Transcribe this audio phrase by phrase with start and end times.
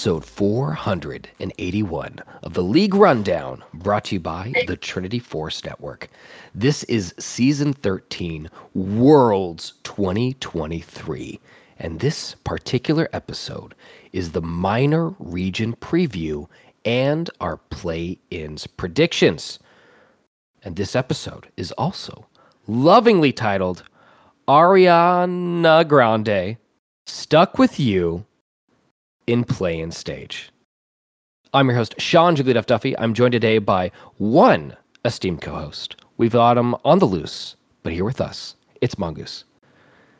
[0.00, 6.08] episode 481 of the League Rundown, brought to you by the Trinity Force Network.
[6.54, 11.38] This is season 13, Worlds 2023,
[11.78, 13.74] and this particular episode
[14.10, 16.48] is the minor region preview
[16.86, 19.58] and our play ins predictions.
[20.64, 22.24] And this episode is also
[22.66, 23.82] lovingly titled
[24.48, 26.56] Ariana Grande
[27.04, 28.24] Stuck with You
[29.30, 30.50] in Play in Stage.
[31.54, 32.98] I'm your host, Sean Jiggly Duffy.
[32.98, 35.94] I'm joined today by one esteemed co host.
[36.16, 39.44] We've got him on the loose, but here with us, it's Mongoose.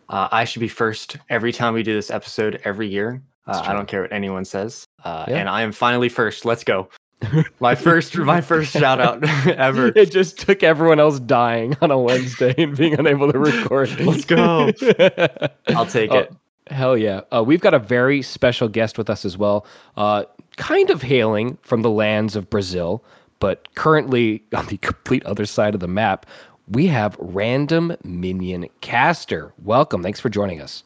[0.08, 3.20] Uh, I should be first every time we do this episode every year.
[3.48, 4.84] Uh, I don't care what anyone says.
[5.02, 5.38] Uh, yeah.
[5.38, 6.44] And I am finally first.
[6.44, 6.88] Let's go.
[7.60, 9.88] my first my first shout out ever.
[9.88, 13.98] It just took everyone else dying on a Wednesday and being unable to record.
[14.00, 14.70] Let's go.
[15.68, 16.32] I'll take it.
[16.70, 17.22] Hell yeah.
[17.32, 19.66] Uh, we've got a very special guest with us as well.
[19.96, 20.24] Uh,
[20.56, 23.04] kind of hailing from the lands of Brazil,
[23.40, 26.26] but currently on the complete other side of the map.
[26.68, 29.52] We have Random Minion Caster.
[29.64, 30.04] Welcome.
[30.04, 30.84] Thanks for joining us.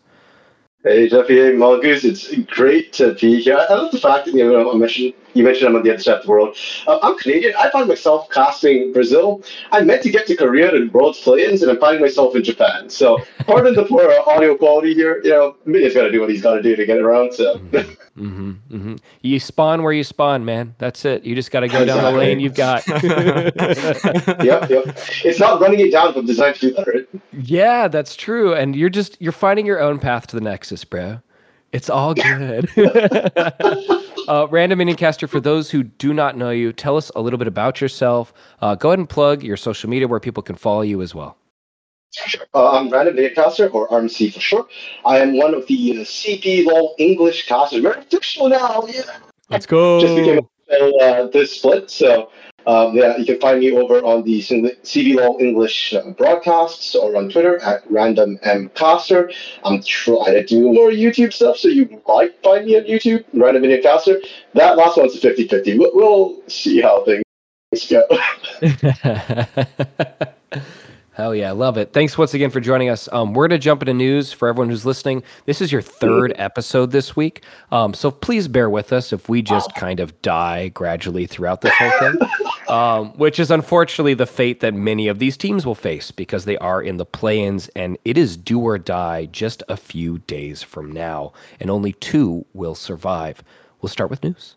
[0.83, 1.37] Hey, Jeffy.
[1.37, 2.05] Hey, Mongoose.
[2.05, 3.59] It's great to be here.
[3.59, 6.03] I love the fact that you know I mentioned you mentioned I'm on the other
[6.03, 6.57] side of the world.
[6.87, 7.55] Uh, I'm Canadian.
[7.59, 9.43] I find myself casting Brazil.
[9.73, 12.89] I meant to get to Korea and World's Play-ins, and I'm finding myself in Japan.
[12.89, 15.21] So, pardon the poor audio quality here.
[15.25, 17.35] You know, Minion's got to do what he's got to do to get around.
[17.35, 17.59] So.
[18.17, 18.95] Mm-hmm, mm-hmm.
[19.23, 20.77] You spawn where you spawn, man.
[20.79, 21.25] That's it.
[21.25, 22.87] You just got to go down the lane you've got.
[22.89, 24.97] yep, yep.
[25.25, 27.09] It's not running it down, but designed to do that, right?
[27.33, 28.55] Yeah, that's true.
[28.55, 31.21] And you're just you're finding your own path to the Nexus, bro.
[31.73, 32.71] It's all good.
[34.29, 37.39] uh, Random Minion Caster, for those who do not know you, tell us a little
[37.39, 38.33] bit about yourself.
[38.61, 41.37] Uh, go ahead and plug your social media where people can follow you as well.
[42.13, 42.47] Sure.
[42.55, 44.71] Uh, I'm Random Minion Caster, or RMC for short.
[45.05, 47.83] I am one of the uh, CBLOL English casters.
[47.83, 48.87] Very official now.
[48.87, 49.03] Yeah.
[49.51, 50.01] Let's go.
[50.01, 50.41] Just became
[51.01, 52.31] uh, this split, so
[52.67, 57.29] um, yeah, you can find me over on the CBLOL English uh, broadcasts or on
[57.29, 59.31] Twitter at Random M Caster.
[59.65, 63.63] I'm trying to do more YouTube stuff, so you might find me on YouTube, Random
[63.63, 64.21] Minion Caster.
[64.55, 65.79] That last one's a 50 50.
[65.79, 67.25] We'll, we'll see how things
[67.89, 68.05] go.
[71.15, 71.93] Hell yeah, love it.
[71.93, 73.09] Thanks once again for joining us.
[73.13, 75.23] Um, we're going to jump into news for everyone who's listening.
[75.47, 77.45] This is your third episode this week.
[77.71, 81.73] Um, so please bear with us if we just kind of die gradually throughout this
[81.75, 82.19] whole thing,
[82.69, 86.57] um, which is unfortunately the fate that many of these teams will face because they
[86.59, 90.63] are in the play ins and it is do or die just a few days
[90.63, 93.43] from now, and only two will survive.
[93.81, 94.57] We'll start with news.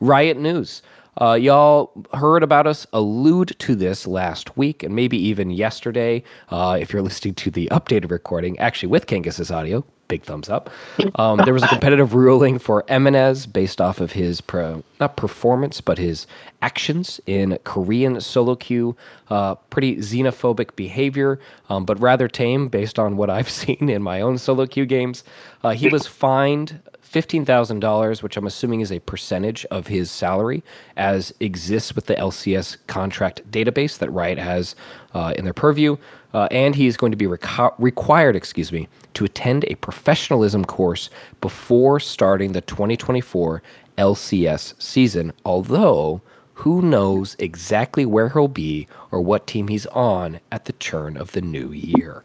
[0.00, 0.82] Riot News.
[1.20, 6.22] Uh, y'all heard about us allude to this last week and maybe even yesterday.
[6.48, 10.70] Uh, if you're listening to the updated recording, actually with Kangus's audio, big thumbs up.
[11.16, 15.80] Um, there was a competitive ruling for Emenes based off of his pro, not performance,
[15.80, 16.26] but his
[16.60, 18.96] actions in Korean solo queue.
[19.30, 21.40] Uh, pretty xenophobic behavior,
[21.70, 25.24] um, but rather tame based on what I've seen in my own solo queue games.
[25.64, 26.80] Uh, he was fined
[27.12, 30.62] $15,000, which I'm assuming is a percentage of his salary,
[30.96, 34.74] as exists with the LCS contract database that Riot has
[35.14, 35.96] uh, in their purview.
[36.34, 40.64] Uh, and he is going to be reco- required, excuse me, to attend a professionalism
[40.64, 41.10] course
[41.42, 43.62] before starting the 2024
[43.98, 45.32] LCS season.
[45.44, 46.22] Although,
[46.54, 51.32] who knows exactly where he'll be or what team he's on at the turn of
[51.32, 52.24] the new year.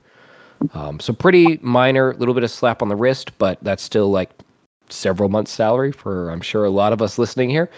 [0.73, 4.29] Um, so pretty minor, little bit of slap on the wrist, but that's still like
[4.89, 7.69] several months' salary for I'm sure a lot of us listening here.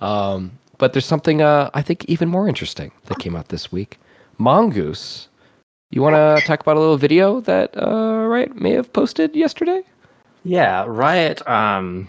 [0.00, 3.98] Um, but there's something uh, I think even more interesting that came out this week.
[4.38, 5.28] Mongoose,
[5.90, 9.82] you want to talk about a little video that uh, Riot may have posted yesterday?
[10.44, 12.08] Yeah, Riot um,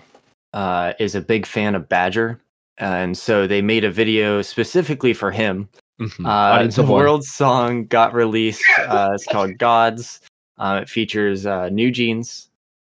[0.54, 2.40] uh, is a big fan of Badger,
[2.78, 5.68] and so they made a video specifically for him.
[6.00, 6.26] Mm-hmm.
[6.26, 8.64] Uh, the world song got released.
[8.80, 10.22] Uh, it's called Gods.
[10.58, 12.48] Uh, it features uh, NewJeans,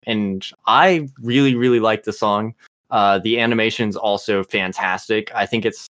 [0.06, 2.54] and I really, really like the song.
[2.90, 5.30] Uh, the animation's also fantastic.
[5.34, 5.88] I think it's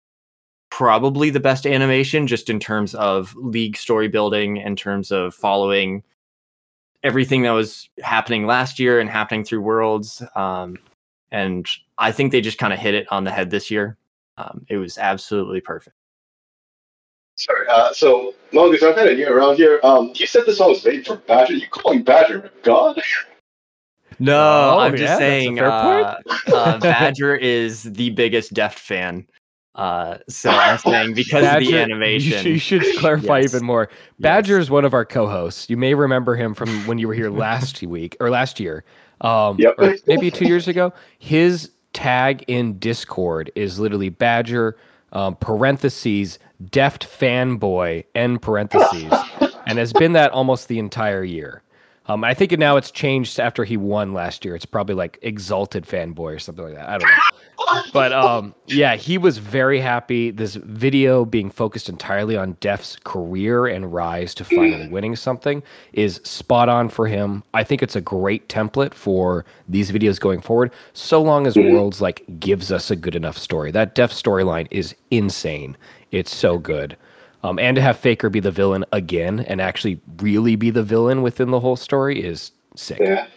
[0.69, 6.04] probably the best animation just in terms of league story building, in terms of following
[7.04, 10.24] everything that was happening last year and happening through Worlds.
[10.36, 10.77] Um,
[11.31, 11.68] and
[11.98, 13.98] I think they just kind of hit it on the head this year.
[14.38, 15.95] Um, it was absolutely perfect.
[17.36, 19.80] Sorry, uh, so Mongoose, I've had of new around here.
[19.83, 21.54] Um, you said the song was made for Badger.
[21.54, 23.01] You calling Badger God?
[24.19, 29.27] No, oh, I'm just yeah, saying uh, uh, Badger is the biggest Deft fan.
[29.75, 32.45] Uh, so I'm saying because Badger, of the animation.
[32.45, 33.54] You should, you should clarify yes.
[33.54, 33.89] even more.
[34.19, 34.63] Badger yes.
[34.63, 35.69] is one of our co-hosts.
[35.69, 38.83] You may remember him from when you were here last week or last year.
[39.21, 39.75] um, yep.
[40.06, 40.94] maybe two years ago.
[41.19, 44.77] His tag in Discord is literally Badger
[45.13, 46.39] um, parentheses
[46.71, 49.13] deft fanboy end parentheses,
[49.68, 51.62] and has been that almost the entire year.
[52.07, 54.55] Um, I think now it's changed after he won last year.
[54.55, 56.89] It's probably like exalted fanboy or something like that.
[56.89, 57.83] I don't know.
[57.94, 60.31] But um, yeah, he was very happy.
[60.31, 65.63] This video being focused entirely on Deft's career and rise to finally winning something
[65.94, 67.41] is spot on for him.
[67.53, 72.01] I think it's a great template for these videos going forward, so long as Worlds
[72.01, 73.71] like gives us a good enough story.
[73.71, 75.77] That Deft storyline is insane.
[76.11, 76.97] It's so good.
[77.43, 81.21] Um, and to have Faker be the villain again and actually really be the villain
[81.21, 82.99] within the whole story is sick.
[83.01, 83.27] Yeah.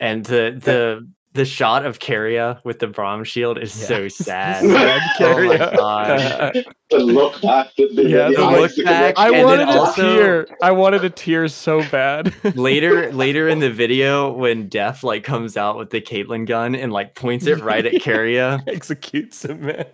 [0.00, 3.86] And the the the shot of Keria with the Braum shield is yeah.
[3.86, 4.64] so sad.
[5.20, 6.64] oh my god.
[6.90, 7.70] the look back.
[7.76, 9.14] The, the, yeah, the, the look back.
[9.16, 10.46] I wanted a tear.
[10.62, 12.32] I wanted a tear so bad.
[12.54, 16.92] later, later in the video, when Deft like comes out with the Caitlyn gun and
[16.92, 19.86] like points it right at Keria, executes him, man.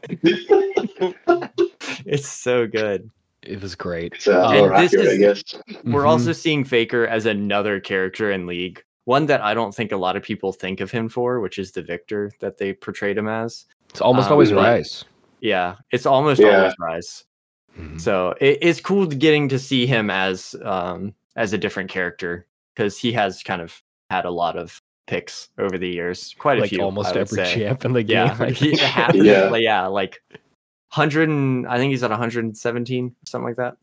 [2.04, 3.10] it's so good.
[3.50, 4.14] It was great.
[4.14, 5.54] It's, uh, and this accurate, is, I guess.
[5.84, 6.06] We're mm-hmm.
[6.06, 8.82] also seeing Faker as another character in League.
[9.04, 11.72] One that I don't think a lot of people think of him for, which is
[11.72, 13.66] the Viktor that they portrayed him as.
[13.88, 15.04] It's almost um, always Ryze.
[15.40, 16.58] Yeah, it's almost yeah.
[16.58, 17.24] always Ryze.
[17.76, 17.98] Mm-hmm.
[17.98, 22.98] So it, it's cool getting to see him as um, as a different character because
[22.98, 26.34] he has kind of had a lot of picks over the years.
[26.38, 26.80] Quite a few.
[26.80, 27.54] Almost every say.
[27.54, 28.32] champ in the game.
[28.60, 29.56] Yeah, yeah.
[29.56, 30.22] yeah, like
[30.90, 33.76] hundred and I think he's at 117, something like that.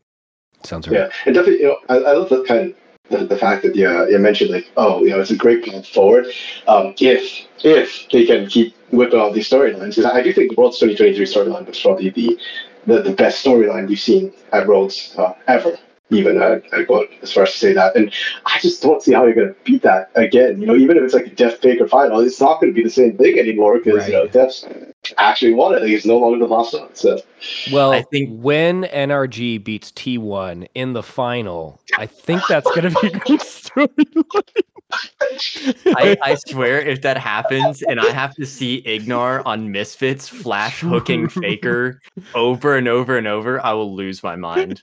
[0.64, 0.98] Sounds right.
[0.98, 2.76] Yeah, and definitely, you know, I, I love the kind of
[3.10, 5.64] the, the fact that you, uh, you mentioned like, oh, you know, it's a great
[5.64, 6.26] path forward.
[6.66, 10.60] Um, if if they can keep whipping out these storylines, because I do think the
[10.60, 12.38] World's 2023 storyline was probably the
[12.86, 15.76] the, the best storyline we've seen at Worlds uh, ever
[16.10, 17.96] even I, I go as far as to say that.
[17.96, 18.12] And
[18.46, 20.60] I just don't see how you're going to beat that again.
[20.60, 22.82] You know, even if it's like a Deft Faker final, it's not going to be
[22.82, 24.08] the same thing anymore because right.
[24.08, 24.66] you know Deft's
[25.16, 25.86] actually won it.
[25.86, 26.94] He's no longer the last one.
[26.94, 27.20] So,
[27.72, 33.00] well, I think when NRG beats T1 in the final, I think that's going to
[33.00, 34.52] be a good storyline.
[35.86, 40.80] I, I, swear, if that happens and I have to see Ignar on Misfits flash
[40.80, 42.00] hooking Faker
[42.34, 44.82] over and over and over, I will lose my mind.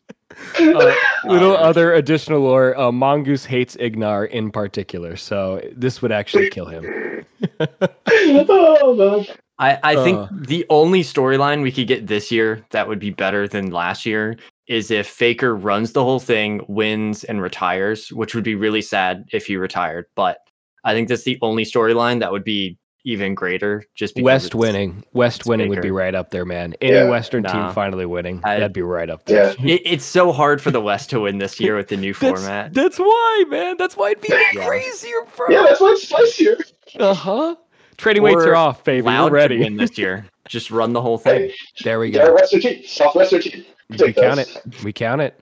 [0.59, 0.93] Uh,
[1.25, 6.49] little um, other additional lore: uh, Mongoose hates Ignar in particular, so this would actually
[6.49, 7.25] kill him.
[7.59, 9.25] oh,
[9.57, 10.27] I, I think uh.
[10.31, 14.37] the only storyline we could get this year that would be better than last year
[14.67, 19.25] is if Faker runs the whole thing, wins, and retires, which would be really sad
[19.31, 20.05] if he retired.
[20.15, 20.39] But
[20.83, 23.83] I think that's the only storyline that would be even greater.
[23.95, 25.81] Just because West winning, West winning Faker.
[25.81, 26.73] would be right up there, man.
[26.81, 27.09] Any yeah.
[27.09, 27.51] Western nah.
[27.67, 29.55] team finally winning, I, that'd be right up there.
[29.59, 29.75] Yeah.
[29.75, 32.41] It, it's so hard for the West to win this year with the new that's,
[32.41, 32.73] format.
[32.73, 33.77] That's why, man.
[33.77, 34.65] That's why it'd be yeah.
[34.65, 35.47] crazier, bro.
[35.49, 36.57] Yeah, that's why it's spicier.
[36.99, 37.55] Uh huh.
[37.97, 39.05] Trading weights are off, baby.
[39.05, 39.59] We're ready.
[39.59, 40.25] win this year.
[40.47, 41.49] Just run the whole thing.
[41.49, 42.33] Hey, there we go.
[42.33, 43.65] Western team, Southwestern team.
[43.89, 44.63] We count it.
[44.83, 45.39] We count it.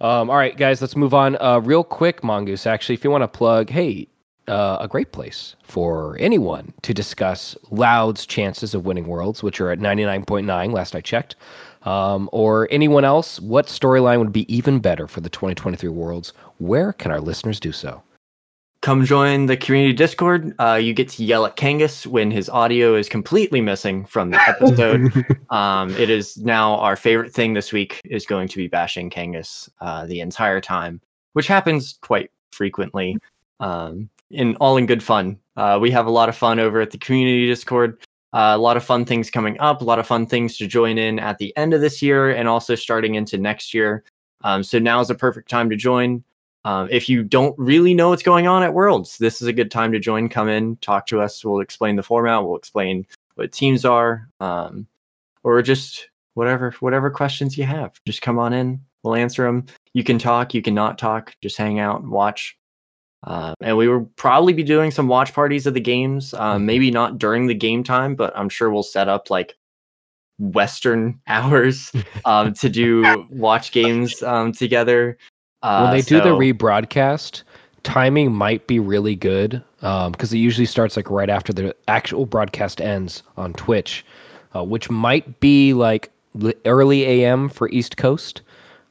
[0.00, 1.36] Um, all right, guys, let's move on.
[1.40, 2.66] Uh, real quick, Mongoose.
[2.66, 4.06] Actually, if you want to plug, hey,
[4.46, 9.70] uh, a great place for anyone to discuss Loud's chances of winning Worlds, which are
[9.70, 10.70] at ninety nine point nine.
[10.70, 11.34] Last I checked.
[11.82, 16.32] Um, or anyone else, what storyline would be even better for the 2023 Worlds?
[16.58, 18.02] Where can our listeners do so?
[18.82, 20.54] Come join the community Discord.
[20.58, 24.40] Uh, you get to yell at Kangas when his audio is completely missing from the
[24.48, 25.10] episode.
[25.50, 29.68] um, it is now our favorite thing this week is going to be bashing Kangas
[29.80, 31.00] uh, the entire time,
[31.32, 33.16] which happens quite frequently.
[33.60, 35.38] Um, in all in good fun.
[35.56, 37.98] Uh, we have a lot of fun over at the community Discord.
[38.32, 40.98] Uh, a lot of fun things coming up, a lot of fun things to join
[40.98, 44.04] in at the end of this year and also starting into next year.
[44.42, 46.22] Um, so now is a perfect time to join.
[46.68, 49.70] Um, if you don't really know what's going on at Worlds, this is a good
[49.70, 50.28] time to join.
[50.28, 51.42] Come in, talk to us.
[51.42, 52.44] We'll explain the format.
[52.44, 53.06] We'll explain
[53.36, 54.86] what teams are, um,
[55.42, 57.98] or just whatever whatever questions you have.
[58.06, 58.82] Just come on in.
[59.02, 59.64] We'll answer them.
[59.94, 60.52] You can talk.
[60.52, 61.34] You can not talk.
[61.40, 62.54] Just hang out and watch.
[63.26, 66.34] Uh, and we will probably be doing some watch parties of the games.
[66.34, 69.56] Um, maybe not during the game time, but I'm sure we'll set up like
[70.38, 71.92] Western hours
[72.26, 75.16] um, to do watch games um, together.
[75.62, 77.42] Uh, when they so, do the rebroadcast,
[77.82, 82.26] timing might be really good because um, it usually starts like right after the actual
[82.26, 84.04] broadcast ends on Twitch,
[84.54, 86.10] uh, which might be like
[86.64, 88.42] early AM for East Coast.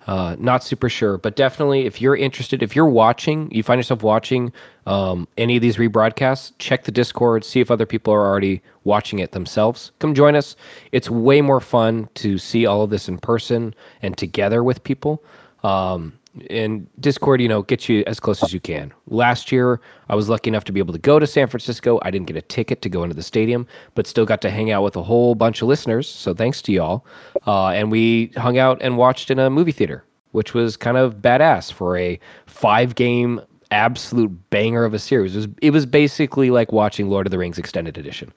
[0.07, 4.03] Uh, not super sure, but definitely if you're interested, if you're watching, you find yourself
[4.03, 4.53] watching
[4.85, 9.19] um, any of these rebroadcasts, check the Discord, see if other people are already watching
[9.19, 9.91] it themselves.
[9.99, 10.55] Come join us.
[10.93, 15.21] It's way more fun to see all of this in person and together with people.
[15.61, 16.16] Um,
[16.49, 18.93] and Discord, you know, gets you as close as you can.
[19.07, 19.79] Last year,
[20.09, 21.99] I was lucky enough to be able to go to San Francisco.
[22.01, 24.71] I didn't get a ticket to go into the stadium, but still got to hang
[24.71, 26.07] out with a whole bunch of listeners.
[26.07, 27.05] So thanks to y'all.
[27.45, 31.15] Uh, and we hung out and watched in a movie theater, which was kind of
[31.15, 33.41] badass for a five game
[33.71, 35.35] absolute banger of a series.
[35.35, 38.31] It was, it was basically like watching Lord of the Rings Extended Edition.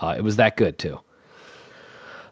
[0.00, 1.00] Uh, it was that good too.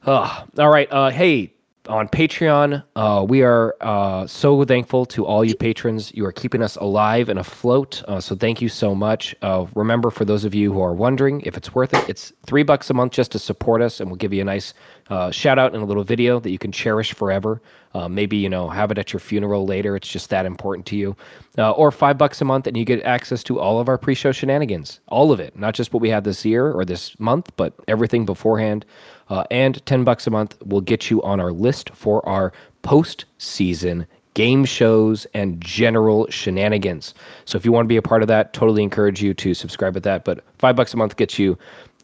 [0.05, 0.91] Uh, all right.
[0.93, 1.53] Uh, hey,
[1.89, 2.83] on Patreon.
[2.95, 6.13] Uh, we are uh, so thankful to all you patrons.
[6.15, 8.03] You are keeping us alive and afloat.
[8.07, 9.35] Uh, so thank you so much.
[9.43, 12.63] Uh, remember, for those of you who are wondering if it's worth it, it's three
[12.63, 14.75] bucks a month just to support us, and we'll give you a nice
[15.09, 17.61] uh, shout out and a little video that you can cherish forever.
[17.97, 19.97] Uh, maybe you know have it at your funeral later.
[19.97, 21.17] It's just that important to you.
[21.57, 25.01] or five bucks a month, and you get access to all of our pre-show shenanigans,
[25.09, 28.27] all of it, not just what we had this year or this month, but everything
[28.27, 28.85] beforehand.
[29.31, 34.07] Uh, and 10 bucks a month will get you on our list for our post-season
[34.35, 37.15] game shows and general shenanigans.
[37.47, 39.97] So if you want to be a part of that, totally encourage you to subscribe
[39.97, 40.27] at that.
[40.27, 41.57] But five bucks a month gets you,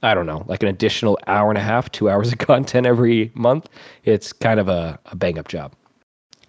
[0.02, 3.30] I don't know, like an additional hour and a half, two hours of content every
[3.34, 3.68] month.
[4.04, 5.74] It's kind of a, a bang up job.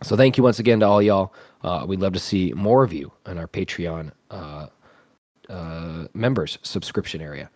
[0.03, 1.33] So thank you once again to all y'all.
[1.63, 4.67] Uh, we'd love to see more of you in our Patreon uh,
[5.50, 7.50] uh, members subscription area.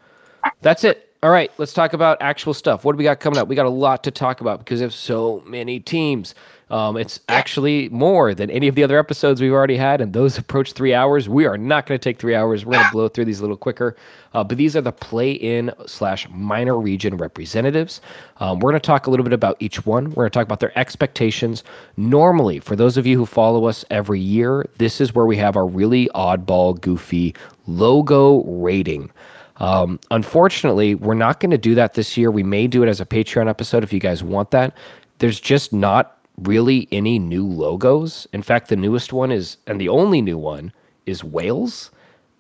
[0.61, 1.03] That's it.
[1.23, 2.85] All right, let's talk about actual stuff.
[2.85, 3.47] What do we got coming up?
[3.47, 6.35] We got a lot to talk about because of so many teams.
[6.69, 10.37] Um, it's actually more than any of the other episodes we've already had, and those
[10.37, 11.29] approach three hours.
[11.29, 12.65] We are not going to take three hours.
[12.65, 13.95] We're going to blow through these a little quicker.
[14.33, 18.01] Uh, but these are the play-in slash minor region representatives.
[18.37, 20.09] Um, we're going to talk a little bit about each one.
[20.09, 21.63] We're going to talk about their expectations.
[21.95, 25.55] Normally, for those of you who follow us every year, this is where we have
[25.55, 27.33] our really oddball, goofy
[27.65, 29.09] logo rating.
[29.57, 32.29] Um, unfortunately, we're not going to do that this year.
[32.29, 34.77] We may do it as a Patreon episode if you guys want that.
[35.19, 38.27] There's just not really any new logos.
[38.33, 40.71] In fact, the newest one is, and the only new one
[41.05, 41.91] is Whales,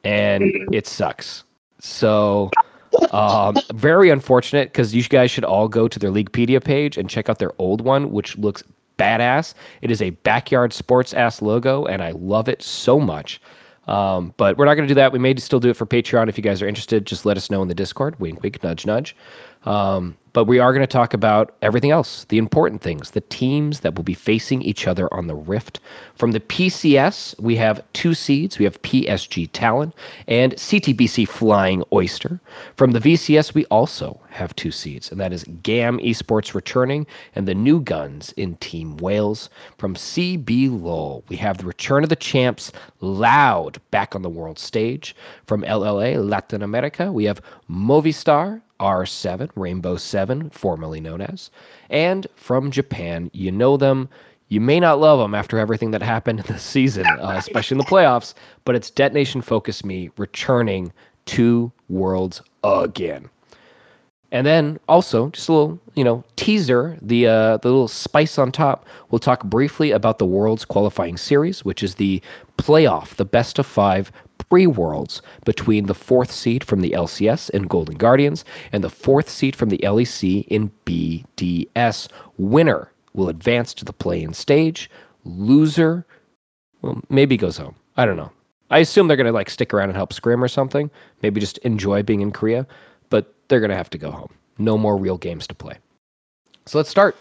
[0.03, 1.43] and it sucks.
[1.79, 2.51] So,
[3.11, 7.29] um, very unfortunate because you guys should all go to their Leaguepedia page and check
[7.29, 8.63] out their old one, which looks
[8.97, 9.53] badass.
[9.81, 13.41] It is a backyard sports ass logo, and I love it so much.
[13.87, 15.13] Um, but we're not going to do that.
[15.13, 16.27] We may still do it for Patreon.
[16.27, 18.19] If you guys are interested, just let us know in the Discord.
[18.19, 19.15] Wink, wink, nudge, nudge.
[19.67, 23.81] Um, but we are going to talk about everything else, the important things, the teams
[23.81, 25.79] that will be facing each other on the Rift.
[26.15, 28.57] From the PCS, we have two seeds.
[28.59, 29.93] We have PSG Talon
[30.27, 32.39] and CTBC Flying Oyster.
[32.75, 37.47] From the VCS, we also have two seeds, and that is GAM Esports returning and
[37.47, 39.49] the new guns in Team Whales.
[39.77, 42.71] From CBLOL, we have the return of the champs
[43.01, 45.15] loud back on the world stage.
[45.45, 51.49] From LLA Latin America, we have Movistar R7, Rainbow 7, formerly known as,
[51.89, 53.29] and from Japan.
[53.33, 54.09] You know them.
[54.49, 57.79] You may not love them after everything that happened in the season, uh, especially in
[57.79, 58.33] the playoffs,
[58.65, 60.93] but it's Detonation Focus Me returning
[61.25, 63.29] to Worlds again.
[64.31, 68.51] And then also just a little, you know, teaser, the uh, the little spice on
[68.51, 68.85] top.
[69.09, 72.21] We'll talk briefly about the Worlds qualifying series, which is the
[72.57, 74.11] playoff, the best of 5
[74.49, 79.29] three worlds between the fourth seed from the LCS in Golden Guardians and the fourth
[79.29, 82.07] seed from the LEC in BDS.
[82.37, 84.89] Winner will advance to the play in stage.
[85.25, 86.05] Loser,
[86.81, 87.75] well, maybe goes home.
[87.97, 88.31] I don't know.
[88.69, 90.89] I assume they're going to like stick around and help scrim or something.
[91.21, 92.67] Maybe just enjoy being in Korea,
[93.09, 94.33] but they're going to have to go home.
[94.57, 95.77] No more real games to play.
[96.65, 97.15] So let's start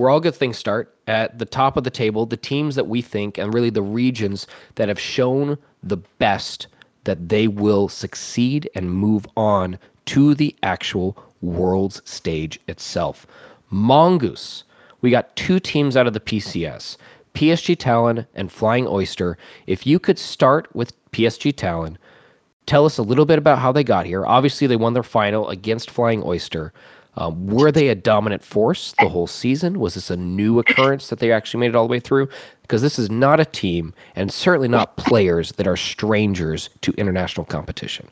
[0.00, 3.02] where all good things start at the top of the table, the teams that we
[3.02, 4.46] think and really the regions
[4.76, 6.66] that have shown the best
[7.04, 13.26] that they will succeed and move on to the actual world's stage itself.
[13.70, 14.64] Mongoose,
[15.00, 16.96] we got two teams out of the PCS.
[17.34, 19.38] PSG Talon and Flying Oyster.
[19.66, 21.96] If you could start with PSG Talon,
[22.66, 24.26] tell us a little bit about how they got here.
[24.26, 26.72] Obviously, they won their final against Flying Oyster.
[27.16, 29.80] Um, were they a dominant force the whole season?
[29.80, 32.28] Was this a new occurrence that they actually made it all the way through?
[32.62, 37.44] Because this is not a team, and certainly not players that are strangers to international
[37.44, 38.08] competition.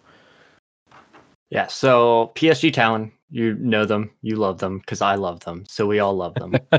[1.50, 1.68] Yeah.
[1.68, 5.64] So PSG Talon, you know them, you love them, because I love them.
[5.68, 6.54] So we all love them.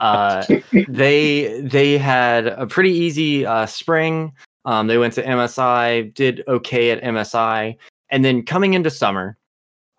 [0.00, 0.44] uh,
[0.88, 4.32] they they had a pretty easy uh, spring.
[4.64, 7.76] Um, they went to MSI, did okay at MSI,
[8.10, 9.36] and then coming into summer,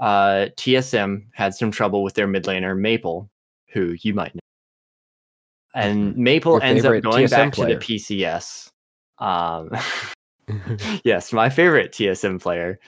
[0.04, 3.30] uh, TSM had some trouble with their mid laner Maple,
[3.72, 4.42] who you might know.
[5.74, 6.24] And mm-hmm.
[6.24, 7.80] Maple Your ends up going TSM back player.
[7.80, 8.70] to the PCS.
[9.20, 9.72] Um,
[11.06, 12.82] yes, my favorite TSM player.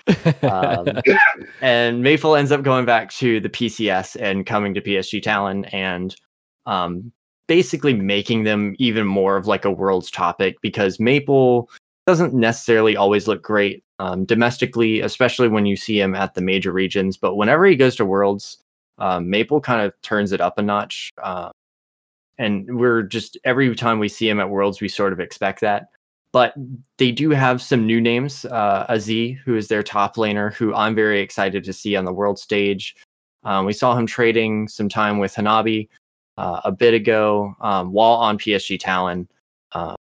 [0.44, 0.88] Um,
[1.62, 6.14] and Maple ends up going back to the PCS and coming to PSG Talon and
[6.66, 7.14] um,
[7.48, 11.70] basically making them even more of like a world's topic because Maple
[12.06, 16.72] doesn't necessarily always look great um, domestically, especially when you see him at the major
[16.72, 17.18] regions.
[17.18, 18.58] But whenever he goes to Worlds,
[18.98, 21.12] um, Maple kind of turns it up a notch.
[21.22, 21.50] Uh,
[22.38, 25.88] and we're just every time we see him at Worlds, we sort of expect that.
[26.32, 26.54] But
[26.98, 28.44] they do have some new names.
[28.46, 28.86] Uh,
[29.46, 32.96] who is their top laner, who I'm very excited to see on the world stage.
[33.46, 35.88] Um, we saw him trading some time with Hanabi
[36.38, 39.30] uh, a bit ago um, while on PSG Talon.
[39.72, 39.96] Uh,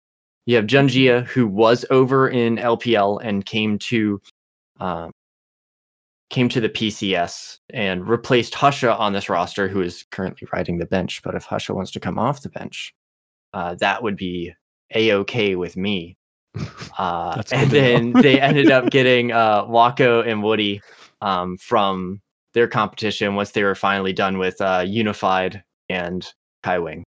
[0.46, 4.22] you have Junjia, who was over in LPL and came to
[4.80, 5.12] um,
[6.30, 10.86] came to the PCS and replaced Husha on this roster, who is currently riding the
[10.86, 11.22] bench.
[11.24, 12.94] But if Husha wants to come off the bench,
[13.54, 14.54] uh, that would be
[14.94, 16.18] a okay with me.
[16.98, 20.82] Uh, and then they ended up getting uh, Wako and Woody
[21.20, 22.22] um, from
[22.54, 26.26] their competition once they were finally done with uh, Unified and
[26.64, 27.04] Kaiwing.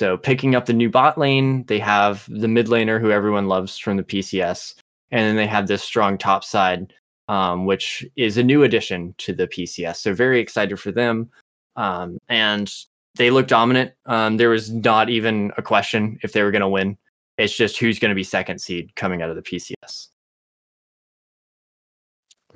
[0.00, 3.76] So picking up the new bot lane, they have the mid laner who everyone loves
[3.76, 4.76] from the PCS,
[5.10, 6.94] and then they have this strong top side,
[7.28, 9.96] um, which is a new addition to the PCS.
[9.96, 11.28] So very excited for them,
[11.76, 12.72] um, and
[13.16, 13.92] they look dominant.
[14.06, 16.96] Um, there was not even a question if they were going to win.
[17.36, 20.08] It's just who's going to be second seed coming out of the PCS.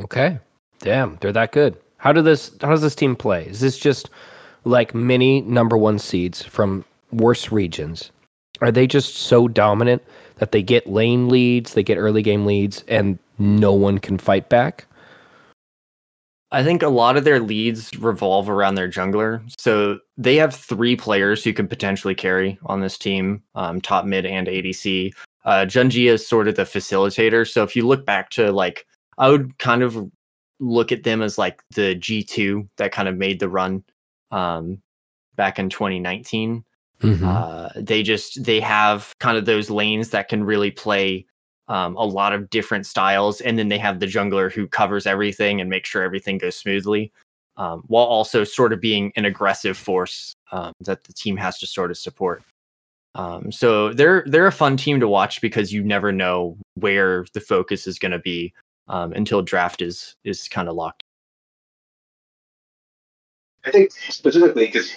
[0.00, 0.38] Okay,
[0.78, 1.76] damn, they're that good.
[1.98, 2.57] How do this?
[2.62, 3.44] How does this team play?
[3.44, 4.09] Is this just
[4.64, 8.11] like many number one seeds from worse regions,
[8.61, 10.03] are they just so dominant
[10.37, 14.48] that they get lane leads, they get early game leads, and no one can fight
[14.48, 14.87] back?
[16.50, 19.42] I think a lot of their leads revolve around their jungler.
[19.59, 24.24] So they have three players who can potentially carry on this team, um, top mid
[24.24, 25.12] and ADC.
[25.44, 27.48] Uh, Junji is sort of the facilitator.
[27.48, 28.87] So if you look back to like,
[29.18, 30.09] I would kind of
[30.61, 33.83] look at them as like the G2 that kind of made the run
[34.31, 34.81] um,
[35.35, 36.64] back in 2019.
[37.00, 37.26] Mm-hmm.
[37.26, 41.26] Uh, they just they have kind of those lanes that can really play
[41.68, 45.61] um, a lot of different styles, and then they have the jungler who covers everything
[45.61, 47.12] and makes sure everything goes smoothly,
[47.57, 51.66] um, while also sort of being an aggressive force um, that the team has to
[51.66, 52.42] sort of support.
[53.14, 57.40] Um, so they're they're a fun team to watch because you never know where the
[57.40, 58.52] focus is going to be
[58.88, 61.04] um, until draft is is kind of locked.
[63.66, 64.92] I think specifically because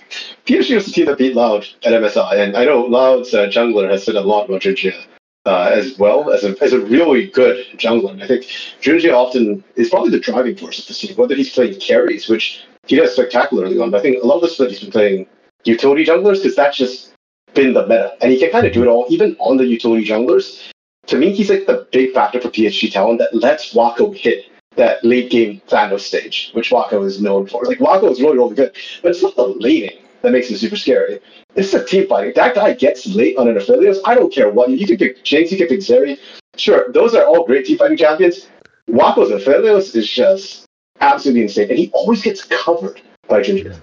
[0.45, 3.89] PSG was the team that beat Loud at MSI, and I know Loud's uh, jungler
[3.89, 5.05] has said a lot about Junjia
[5.47, 8.11] uh, as well as a, as a really good jungler.
[8.11, 8.43] And I think
[8.81, 12.65] Junjia often is probably the driving force of the team, whether he's playing carries, which
[12.85, 15.27] he does spectacularly on, but I think a lot of the split he's been playing
[15.63, 17.13] utility junglers because that's just
[17.53, 18.17] been the meta.
[18.21, 20.69] And he can kind of do it all, even on the utility junglers.
[21.07, 24.45] To me, he's like the big factor for PSG Talon that lets Wako hit
[24.77, 27.63] that late game Thanos stage, which Wako is known for.
[27.65, 30.77] Like Wako is really, really good, but it's not the laning that makes him super
[30.77, 31.19] scary.
[31.53, 32.33] This is a team fighting.
[32.35, 33.97] That guy gets late on an Aphelios.
[34.05, 36.17] I don't care what you can pick Jinx, you can pick Zeri.
[36.55, 38.47] Sure, those are all great team fighting champions.
[38.87, 40.65] Wako's Aphelios is just
[41.01, 43.79] absolutely insane, and he always gets covered by Junjia.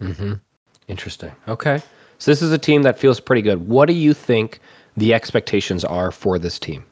[0.00, 0.34] Mm-hmm.
[0.88, 1.32] Interesting.
[1.46, 1.82] Okay,
[2.18, 3.68] so this is a team that feels pretty good.
[3.68, 4.60] What do you think
[4.96, 6.84] the expectations are for this team?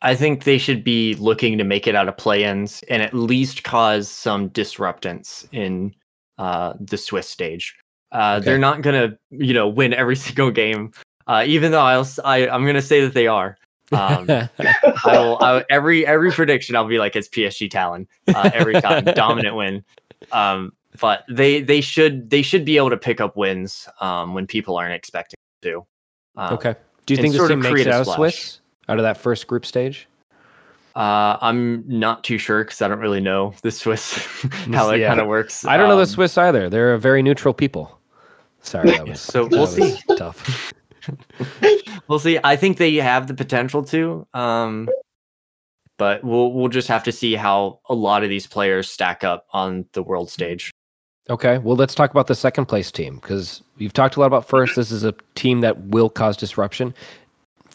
[0.00, 3.64] I think they should be looking to make it out of play-ins and at least
[3.64, 5.94] cause some disruptance in
[6.38, 7.74] uh, the Swiss stage.
[8.12, 8.44] Uh, okay.
[8.44, 10.92] They're not gonna, you know, win every single game.
[11.26, 13.56] Uh, even though I'll, I, I'm gonna say that they are.
[13.92, 14.26] Um,
[14.58, 19.04] I will, I, every every prediction I'll be like it's PSG Talon uh, every time,
[19.14, 19.84] dominant win.
[20.32, 24.46] Um, but they they should they should be able to pick up wins um, when
[24.46, 25.86] people aren't expecting to.
[26.36, 26.76] Um, okay.
[27.06, 28.60] Do you think this team makes it out of Swiss?
[28.88, 30.08] Out of that first group stage?
[30.96, 34.14] Uh, I'm not too sure because I don't really know the Swiss
[34.72, 35.08] how it yeah.
[35.08, 35.64] kind of works.
[35.64, 36.68] I don't um, know the um, Swiss either.
[36.68, 37.98] They're a very neutral people.
[38.62, 39.46] Sorry, that was so.
[39.46, 39.96] We'll see.
[40.16, 40.72] Tough.
[42.08, 42.38] we'll see.
[42.42, 44.88] I think they have the potential to, um,
[45.96, 49.46] but we'll we'll just have to see how a lot of these players stack up
[49.52, 50.72] on the world stage.
[51.30, 54.48] Okay, well, let's talk about the second place team because you've talked a lot about
[54.48, 54.74] first.
[54.76, 56.94] This is a team that will cause disruption.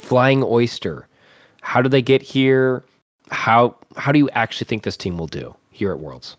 [0.04, 1.08] Flying Oyster.
[1.62, 2.84] How do they get here?
[3.32, 6.36] How how do you actually think this team will do here at Worlds?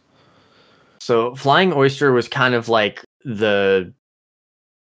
[1.00, 3.92] So Flying Oyster was kind of like the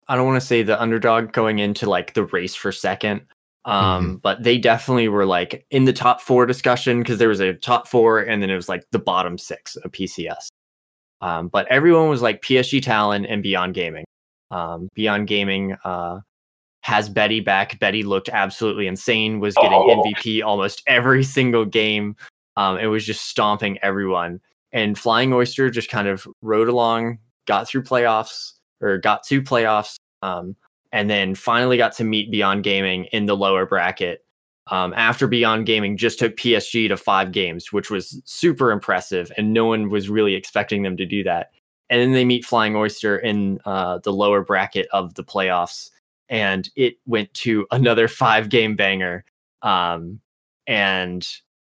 [0.08, 3.22] I don't want to say the underdog going into like the race for second.
[3.66, 4.14] Um, mm-hmm.
[4.16, 7.88] but they definitely were like in the top four discussion because there was a top
[7.88, 10.48] four and then it was like the bottom six of PCS.
[11.22, 14.04] Um, but everyone was like PSG Talon and Beyond Gaming.
[14.50, 16.20] Um, Beyond Gaming uh,
[16.84, 17.78] has Betty back.
[17.80, 20.04] Betty looked absolutely insane, was getting oh.
[20.04, 22.14] MVP almost every single game.
[22.58, 24.38] Um, it was just stomping everyone.
[24.70, 29.96] And Flying Oyster just kind of rode along, got through playoffs or got to playoffs,
[30.20, 30.56] um,
[30.92, 34.22] and then finally got to meet Beyond Gaming in the lower bracket.
[34.66, 39.54] Um, after Beyond Gaming just took PSG to five games, which was super impressive, and
[39.54, 41.50] no one was really expecting them to do that.
[41.88, 45.88] And then they meet Flying Oyster in uh, the lower bracket of the playoffs,
[46.28, 49.24] and it went to another five game banger.
[49.62, 50.20] Um,
[50.66, 51.26] and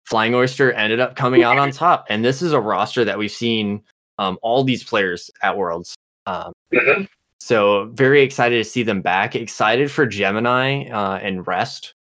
[0.04, 2.06] Flying Oyster ended up coming out on top.
[2.08, 3.82] And this is a roster that we've seen
[4.18, 5.94] um, all these players at Worlds.
[6.26, 7.04] Um, mm-hmm.
[7.38, 9.34] So very excited to see them back.
[9.34, 11.94] Excited for Gemini uh, and Rest,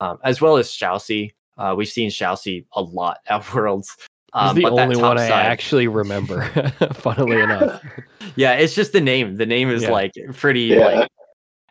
[0.00, 1.32] um, as well as ShiauC.
[1.58, 3.96] Uh, we've seen ShiauC a lot at Worlds.
[4.32, 6.42] Um, He's the only one I actually remember,
[6.94, 7.84] funnily enough.
[8.34, 9.36] yeah, it's just the name.
[9.36, 9.90] The name is yeah.
[9.90, 10.86] like pretty yeah.
[10.86, 11.10] like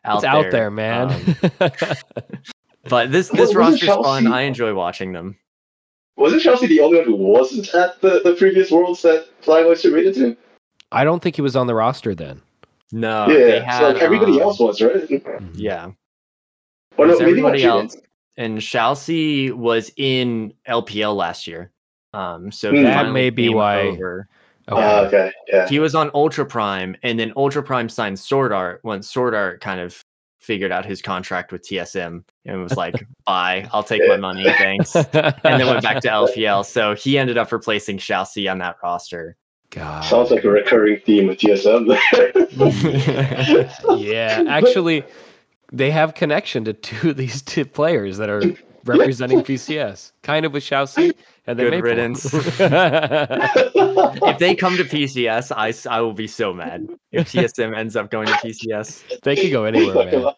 [0.05, 0.31] out it's there.
[0.31, 1.35] out there, man.
[1.59, 1.71] Um,
[2.89, 4.27] but this this roster's fun.
[4.27, 5.37] I enjoy watching them.
[6.15, 9.89] Wasn't ShiauC the only one who wasn't at the, the previous Worlds that Flying Oyster
[9.89, 10.37] made it to?
[10.91, 12.41] I don't think he was on the roster then.
[12.91, 13.27] No.
[13.27, 15.07] Yeah, had, so like everybody um, else was, right?
[15.07, 15.47] Mm-hmm.
[15.55, 15.91] Yeah.
[16.97, 17.97] Or no, everybody else.
[18.37, 21.71] And ShiauC was in LPL last year.
[22.13, 22.83] Um, so mm.
[22.83, 23.87] that may be why.
[23.87, 24.27] Over.
[24.69, 24.81] Okay.
[24.81, 25.31] Uh, okay.
[25.47, 25.67] Yeah.
[25.67, 29.61] He was on Ultra Prime, and then Ultra Prime signed Sword Art once Sword Art
[29.61, 30.03] kind of
[30.39, 34.95] figured out his contract with TSM and was like, "Bye, I'll take my money, thanks,"
[34.95, 36.65] and then went back to LPL.
[36.65, 39.35] So he ended up replacing ShiauC on that roster.
[39.69, 40.01] God.
[40.01, 41.89] Sounds like a recurring theme with TSM.
[43.97, 45.03] yeah, actually,
[45.71, 48.43] they have connection to two of these two players that are
[48.85, 51.13] representing PCS, kind of with ShiauC
[51.47, 52.25] and then Good riddance.
[52.33, 52.57] if
[54.39, 58.27] they come to PCS, I, I will be so mad if TSM ends up going
[58.27, 59.21] to PCS.
[59.21, 60.33] They could go anywhere, man.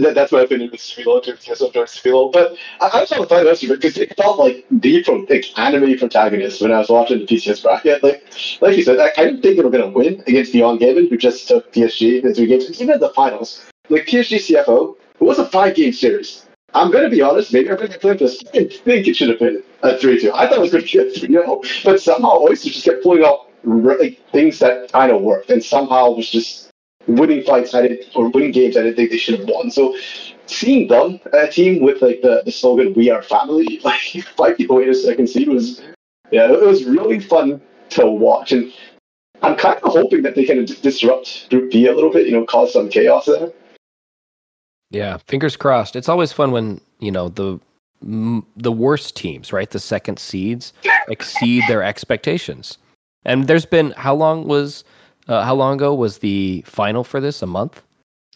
[0.00, 2.30] That, that's my opinion with Spheal if TSM joins Spheal.
[2.30, 5.96] But I, I was on the fine because it felt like the from like anime
[5.98, 8.02] protagonist when I was watching the PCS bracket.
[8.02, 8.22] Like
[8.60, 11.16] like you said, I, I didn't think they were gonna win against Beyond Gaming, who
[11.16, 12.70] just took PSG in three games.
[12.82, 16.47] Even in the finals, like PSG CFO, it was a five game series.
[16.74, 18.42] I'm going to be honest, maybe I'm going to flip this.
[18.54, 20.32] I think it should have been a 3 2.
[20.32, 23.02] I thought it was going to be a 3 0, but somehow Oyster just kept
[23.02, 26.70] pulling out like, things that kind of worked, and somehow was just
[27.06, 29.70] winning fights I didn't, or winning games I didn't think they should have won.
[29.70, 29.96] So
[30.46, 34.00] seeing them, a team with like the, the slogan "We Are Family," like
[34.36, 35.82] fight in a second seed was,
[36.30, 38.72] yeah, it was really fun to watch, and
[39.42, 42.44] I'm kind of hoping that they can disrupt Group B a little bit, you know,
[42.44, 43.52] cause some chaos there.
[44.90, 45.96] Yeah, fingers crossed.
[45.96, 47.60] It's always fun when you know the
[48.00, 49.70] the worst teams, right?
[49.70, 50.72] The second seeds
[51.08, 52.78] exceed their expectations.
[53.24, 54.84] And there's been how long was
[55.26, 57.42] uh, how long ago was the final for this?
[57.42, 57.82] A month?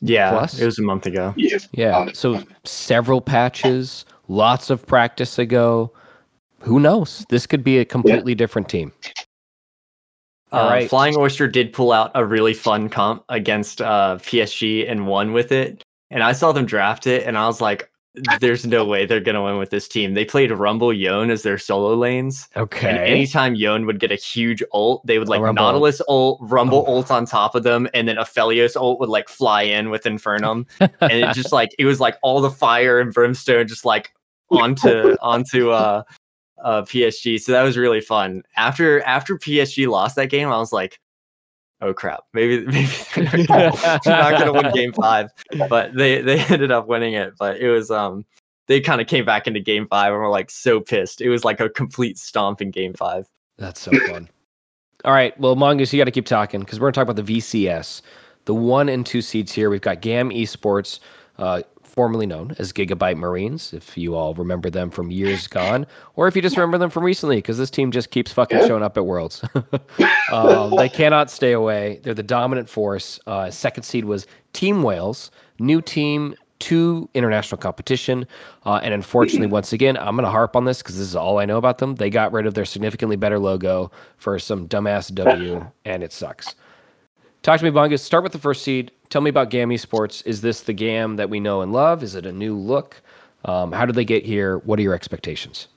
[0.01, 0.59] Yeah, plus?
[0.59, 1.33] it was a month ago.
[1.37, 1.59] Yeah.
[1.73, 2.09] yeah.
[2.13, 5.93] So several patches, lots of practice ago.
[6.59, 7.25] Who knows?
[7.29, 8.37] This could be a completely yeah.
[8.37, 8.93] different team.
[10.51, 10.91] Uh, right.
[10.91, 15.51] Flying Oyster did pull out a really fun comp against uh, PSG and won with
[15.51, 17.91] it and I saw them draft it, and I was like,
[18.41, 21.59] "There's no way they're gonna win with this team." They played Rumble Yone as their
[21.59, 22.49] solo lanes.
[22.57, 22.89] Okay.
[22.89, 26.97] And anytime Yone would get a huge ult, they would like Nautilus ult, Rumble oh.
[26.97, 30.67] ult on top of them, and then Aphelios ult would like fly in with Infernum,
[30.81, 34.13] and it just like it was like all the fire and brimstone just like
[34.51, 36.03] onto onto uh
[36.63, 37.41] uh PSG.
[37.41, 38.43] So that was really fun.
[38.57, 41.01] After after PSG lost that game, I was like,
[41.83, 43.71] oh crap, maybe maybe they're
[44.07, 45.31] not gonna win game five.
[45.69, 47.35] But they they ended up winning it.
[47.39, 48.25] But it was um
[48.69, 51.21] they kind of came back into game five and were like so pissed.
[51.21, 53.29] It was like a complete stomp in game five.
[53.59, 54.29] That's so fun.
[55.05, 57.39] All right, well, Mongoose, you got to keep talking because we're gonna talk about the
[57.39, 58.03] VCS,
[58.45, 59.69] the one and two seeds here.
[59.69, 61.01] We've got GAM Esports.
[61.39, 61.63] Uh,
[61.93, 66.35] formerly known as Gigabyte Marines, if you all remember them from years gone, or if
[66.35, 69.05] you just remember them from recently, because this team just keeps fucking showing up at
[69.05, 69.45] Worlds.
[70.33, 72.01] um, they cannot stay away.
[72.03, 73.21] They're the dominant force.
[73.27, 78.27] Uh, second seed was Team Whales, new team, two international competition.
[78.65, 81.39] Uh, and unfortunately, once again, I'm going to harp on this because this is all
[81.39, 81.97] I know about them.
[81.97, 86.55] They got rid of their significantly better logo for some dumbass W, and it sucks.
[87.43, 88.01] Talk to me, Bungus.
[88.01, 88.93] Start with the first seed.
[89.13, 90.23] Tell me about GAM Esports.
[90.25, 92.03] Is this the GAM that we know and love?
[92.03, 93.03] Is it a new look?
[93.45, 94.57] Um, how did they get here?
[94.61, 95.69] What are your expectations?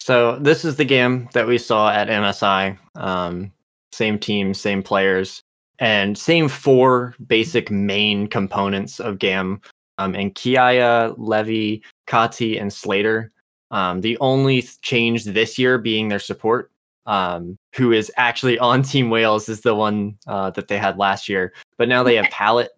[0.00, 2.76] So this is the GAM that we saw at MSI.
[2.96, 3.52] Um,
[3.92, 5.40] same team, same players,
[5.78, 9.60] and same four basic main components of GAM.
[9.98, 13.30] Um, and Kiaya, Levi, Kati, and Slayder.
[13.70, 16.72] Um, the only change this year being their support
[17.06, 21.28] um, who is actually on Team Whales, is the one uh, that they had last
[21.28, 21.52] year.
[21.76, 22.72] But now they have Palette,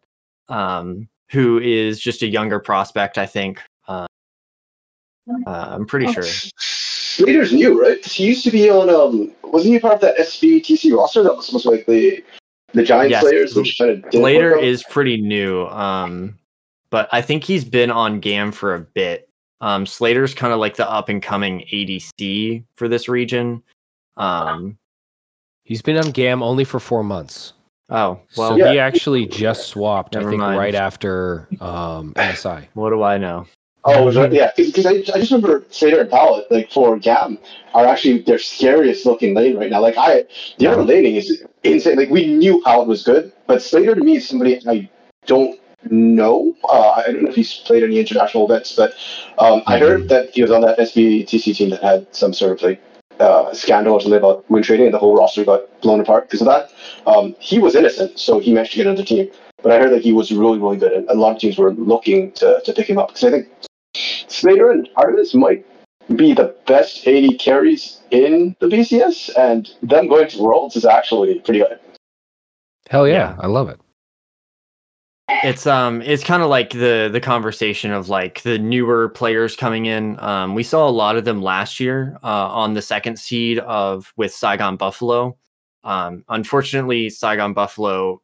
[0.48, 3.60] um, who is just a younger prospect, I think.
[3.86, 4.06] Uh,
[5.46, 6.22] uh, I'm pretty oh, sure.
[6.22, 8.04] Slayder's new, right?
[8.04, 8.90] He used to be on.
[8.90, 12.24] Um, wasn't he part of that SBTC roster that was supposed to be like the
[12.72, 15.66] the Giant yes, Slayers, which kind of Slayder is pretty new.
[15.68, 16.38] Um,
[16.90, 19.28] but I think he's been on GAM for a bit.
[19.60, 23.62] Um, Slayder's kind of like the up and coming ADC for this region.
[24.16, 24.78] Um,
[25.66, 27.52] he's been on GAM only for four months.
[27.90, 28.72] Oh well, so yeah.
[28.72, 30.14] he actually just swapped.
[30.14, 30.58] Never I think mind.
[30.58, 32.66] right after um, MSI.
[32.74, 33.46] What do I know?
[33.88, 37.38] Oh, yeah, because I, I just remember Slayder and Palette, like for GAM,
[37.72, 39.80] are actually their scariest looking lane right now.
[39.80, 40.24] Like I,
[40.58, 41.96] the other laning is insane.
[41.96, 44.90] Like we knew Palette was good, but Slayder to me is somebody I
[45.26, 46.52] don't know.
[46.68, 48.94] Uh, I don't know if he's played any international events, but
[49.38, 49.70] um, mm-hmm.
[49.70, 52.82] I heard that he was on that SBTC team that had some sort of like
[53.20, 56.40] uh, scandal or something about win trading, and the whole roster got blown apart because
[56.40, 56.70] of that.
[57.06, 59.30] Um, he was innocent, so he managed to get another team.
[59.62, 61.72] But I heard that he was really, really good, and a lot of teams were
[61.72, 63.48] looking to, to pick him up because I think
[63.94, 65.66] Slayder and Artemis might
[66.14, 71.40] be the best AD carries in the VCS, and them going to Worlds is actually
[71.40, 71.78] pretty good.
[72.88, 73.36] Hell yeah, yeah.
[73.40, 73.80] I love it.
[75.28, 79.86] It's um it's kind of like the the conversation of like the newer players coming
[79.86, 80.18] in.
[80.20, 84.12] Um we saw a lot of them last year uh on the second seed of
[84.16, 85.36] with Saigon Buffalo.
[85.82, 88.22] Um unfortunately Saigon Buffalo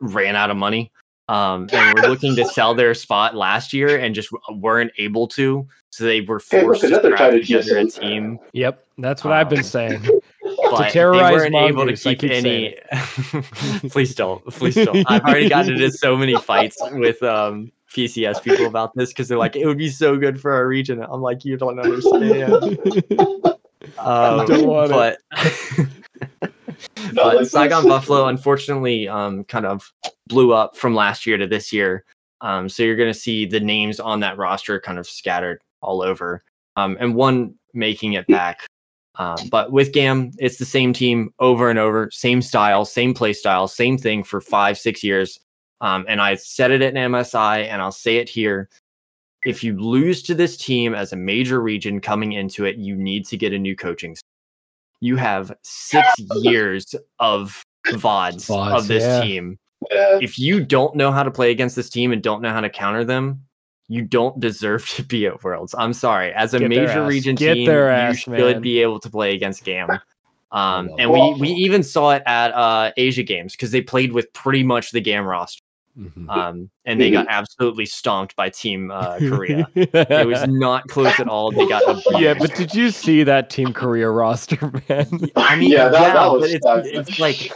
[0.00, 0.90] ran out of money.
[1.28, 5.66] Um, and we're looking to sell their spot last year and just weren't able to.
[5.90, 8.38] So they were forced hey, look, to scrap together a team.
[8.52, 10.20] Yep, that's what um, I've been um,
[10.62, 10.84] saying.
[10.84, 12.76] to terrorize they weren't able to keep any.
[13.90, 15.04] please don't, please don't.
[15.10, 19.38] I've already gotten into so many fights with um, PCS people about this because they're
[19.38, 21.02] like, it would be so good for our region.
[21.02, 22.52] I'm like, you don't understand.
[23.98, 25.88] um, don't want but, it.
[27.14, 29.92] but Saigon Buffalo, unfortunately, um, kind of
[30.26, 32.04] blew up from last year to this year.
[32.40, 36.02] Um, so you're going to see the names on that roster kind of scattered all
[36.02, 36.42] over,
[36.76, 38.60] um, and one making it back.
[39.18, 43.32] Um, but with GAM, it's the same team over and over, same style, same play
[43.32, 45.40] style, same thing for five, six years.
[45.80, 48.68] Um, and I said it at MSI, and I'll say it here.
[49.44, 53.26] If you lose to this team as a major region coming into it, you need
[53.26, 54.16] to get a new coaching
[55.00, 59.20] you have six years of VODs, VODs of this yeah.
[59.22, 59.58] team.
[59.90, 60.18] Yeah.
[60.20, 62.70] If you don't know how to play against this team and don't know how to
[62.70, 63.42] counter them,
[63.88, 65.74] you don't deserve to be at Worlds.
[65.76, 66.32] I'm sorry.
[66.32, 68.60] As a Get major region Get team, ass, you should man.
[68.60, 69.98] be able to play against GAM.
[70.50, 74.32] Um, and we we even saw it at uh, Asia Games because they played with
[74.32, 75.62] pretty much the GAM roster.
[75.98, 76.30] Mm-hmm.
[76.30, 79.66] Um, and they got absolutely stomped by Team uh, Korea.
[79.74, 81.50] it was not close at all.
[81.50, 82.06] They got abused.
[82.20, 85.30] yeah, but did you see that Team Korea roster, man?
[85.36, 87.52] I mean, yeah, that, yeah that was, but it's, it's like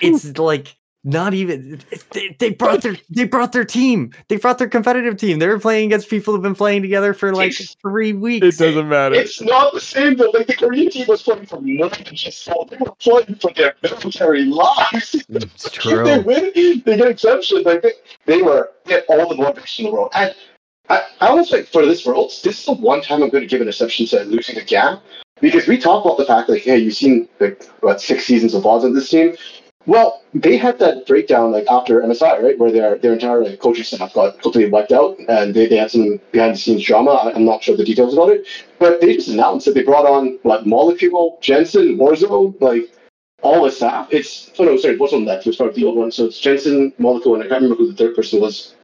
[0.00, 0.74] it's like
[1.06, 4.12] not even they, they brought their they brought their team.
[4.26, 5.38] They brought their competitive team.
[5.38, 8.44] They were playing against people who've been playing together for like three weeks.
[8.44, 9.14] it doesn't matter.
[9.14, 10.30] It's not the same though.
[10.30, 13.74] Like the korean team was playing for nothing just so they were playing for their
[13.82, 15.24] military lives.
[15.36, 17.62] It's true they win they get exemption.
[17.62, 17.92] Like they,
[18.26, 20.10] they were they had all the motivation in the world.
[20.12, 20.34] And
[20.88, 23.48] I, I almost like for this world this is the one time i'm going to
[23.48, 25.02] give an exception to losing a gap
[25.40, 28.64] because we talk about the fact like hey you've seen like what six seasons of
[28.64, 29.36] odds on this team
[29.86, 33.84] well, they had that breakdown like after MSI, right, where their their entire like, coaching
[33.84, 37.32] staff got completely wiped out, and they, they had some behind the scenes drama.
[37.34, 38.46] I'm not sure the details about it,
[38.80, 42.92] but they just announced that they brought on like Molecule, Jensen, Morzo, like
[43.42, 44.08] all the staff.
[44.10, 45.40] It's oh no, sorry, what's on that?
[45.40, 46.10] It was part of the old one.
[46.10, 48.74] So it's Jensen, Molecule, and I can't remember who the third person was.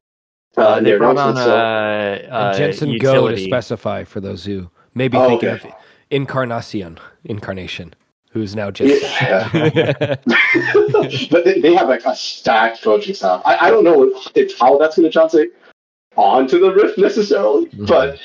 [0.55, 1.51] Uh, uh, they brought on so.
[1.51, 3.35] uh, uh, Jensen utility.
[3.35, 5.69] Go to specify for those who maybe oh, thinking okay.
[5.69, 5.75] of
[6.11, 7.93] Incarnacion, Incarnation
[8.33, 9.03] who's now just.
[9.21, 9.49] Yeah.
[11.31, 13.41] but they, they, have like a stacked coaching staff.
[13.45, 15.53] I, I don't know if, how that's going to translate
[16.15, 17.85] onto the Rift necessarily, mm-hmm.
[17.85, 18.19] but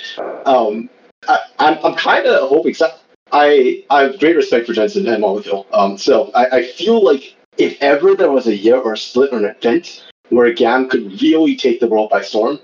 [0.46, 0.88] um,
[1.28, 2.74] I, am I'm, I'm kind of hoping.
[2.74, 2.88] So
[3.32, 5.66] I I have great respect for Jensen and Molecule.
[5.72, 9.32] Um, so I, I feel like if ever there was a year or a split
[9.32, 12.58] or an event where a GAM could really take the world by storm,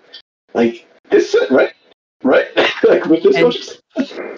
[0.55, 1.73] like this, right?
[2.23, 2.47] Right?
[2.89, 4.34] like with this and,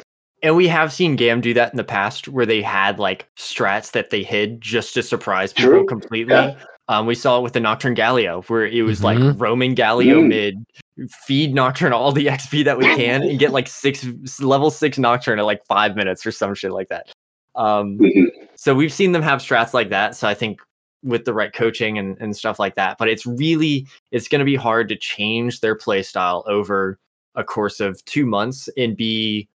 [0.47, 3.91] and we have seen Gam do that in the past where they had like strats
[3.91, 5.87] that they hid just to surprise people True.
[5.87, 6.35] completely.
[6.35, 6.57] Yeah.
[6.89, 9.25] Um, we saw it with the Nocturne Galio, where it was mm-hmm.
[9.25, 10.29] like Roman Galio mm.
[10.29, 10.65] mid,
[11.11, 14.07] feed Nocturne all the XP that we can, and get like six
[14.41, 17.09] level six Nocturne at like five minutes or some shit like that.
[17.57, 18.45] Um, mm-hmm.
[18.55, 20.15] so we've seen them have strats like that.
[20.15, 20.61] So I think
[21.03, 24.45] with the right coaching and, and stuff like that, but it's really it's going to
[24.45, 27.01] be hard to change their play style over
[27.35, 29.49] a course of two months and be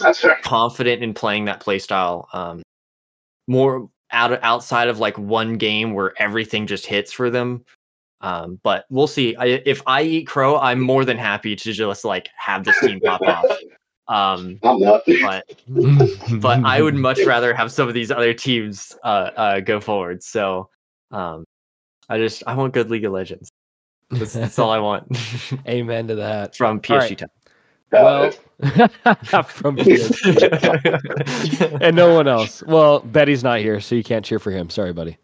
[0.00, 0.38] that's fair.
[0.42, 2.26] confident in playing that playstyle.
[2.34, 2.62] Um,
[3.46, 7.64] more out outside of like one game where everything just hits for them.
[8.22, 9.34] Um, but we'll see.
[9.36, 13.00] I, if I eat crow, I'm more than happy to just like have this team
[13.00, 13.46] pop off.
[14.08, 15.02] Um, I'm not.
[15.22, 15.50] But,
[16.40, 20.22] but I would much rather have some of these other teams uh, uh, go forward.
[20.22, 20.68] So
[21.10, 21.44] Um,
[22.08, 23.50] I just I want good League of Legends.
[24.10, 25.16] That's, that's all I want.
[25.68, 27.18] Amen to that from PSG right.
[27.18, 27.28] Town.
[27.92, 28.30] Well,
[29.44, 32.62] from PSG, and no one else.
[32.64, 34.70] Well, Betty's not here, so you can't cheer for him.
[34.70, 35.16] Sorry, buddy.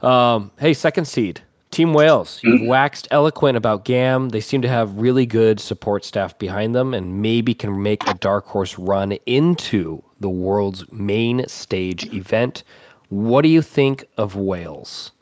[0.00, 1.40] Um, hey, second seed.
[1.70, 2.68] Team Whales, you've mm-hmm.
[2.68, 4.28] waxed eloquent about GAM.
[4.28, 8.12] They seem to have really good support staff behind them and maybe can make a
[8.14, 12.62] dark horse run into the world's main stage event.
[13.08, 15.12] What do you think of Wales?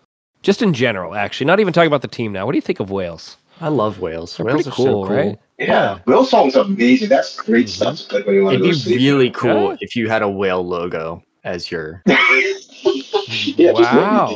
[0.43, 2.47] Just in general, actually, not even talking about the team now.
[2.47, 3.37] What do you think of Wales?
[3.61, 4.37] I love Wales.
[4.37, 5.39] They're Wales are cool, so cool, right?
[5.61, 5.67] Yeah.
[5.67, 5.99] yeah.
[6.07, 7.11] Wales song's amazing.
[7.11, 7.95] That's great mm-hmm.
[7.95, 8.13] stuff.
[8.13, 9.77] Like when you want It'd to go be really cool yeah.
[9.81, 14.35] if you had a whale logo as your yeah, wow.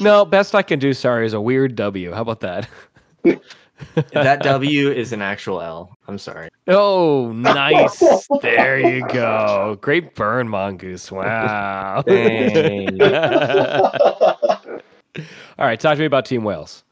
[0.00, 2.12] no, best I can do, sorry, is a weird W.
[2.12, 2.68] How about that?
[4.12, 5.96] that W is an actual L.
[6.06, 6.48] I'm sorry.
[6.68, 8.28] Oh, nice.
[8.42, 9.78] there you go.
[9.80, 11.10] Great burn, Mongoose.
[11.10, 12.02] Wow.
[15.58, 16.84] All right, talk to me about Team Whales.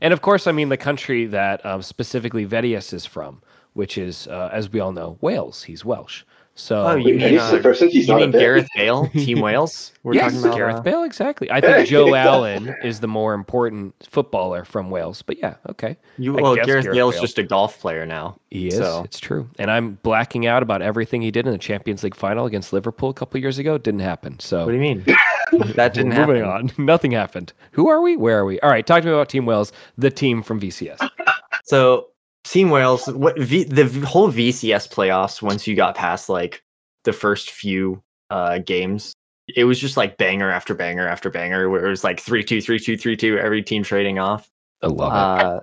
[0.00, 3.42] And of course, I mean the country that um, specifically Vedius is from,
[3.74, 5.62] which is, uh, as we all know, Wales.
[5.64, 6.24] He's Welsh.
[6.58, 9.92] So oh, you mean, uh, person, you mean Gareth Bale, Team Wales?
[10.02, 10.80] We're yes, talking about Gareth uh...
[10.80, 11.48] Bale, exactly.
[11.52, 15.22] I think Joe Allen is the more important footballer from Wales.
[15.22, 15.96] But yeah, okay.
[16.18, 17.22] You well, Gareth, Gareth Bale's Bale.
[17.22, 18.40] just a golf player now.
[18.50, 18.74] He is.
[18.74, 19.02] So.
[19.04, 19.48] It's true.
[19.60, 23.10] And I'm blacking out about everything he did in the Champions League final against Liverpool
[23.10, 23.76] a couple years ago.
[23.76, 24.40] It didn't happen.
[24.40, 25.06] So what do you mean?
[25.74, 26.34] that didn't happen.
[26.34, 26.70] Moving on.
[26.78, 27.52] Nothing happened.
[27.72, 28.16] Who are we?
[28.16, 28.60] Where are we?
[28.60, 28.86] All right.
[28.86, 31.08] Talk to me about Team Whales, the team from VCS.
[31.64, 32.06] So
[32.44, 36.62] Team Whales, what v, the whole VCS playoffs once you got past like
[37.04, 39.12] the first few uh, games,
[39.54, 42.62] it was just like banger after banger after banger, where it was like three two
[42.62, 44.50] three two three two, every team trading off.
[44.82, 45.46] I love it.
[45.46, 45.60] Uh,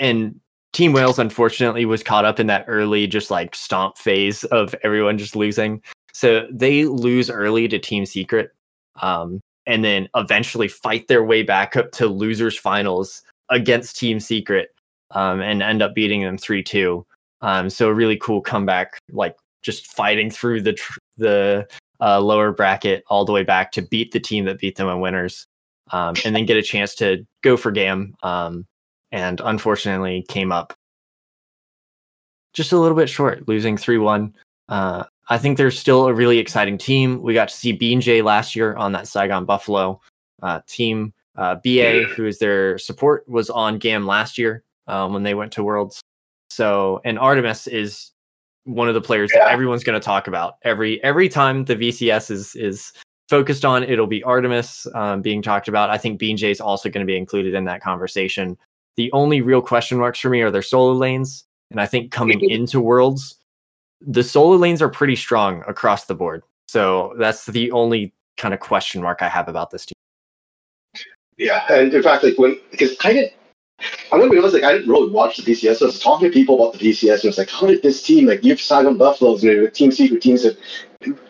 [0.00, 0.40] and
[0.72, 5.18] Team Whales unfortunately was caught up in that early just like stomp phase of everyone
[5.18, 5.82] just losing.
[6.12, 8.50] So they lose early to Team Secret,
[9.02, 14.68] um, and then eventually fight their way back up to losers finals against Team Secret,
[15.12, 17.04] um, and end up beating them three two.
[17.40, 21.66] Um, so a really cool comeback, like just fighting through the tr- the
[22.00, 25.00] uh, lower bracket all the way back to beat the team that beat them in
[25.00, 25.46] winners,
[25.92, 28.14] um, and then get a chance to go for GAM.
[28.22, 28.66] Um,
[29.12, 30.74] and unfortunately, came up
[32.52, 34.34] just a little bit short, losing three one.
[34.68, 37.22] Uh, I think they're still a really exciting team.
[37.22, 40.00] We got to see BeanJ last year on that Saigon Buffalo
[40.42, 41.12] uh, team.
[41.36, 45.50] Uh, BA, who is their support, was on GAM last year um, when they went
[45.52, 46.00] to Worlds.
[46.48, 48.12] So, and Artemis is
[48.64, 49.44] one of the players yeah.
[49.44, 52.92] that everyone's going to talk about every every time the VCS is is
[53.28, 53.82] focused on.
[53.82, 55.90] It'll be Artemis um, being talked about.
[55.90, 58.56] I think BeanJ is also going to be included in that conversation.
[58.96, 62.40] The only real question marks for me are their solo lanes, and I think coming
[62.50, 63.36] into Worlds,
[64.06, 66.42] the solo lanes are pretty strong across the board.
[66.68, 69.94] So that's the only kind of question mark I have about this team.
[71.36, 73.32] Yeah, and in fact, like when because I didn't
[74.12, 75.76] I'm gonna be honest, like I didn't really watch the PCS.
[75.76, 78.02] So I was talking to people about the PCS, and it's like, how did this
[78.02, 80.56] team, like you've Saigon Buffaloes and with Team Secret teams that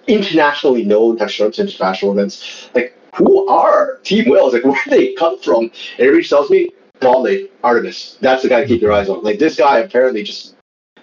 [0.07, 2.71] internationally known, have shown to international events.
[2.75, 4.53] Like, who are Team Whales?
[4.53, 5.65] Like, where they come from?
[5.65, 6.71] And everybody tells me,
[7.01, 8.19] Botley, Artemis.
[8.21, 9.23] That's the guy to keep your eyes on.
[9.23, 10.54] Like this guy apparently just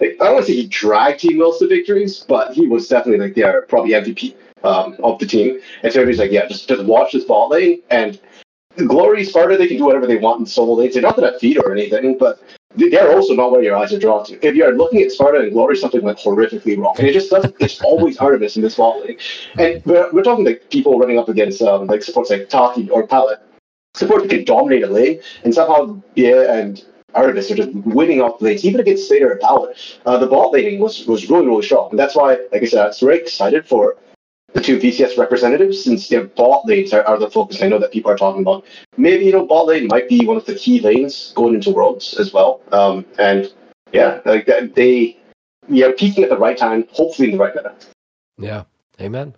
[0.02, 2.88] like, I don't want to say he dragged Team Whales to victories, but he was
[2.88, 4.34] definitely like the probably MVP
[4.64, 5.60] um, of the team.
[5.82, 8.20] And so everybody's like, yeah, just just watch this bot lane and
[8.76, 10.94] Glory, Sparta, they can do whatever they want in solo lanes.
[10.94, 12.42] They're not that feed or anything, but
[12.74, 14.46] they're also not where your eyes are drawn to.
[14.46, 16.94] If you're looking at Sparta and Glory, something went horrifically wrong.
[16.98, 19.18] And it just doesn't, it's always Artemis in this ball lane.
[19.58, 23.06] And we're, we're talking like people running up against um, like supports like Taki or
[23.06, 23.40] Palette.
[23.94, 26.82] Support can dominate a lane, and somehow yeah, and
[27.14, 29.76] Artemis are just winning off the lanes, even against Slayder and Palette.
[30.06, 31.90] Uh, the ball laning was, was really, really strong.
[31.90, 33.96] And that's why, like I said, I was very excited for
[34.52, 37.62] the two VCS representatives, since their bot lanes are, are, the focus.
[37.62, 38.64] I know that people are talking about.
[38.96, 42.14] Maybe you know bot lane might be one of the key lanes going into worlds
[42.18, 42.60] as well.
[42.70, 43.52] Um, and
[43.92, 45.16] yeah, like they,
[45.68, 47.74] yeah, peaking at the right time, hopefully in the right meta.
[48.38, 48.64] Yeah,
[49.00, 49.34] amen.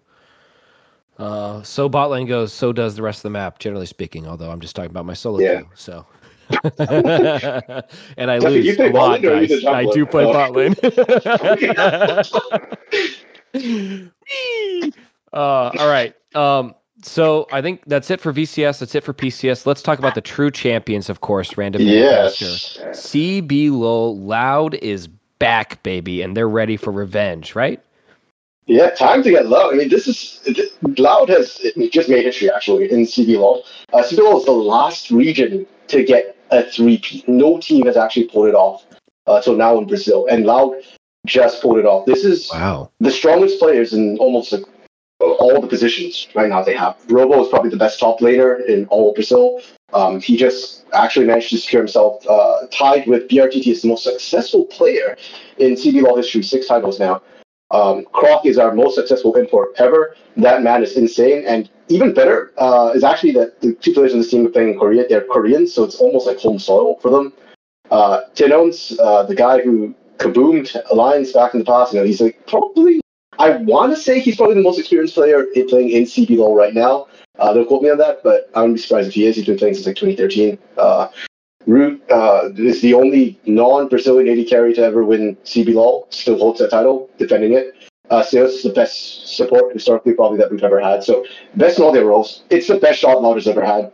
[1.16, 4.26] Uh, so bot lane goes, so does the rest of the map, generally speaking.
[4.26, 5.62] Although I'm just talking about my solo yeah.
[5.74, 6.06] so.
[8.18, 9.64] and I lose a lot, guys.
[9.64, 10.74] I do play bot lane.
[15.32, 16.14] uh, all right.
[16.34, 18.80] Um, so I think that's it for VCS.
[18.80, 19.66] That's it for PCS.
[19.66, 21.56] Let's talk about the true champions, of course.
[21.56, 22.40] Random yes.
[22.40, 27.83] CBLOL Loud is back, baby, and they're ready for revenge, right?
[28.66, 29.74] Yeah, time to get loud.
[29.74, 30.40] I mean, this is
[30.98, 31.60] Loud has
[31.90, 33.62] just made history actually in CBLOL.
[33.92, 37.24] Uh, CBLOL is the last region to get a three P.
[37.26, 38.84] No team has actually pulled it off
[39.26, 40.76] uh, till now in Brazil, and Loud
[41.26, 42.06] just pulled it off.
[42.06, 42.90] This is wow.
[43.00, 44.64] the strongest players in almost like
[45.20, 46.96] all the positions right now they have.
[47.08, 49.60] Robo is probably the best top laner in all of Brazil.
[49.92, 54.04] Um, he just actually managed to secure himself uh, tied with BRTT as the most
[54.04, 55.16] successful player
[55.58, 57.22] in CBLOL history, six titles now.
[57.70, 58.06] Um,
[58.44, 60.14] is our most successful import ever.
[60.36, 61.44] That man is insane.
[61.46, 64.74] And even better uh, is actually that the two players in this team are playing
[64.74, 65.06] in Korea.
[65.08, 67.32] They're Koreans, so it's almost like home soil for them.
[67.90, 72.20] Uh, tinowns, uh, the guy who kaboomed Alliance back in the past, you know, he's
[72.20, 73.00] like probably,
[73.38, 76.74] I want to say he's probably the most experienced player in playing in CBLOL right
[76.74, 77.08] now.
[77.38, 79.36] Uh, don't quote me on that, but I wouldn't be surprised if he is.
[79.36, 80.58] He's been playing since like 2013.
[80.78, 81.08] Uh,
[81.66, 86.12] Route uh, is the only non-Brazilian AD carry to ever win CBLOL.
[86.12, 87.74] Still holds that title, defending it.
[88.10, 91.02] Uh, Ceos is the best support historically probably that we've ever had.
[91.02, 91.24] So
[91.56, 92.44] best in all their roles.
[92.50, 93.92] It's the best shot Loud has ever had.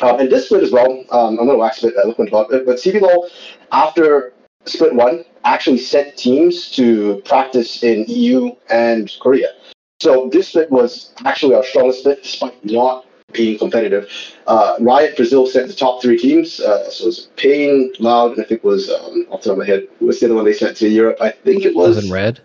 [0.00, 2.52] Um, and this split as well, um, I'm going to wax a bit eloquent about
[2.52, 3.30] it, but CBLOL,
[3.70, 4.32] after
[4.64, 9.48] split one, actually sent teams to practice in EU and Korea.
[10.00, 14.10] So this split was actually our strongest split, despite not being competitive.
[14.46, 16.60] Uh, Riot Brazil sent the top three teams.
[16.60, 19.52] Uh, so it was Pain, Loud, and I think it was um, off the top
[19.52, 19.86] of my head.
[20.00, 21.18] Was the other one they sent to Europe?
[21.20, 21.96] I think it was.
[21.96, 22.40] Was in red.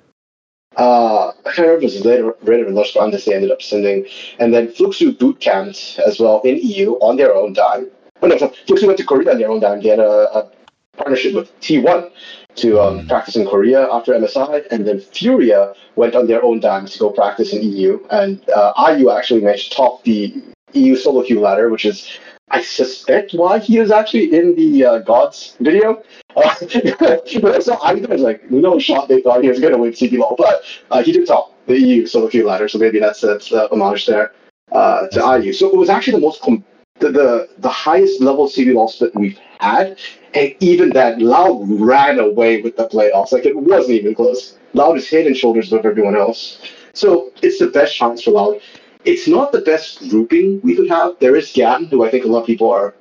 [0.78, 3.62] Uh, I can't remember if it was later, Red or Los Grandes they ended up
[3.62, 4.06] sending.
[4.40, 7.90] And then Fluxo boot camped as well in EU on their own dime.
[8.22, 9.82] Oh no, Fluxo went to Korea on their own dime.
[9.82, 10.52] They had a, a
[10.96, 12.12] partnership with T1
[12.56, 13.08] to um, mm.
[13.08, 17.10] practice in Korea after MSI, and then Furia went on their own dime to go
[17.10, 18.06] practice in EU.
[18.12, 20.42] And uh, IU actually managed to top the
[20.74, 25.00] EU solo queue ladder, which is, I suspect, why he is actually in the uh,
[25.00, 26.04] Gods video.
[26.36, 26.56] Uh,
[27.60, 30.64] so I was like, no shot they thought he was going to win CBLOL, but
[30.92, 34.06] uh, he did top the EU solo queue ladder, so maybe that's, that's the homage
[34.08, 34.34] there
[34.72, 35.54] uh, to IU.
[35.54, 36.66] So it was actually the most com-
[37.00, 39.98] the, the, the highest level CBLOL split we've had,
[40.34, 43.32] and even that Loud ran away with the playoffs.
[43.32, 44.58] Like it wasn't even close.
[44.74, 46.62] Loud is head and shoulders above everyone else.
[46.94, 48.62] So it's the best chance for Loud.
[49.06, 51.18] It's not the best grouping we could have.
[51.20, 52.96] There is GAM, who I think a lot of people are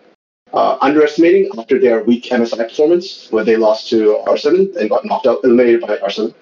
[0.53, 5.27] uh, underestimating after their weak MSI performance, where they lost to R7 and got knocked
[5.27, 6.35] out, eliminated by R7.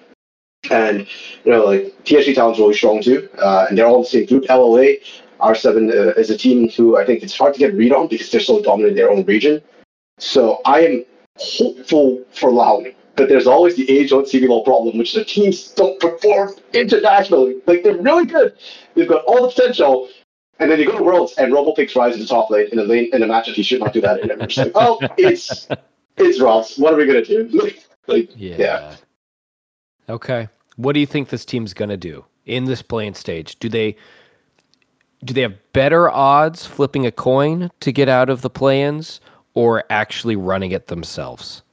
[0.69, 1.07] And,
[1.43, 4.25] you know, like, PSG Talon's really strong too, uh, and they're all in the same
[4.25, 4.43] group.
[4.45, 4.99] LLA,
[5.39, 8.29] R7 uh, is a team who I think it's hard to get read on because
[8.29, 9.61] they're so dominant in their own region.
[10.19, 11.05] So I am
[11.37, 15.99] hopeful for Loud but there's always the age old CBLOL problem, which the teams don't
[15.99, 17.59] perform internationally.
[17.65, 18.53] Like they're really good.
[18.93, 20.07] They've got all the potential.
[20.59, 22.79] And then you go to Worlds and Robo picks Ryze in the top lane in
[22.79, 24.31] a lane in a match that he should not do that in.
[24.31, 25.67] And like, oh, it's
[26.15, 26.77] it's Ross.
[26.77, 27.49] What are we gonna do?
[28.07, 28.55] like, yeah.
[28.57, 28.95] yeah.
[30.09, 30.47] Okay.
[30.77, 33.57] What do you think this team's gonna do in this playing stage?
[33.59, 33.97] Do they
[35.23, 39.19] do they have better odds flipping a coin to get out of the play-ins
[39.55, 41.63] or actually running it themselves?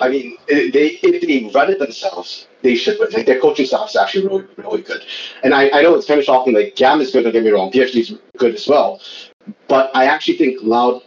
[0.00, 2.98] I mean, uh, they if they run it themselves, they should.
[2.98, 5.04] But like their coaching staff is actually really, really good.
[5.42, 6.54] And I, I know it's kind of shocking.
[6.54, 7.24] Like Gam is good.
[7.24, 7.70] Don't get me wrong.
[7.70, 9.00] PhD is good as well.
[9.68, 11.02] But I actually think Loud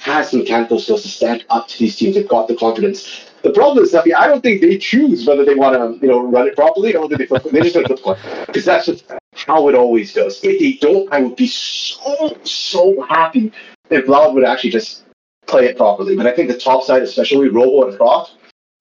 [0.00, 2.14] has the mechanical skills to stand up to these teams.
[2.16, 3.30] They've got the confidence.
[3.42, 6.22] The problem is that I don't think they choose whether they want to, you know,
[6.22, 7.42] run it properly or whether they flip.
[7.44, 9.04] They're just going to because that's just
[9.34, 10.40] how it always goes.
[10.42, 13.52] If they don't, I would be so so happy
[13.90, 15.04] if Loud would actually just
[15.52, 16.16] play it properly.
[16.16, 18.30] But I think the top side, especially Robo and Croc,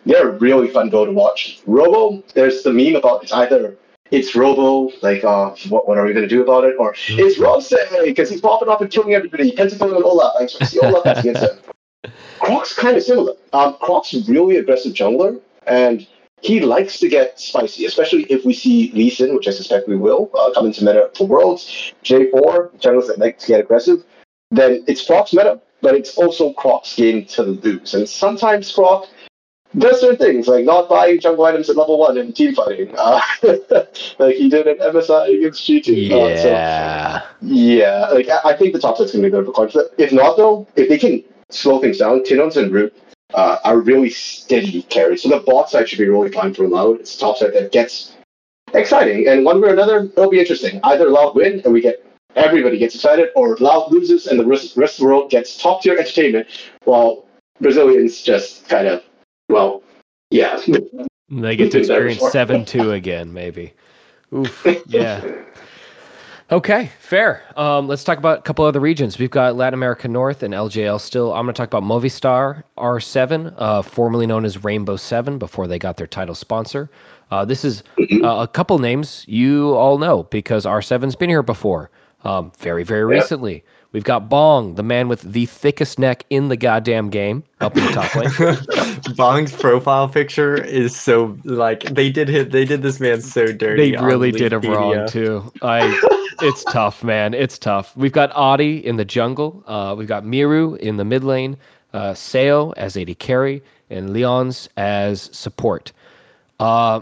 [0.05, 1.61] they're a really fun go to watch.
[1.67, 3.77] Robo, there's the meme about it's either
[4.11, 6.75] it's Robo, like, uh, what, what are we going to do about it?
[6.77, 7.19] Or mm-hmm.
[7.19, 9.45] it's Rose, because he's popping off and killing everybody.
[9.45, 10.33] He tends to kill Olaf.
[10.39, 11.59] I see Olaf against him.
[12.39, 13.33] Croc's kind of similar.
[13.53, 16.05] Um, Croc's really aggressive jungler, and
[16.41, 19.95] he likes to get spicy, especially if we see Lee Sin, which I suspect we
[19.95, 24.03] will, uh, come into meta for Worlds, J4, junglers that like to get aggressive,
[24.49, 27.93] then it's Croc's meta but it's also Croc's game to lose.
[27.93, 29.07] And sometimes Croc
[29.77, 33.21] does certain things, like not buying jungle items at level one in team fighting, uh,
[34.19, 36.09] like he did at MSI against G2.
[36.09, 36.15] Yeah.
[36.17, 39.53] Uh, so, yeah, like I, I, think the top set's going to be good for
[39.53, 39.71] Clark.
[39.97, 42.93] If not, though, if they can slow things down, tinowns and Route
[43.33, 45.23] uh, are really steady carries.
[45.23, 46.99] So the bot side should be really fine for Loud.
[46.99, 48.15] It's the top side that gets
[48.73, 49.27] exciting.
[49.27, 50.79] And one way or another, it'll be interesting.
[50.83, 52.05] Either Loud win and we get
[52.35, 55.81] everybody gets excited, or Loud loses and the rest, rest of the world gets top
[55.81, 56.47] tier entertainment,
[56.85, 57.25] while
[57.59, 59.03] Brazilians just kind of,
[59.49, 59.83] well,
[60.29, 60.59] yeah.
[61.33, 63.73] They get to experience 7 2 again, maybe.
[64.33, 64.67] Oof.
[64.87, 65.43] Yeah.
[66.51, 67.43] Okay, fair.
[67.55, 69.17] Um, let's talk about a couple other regions.
[69.17, 71.33] We've got Latin America North and LJL still.
[71.33, 75.79] I'm going to talk about Movistar R7, uh, formerly known as Rainbow 7, before they
[75.79, 76.89] got their title sponsor.
[77.31, 78.25] Uh, this is mm-hmm.
[78.25, 81.89] uh, a couple names you all know because R7's been here before
[82.23, 83.63] um, very, very recently.
[83.93, 87.85] We've got Bong, the man with the thickest neck in the goddamn game, up in
[87.85, 89.15] the top lane.
[89.17, 93.91] Bong's profile picture is so like they did hit they did this man so dirty.
[93.91, 95.51] They really did him wrong too.
[95.61, 95.99] I
[96.41, 97.33] it's tough, man.
[97.33, 97.95] It's tough.
[97.97, 99.61] We've got Oddie in the jungle.
[99.67, 101.57] Uh, we've got Mireu in the mid lane.
[101.93, 105.91] Uh, Seo as AD carry and Lyonz as support.
[106.61, 107.01] Uh,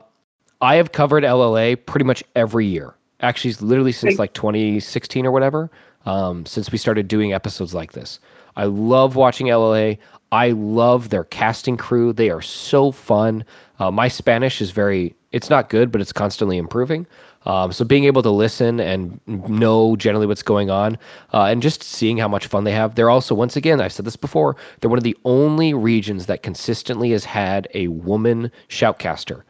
[0.59, 2.95] I have covered LLA pretty much every year.
[3.21, 5.69] Actually, literally since like 2016 or whatever
[6.05, 8.19] um, since we started doing episodes like this.
[8.55, 9.97] I love watching LLA.
[10.31, 12.13] I love their casting crew.
[12.13, 13.45] They are so fun.
[13.79, 17.07] Uh, my Spanish is very, it's not good, but it's constantly improving.
[17.45, 20.97] Um, so being able to listen and know generally what's going on
[21.33, 22.95] uh, and just seeing how much fun they have.
[22.95, 26.43] They're also, once again, I've said this before, they're one of the only regions that
[26.43, 29.43] consistently has had a woman shoutcaster.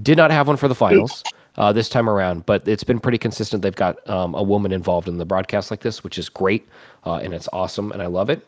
[0.00, 1.22] Did not have one for the finals
[1.56, 3.62] uh, this time around, but it's been pretty consistent.
[3.62, 6.66] They've got um, a woman involved in the broadcast like this, which is great,
[7.04, 8.46] uh, and it's awesome, and I love it.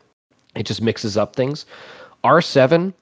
[0.54, 1.66] It just mixes up things.
[2.22, 2.94] R7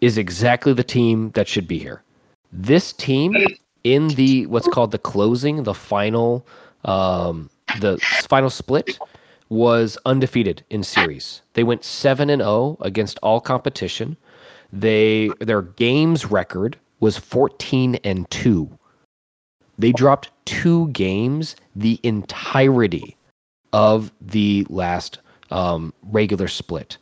[0.00, 2.02] is exactly the team that should be here.
[2.52, 3.34] This team
[3.84, 6.46] in the what's called the closing, the final,
[6.84, 7.50] um,
[7.80, 7.98] the
[8.28, 8.98] final split
[9.48, 11.42] was undefeated in series.
[11.54, 14.16] They went seven and zero oh against all competition.
[14.72, 18.77] They their games record was fourteen and two
[19.78, 23.16] they dropped two games the entirety
[23.72, 25.18] of the last
[25.50, 26.98] um, regular split.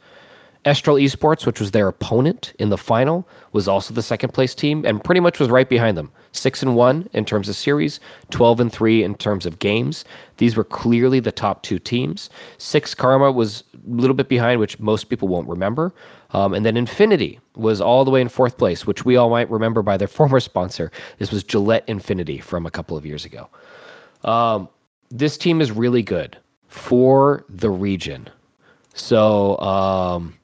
[0.67, 4.85] Estral Esports, which was their opponent in the final, was also the second place team
[4.85, 6.11] and pretty much was right behind them.
[6.33, 8.01] Six and one in terms of series,
[8.31, 10.05] twelve and three in terms of games.
[10.39, 12.29] These were clearly the top two teams.
[12.59, 15.95] Six Karma was a little bit behind, which most people won't remember.
[16.37, 19.51] Um, and then Infinity was all the way in fourth place, which we all might
[19.51, 20.93] remember by their former sponsor.
[21.17, 23.49] This was Gillette Infinity from a couple of years ago.
[24.23, 24.69] Um,
[25.11, 26.37] this team is really good
[26.69, 28.29] for the region.
[28.93, 30.35] So, um,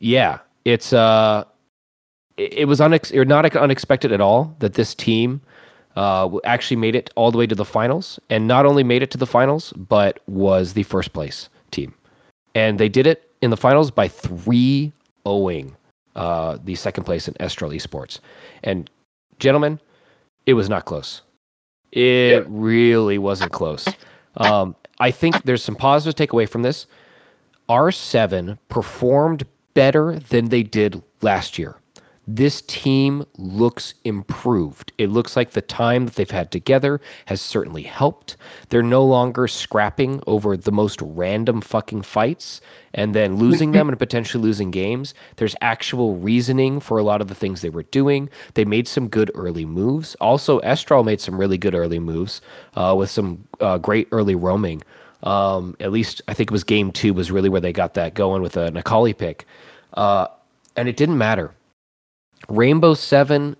[0.00, 1.44] yeah, it's uh,
[2.36, 5.40] it, it was unex- or not unexpected at all that this team
[5.94, 9.12] uh, actually made it all the way to the finals, and not only made it
[9.12, 11.94] to the finals, but was the first place team.
[12.56, 14.92] And they did it in the finals by three
[15.24, 15.76] owing
[16.16, 18.20] uh, the second place in Estral Esports.
[18.62, 18.90] And
[19.38, 19.80] gentlemen,
[20.46, 21.22] it was not close.
[21.92, 22.44] It yeah.
[22.48, 23.86] really wasn't close.
[24.36, 26.86] Um, I think there's some positive to take away from this.
[27.68, 31.77] R7 performed better than they did last year
[32.30, 34.92] this team looks improved.
[34.98, 38.36] It looks like the time that they've had together has certainly helped.
[38.68, 42.60] They're no longer scrapping over the most random fucking fights
[42.92, 45.14] and then losing them and potentially losing games.
[45.36, 48.28] There's actual reasoning for a lot of the things they were doing.
[48.52, 50.14] They made some good early moves.
[50.16, 52.42] Also, Estral made some really good early moves
[52.74, 54.82] uh, with some uh, great early roaming.
[55.22, 58.12] Um, at least I think it was game two was really where they got that
[58.12, 59.46] going with a Necalli pick.
[59.94, 60.26] Uh,
[60.76, 61.54] and it didn't matter
[62.48, 63.56] Rainbow Seven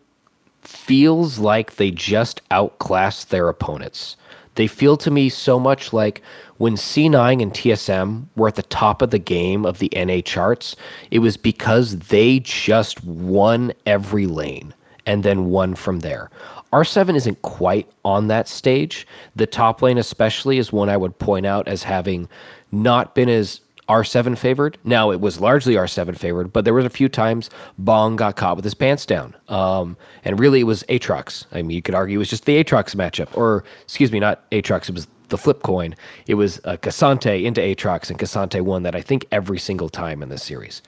[0.62, 4.16] feels like they just outclassed their opponents.
[4.54, 6.20] They feel to me so much like
[6.56, 10.74] when C9 and TSM were at the top of the game of the NA charts,
[11.12, 14.74] it was because they just won every lane
[15.06, 16.28] and then won from there.
[16.72, 19.06] R7 isn't quite on that stage.
[19.36, 22.28] The top lane, especially, is one I would point out as having
[22.72, 24.76] not been as R7 favored.
[24.84, 28.56] Now it was largely R7 favored, but there was a few times Bong got caught
[28.56, 29.34] with his pants down.
[29.48, 31.46] Um, and really it was Aatrox.
[31.52, 34.48] I mean, you could argue it was just the Aatrox matchup, or excuse me, not
[34.50, 34.88] Aatrox.
[34.88, 35.94] It was the flip coin.
[36.26, 40.22] It was uh, K'Sante into Aatrox, and K'Sante won that I think every single time
[40.22, 40.82] in this series.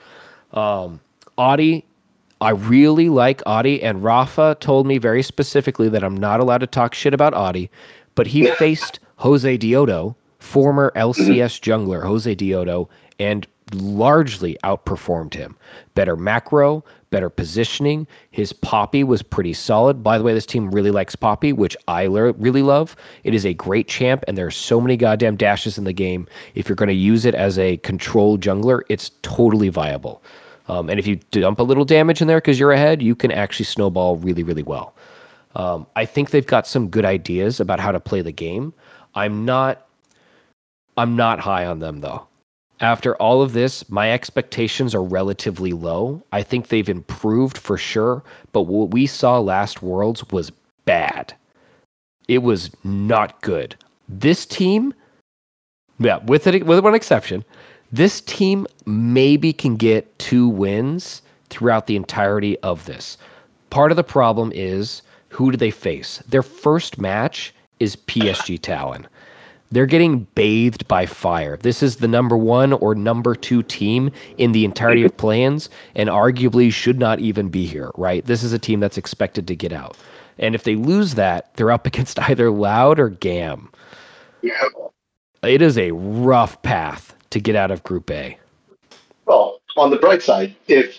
[0.52, 1.00] Um,
[1.38, 1.84] Oddie,
[2.40, 6.66] I really like Oddie, and Rafa told me very specifically that I'm not allowed to
[6.66, 7.70] talk shit about Oddie,
[8.14, 12.88] but he faced Josedeodo former LCS jungler Josedeodo
[13.18, 15.56] and largely outperformed him.
[15.94, 18.06] Better macro, better positioning.
[18.30, 20.02] His Poppy was pretty solid.
[20.02, 22.96] By the way, this team really likes Poppy, which I really love.
[23.22, 26.26] It is a great champ, and there are so many goddamn dashes in the game.
[26.54, 30.22] If you're going to use it as a control jungler, it's totally viable.
[30.68, 33.32] Um, and if you dump a little damage in there because you're ahead, you can
[33.32, 34.94] actually snowball really, really well.
[35.56, 38.72] Um, I think they've got some good ideas about how to play the game.
[39.16, 39.88] I'm not
[41.00, 42.26] I'm not high on them though.
[42.78, 46.22] After all of this, my expectations are relatively low.
[46.30, 48.22] I think they've improved for sure,
[48.52, 50.52] but what we saw last Worlds was
[50.84, 51.32] bad.
[52.28, 53.76] It was not good.
[54.10, 54.92] This team,
[55.98, 57.46] yeah, with it with one exception,
[57.90, 63.16] this team maybe can get two wins throughout the entirety of this.
[63.70, 66.22] Part of the problem is who do they face?
[66.28, 69.06] Their first match is PSG Talon.
[69.72, 71.56] They're getting bathed by fire.
[71.56, 76.08] This is the number one or number two team in the entirety of plans, and
[76.08, 78.24] arguably should not even be here, right?
[78.24, 79.96] This is a team that's expected to get out.
[80.38, 83.70] And if they lose that, they're up against either Loud or GAM.
[84.42, 84.60] Yeah.
[85.42, 88.36] It is a rough path to get out of Group A.
[89.26, 90.98] Well, on the bright side, if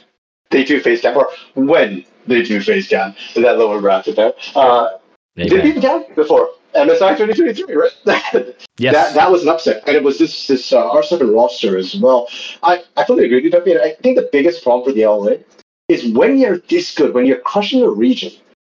[0.49, 4.91] they do face GAM, or when they do face GAM that lower bracket there, uh,
[5.35, 6.49] they beat GAM before.
[6.75, 7.91] MSI 2023, right?
[8.77, 8.93] yes.
[8.93, 9.83] That, that was an upset.
[9.87, 12.27] And it was this this uh, R7 roster as well.
[12.63, 15.43] I, I fully agree with you, I think the biggest problem for the LA
[15.87, 18.31] is when you're this good, when you're crushing a region,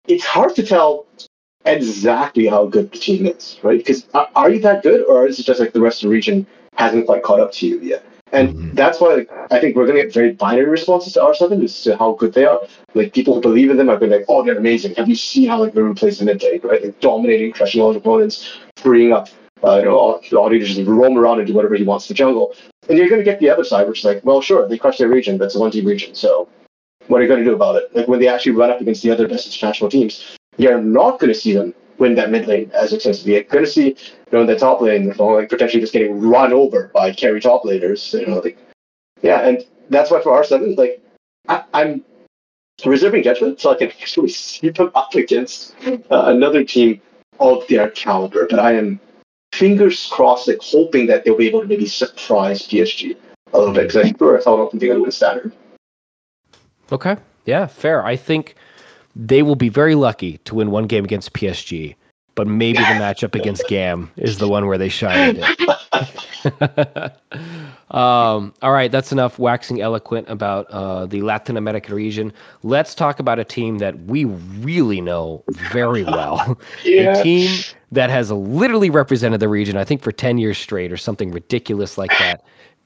[0.09, 1.07] it's hard to tell
[1.65, 3.79] exactly how good the team is, right?
[3.79, 6.15] Because are, are you that good, or is it just like the rest of the
[6.15, 8.05] region hasn't quite caught up to you yet?
[8.35, 8.75] And mm-hmm.
[8.75, 11.83] that's why like, I think we're going to get very binary responses to R7 as
[11.85, 12.61] to how good they are.
[12.95, 14.95] Like people who believe in them are going to be like, oh, they're amazing.
[14.97, 16.85] Have you seen how like they're replacing lane, right?
[16.85, 19.29] Like dominating, crushing all the opponents, freeing up,
[19.63, 22.15] uh, you know, all, all to just roam around and do whatever he wants to
[22.15, 22.55] jungle.
[22.89, 24.99] And you're going to get the other side, which is like, well, sure, they crushed
[24.99, 26.49] their region, but it's a one team region, so
[27.07, 27.95] what are you going to do about it?
[27.95, 31.33] Like when they actually run up against the other best international teams, you're not going
[31.33, 33.35] to see them win that mid lane as extensively.
[33.35, 33.97] You're going to see, you
[34.33, 38.19] know, in the top lane, like potentially just getting run over by carry top laners,
[38.19, 38.59] you know, like
[39.23, 41.03] yeah, and that's why for R7, like
[41.49, 42.05] I, am
[42.85, 47.01] reserving judgment so I can actually see them up against uh, another team
[47.41, 48.47] of their caliber.
[48.49, 49.01] But I am
[49.53, 53.17] fingers crossed, like hoping that they'll be able to maybe surprise PSG
[53.53, 55.53] a little bit because I think we're I don't think they're standard.
[56.93, 57.17] Okay,
[57.47, 58.05] yeah, fair.
[58.05, 58.57] I think
[59.17, 61.95] they will be very lucky to win one game against PSG
[62.35, 65.43] but maybe the matchup against Gam is the one where they shine.
[67.91, 72.33] um, all right, that's enough waxing eloquent about uh, the Latin American region.
[72.63, 76.59] Let's talk about a team that we really know very well.
[76.85, 77.19] yeah.
[77.19, 77.63] A team
[77.93, 81.97] that has literally represented the region, I think, for 10 years straight or something ridiculous
[81.97, 82.45] like that.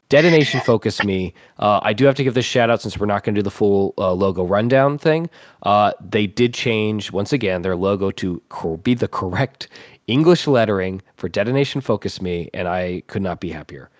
[0.08, 1.34] Detonation Focus Me.
[1.58, 3.42] Uh, I do have to give this shout out since we're not going to do
[3.42, 5.28] the full uh, logo rundown thing.
[5.64, 8.40] Uh, they did change, once again, their logo to
[8.82, 9.68] be the correct
[10.06, 13.90] English lettering for Detonation Focus Me, and I could not be happier.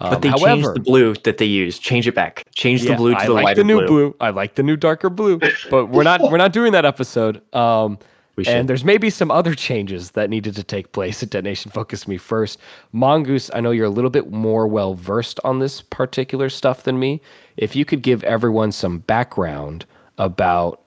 [0.00, 1.82] Um, but they however, changed the blue that they used.
[1.82, 2.46] Change it back.
[2.54, 3.22] Change yeah, the blue to the light.
[3.22, 3.86] I the like lighter the new blue.
[3.86, 4.16] blue.
[4.20, 5.38] I like the new darker blue.
[5.70, 7.42] But we're not we're not doing that episode.
[7.54, 7.98] Um.
[8.46, 12.16] And there's maybe some other changes that needed to take place at Detonation Focus Me
[12.16, 12.58] first.
[12.92, 16.98] Mongoose, I know you're a little bit more well versed on this particular stuff than
[16.98, 17.20] me.
[17.56, 19.84] If you could give everyone some background
[20.16, 20.80] about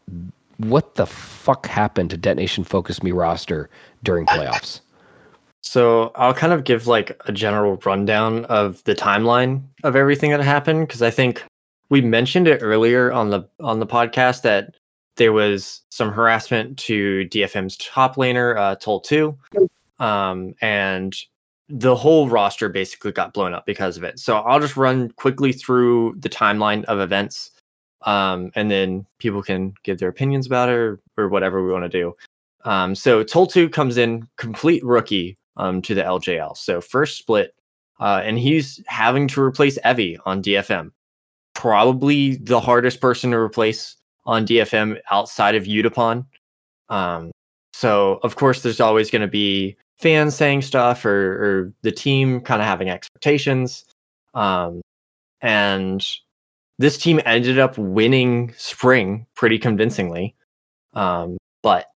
[0.57, 3.69] what the fuck happened to Detonation Focus Me roster
[4.03, 4.81] during playoffs.
[5.61, 10.41] So I'll kind of give like a general rundown of the timeline of everything that
[10.41, 11.43] happened because I think
[11.89, 14.75] we mentioned it earlier on the on the podcast that
[15.15, 19.37] there was some harassment to DFM's top laner, uh, Tol2,
[19.99, 21.15] um, and
[21.69, 24.19] the whole roster basically got blown up because of it.
[24.19, 27.51] So I'll just run quickly through the timeline of events,
[28.01, 31.83] um, and then people can give their opinions about it or, or whatever we want
[31.83, 32.15] to do.
[32.65, 36.57] Um, so Tol2 comes in complete rookie um, to the LJL.
[36.57, 37.55] So first split,
[37.99, 40.91] uh, and he's having to replace Evi on DFM.
[41.53, 43.95] Probably the hardest person to replace
[44.25, 46.25] on DFM outside of Yutapon.
[46.89, 47.31] Um,
[47.73, 52.41] so of course, there's always going to be fans saying stuff or, or the team
[52.41, 53.85] kind of having expectations.
[54.33, 54.81] Um,
[55.41, 56.05] and
[56.79, 60.35] this team ended up winning spring pretty convincingly.
[60.93, 61.87] Um, but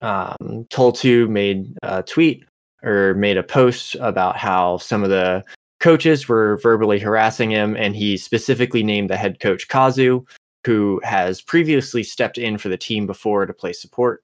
[0.00, 2.44] um, Tol2 made a tweet
[2.82, 5.44] or made a post about how some of the
[5.80, 10.24] coaches were verbally harassing him, and he specifically named the head coach Kazu,
[10.64, 14.22] who has previously stepped in for the team before to play support.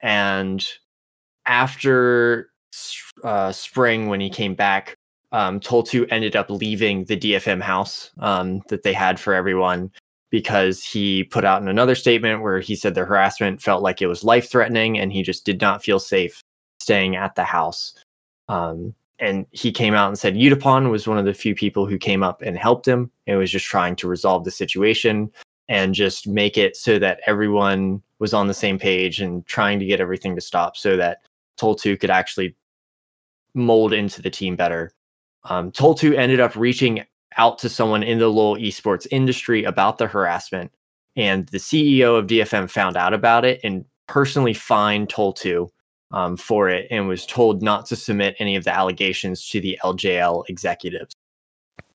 [0.00, 0.66] and
[1.46, 2.50] after
[3.24, 4.96] uh, spring, when he came back,
[5.32, 9.90] um, Tol2 ended up leaving the DFM house um, that they had for everyone
[10.30, 14.06] because he put out in another statement where he said the harassment felt like it
[14.06, 16.42] was life threatening and he just did not feel safe
[16.80, 17.94] staying at the house.
[18.48, 21.98] Um, and he came out and said Yutapon was one of the few people who
[21.98, 25.30] came up and helped him and was just trying to resolve the situation
[25.68, 29.86] and just make it so that everyone was on the same page and trying to
[29.86, 31.18] get everything to stop so that
[31.58, 32.54] Tol2 could actually
[33.54, 34.92] mold into the team better.
[35.44, 37.04] Um, Tol2 ended up reaching
[37.36, 40.72] out to someone in the LoL esports industry about the harassment,
[41.16, 45.68] and the CEO of DFM found out about it and personally fined Tol2
[46.12, 49.78] um, for it and was told not to submit any of the allegations to the
[49.82, 51.14] LJL executives.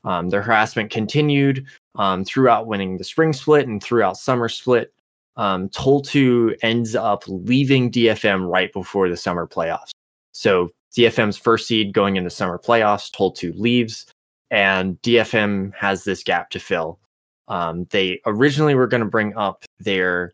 [0.03, 4.93] Um, the harassment continued um, throughout winning the spring split and throughout summer split.
[5.37, 9.91] Um, Tol2 ends up leaving DFM right before the summer playoffs.
[10.33, 13.11] So DFM's first seed going into summer playoffs.
[13.11, 14.05] Tol2 leaves,
[14.49, 16.99] and DFM has this gap to fill.
[17.47, 20.33] Um, they originally were going to bring up their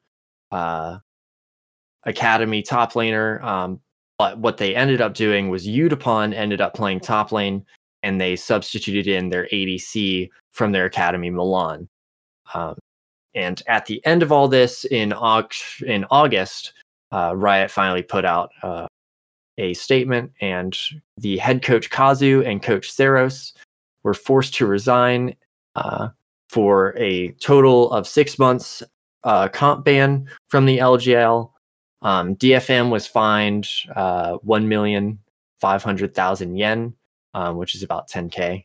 [0.51, 0.97] uh,
[2.07, 3.79] academy top laner, um,
[4.17, 7.63] but what they ended up doing was Yutapon ended up playing top lane,
[8.01, 11.87] and they substituted in their ADC from their academy Milan.
[12.53, 12.75] Um,
[13.35, 16.73] and at the end of all this, in, Aug- in August,
[17.11, 18.87] uh, Riot finally put out uh,
[19.59, 20.75] a statement, and
[21.17, 23.53] the head coach Kazu and coach Saros
[24.03, 25.35] were forced to resign
[25.75, 26.09] uh,
[26.49, 28.81] for a total of six months
[29.23, 31.51] uh, comp ban from the LJL.
[32.07, 35.19] Um, DFM was fined uh, one million
[35.59, 36.93] five hundred thousand yen,
[37.33, 38.63] um, which is about 10k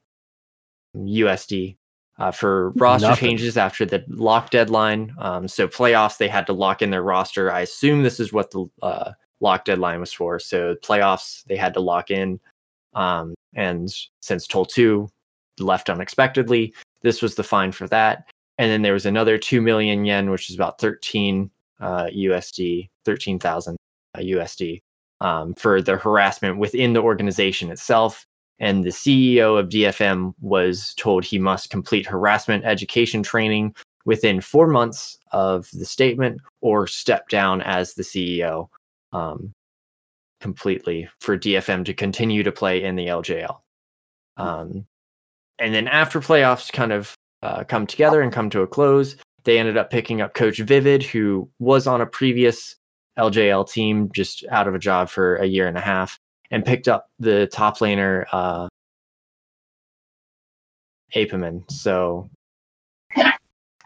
[0.97, 1.77] USD
[2.21, 3.31] uh, for roster Nothing.
[3.31, 5.13] changes after the lock deadline.
[5.19, 7.51] Um, so playoffs, they had to lock in their roster.
[7.51, 10.39] I assume this is what the uh, lock deadline was for.
[10.39, 12.39] So playoffs, they had to lock in.
[12.95, 15.09] Um, and since Tol2
[15.59, 18.29] left unexpectedly, this was the fine for that.
[18.59, 21.51] And then there was another 2 million yen, which is about 13
[21.83, 23.77] uh, USD, 13,000
[24.17, 24.81] USD
[25.21, 28.27] uh, um, for the harassment within the organization itself
[28.63, 33.75] and the CEO of DFM was told he must complete harassment education training
[34.05, 38.69] within four months of the statement or step down as the CEO
[39.13, 39.53] um,
[40.41, 43.59] completely for DFM to continue to play in the LJL.
[44.37, 44.87] Um,
[45.59, 49.59] and then after playoffs kind of uh, come together and come to a close, they
[49.59, 52.77] ended up picking up Coach Vivid, who was on a previous
[53.19, 56.19] LJL team, just out of a job for a year and a half
[56.53, 58.69] and picked up the top laner uh
[61.15, 61.71] Apeman.
[61.71, 62.31] So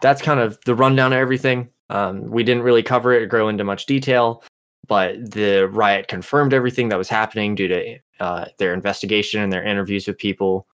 [0.01, 1.69] that's kind of the rundown of everything.
[1.89, 4.43] Um, we didn't really cover it or go into much detail,
[4.87, 9.63] but the riot confirmed everything that was happening due to uh, their investigation and their
[9.63, 10.67] interviews with people.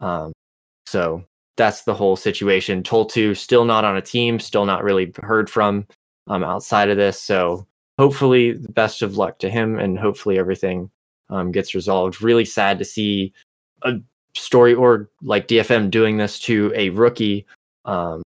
[0.00, 0.32] Um,
[0.86, 1.24] so
[1.56, 2.82] that's the whole situation.
[2.82, 5.86] Tol2 still not on a team, still not really heard from
[6.26, 7.20] um, outside of this.
[7.20, 7.66] So
[7.98, 10.90] hopefully, the best of luck to him, and hopefully everything
[11.30, 12.22] um, gets resolved.
[12.22, 13.32] Really sad to see
[13.82, 13.94] a
[14.34, 17.46] story org like DFM doing this to a rookie.
[17.84, 18.22] Um,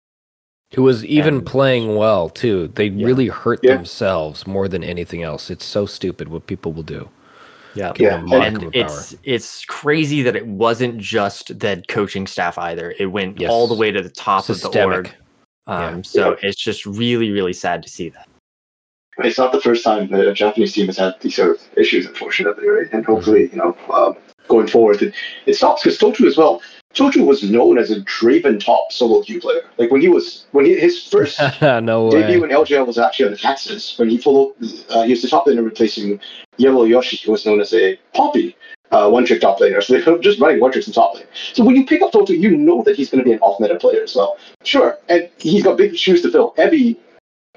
[0.74, 2.68] who was even and, playing well too.
[2.68, 3.06] They yeah.
[3.06, 3.76] really hurt yeah.
[3.76, 5.50] themselves more than anything else.
[5.50, 7.10] It's so stupid what people will do.
[7.74, 8.22] Yeah, yeah.
[8.30, 12.94] and it's it's crazy that it wasn't just the coaching staff either.
[12.98, 13.50] It went yes.
[13.50, 14.66] all the way to the top Systemic.
[14.66, 15.14] of the org.
[15.66, 16.02] Um, yeah.
[16.02, 18.28] So it's just really really sad to see that
[19.18, 22.06] it's not the first time that a Japanese team has had these sort of issues,
[22.06, 22.88] unfortunately, right?
[22.92, 24.16] And hopefully, you know, um,
[24.48, 25.14] going forward, it,
[25.46, 26.62] it stops because Tol2 as well.
[26.94, 29.62] Tol2 was known as a Draven top solo queue player.
[29.78, 33.36] Like when he was when he, his first no debut in LJL was actually on
[33.36, 34.54] AXIZ when he followed.
[34.90, 36.20] Uh, he was the top laner replacing
[36.58, 38.56] Yellow Yoshi, who was known as a Poppy.
[38.90, 39.82] Uh, one trick top laner.
[39.82, 41.24] So they're just running one tricks in top lane.
[41.54, 43.58] So when you pick up Tol2, you know that he's going to be an off
[43.58, 44.36] meta player as well.
[44.64, 46.52] Sure, and he's got big shoes to fill.
[46.58, 46.98] Evi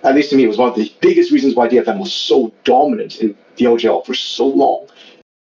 [0.06, 3.20] at least to me, was one of the biggest reasons why DFM was so dominant
[3.22, 4.88] in the LJL for so long.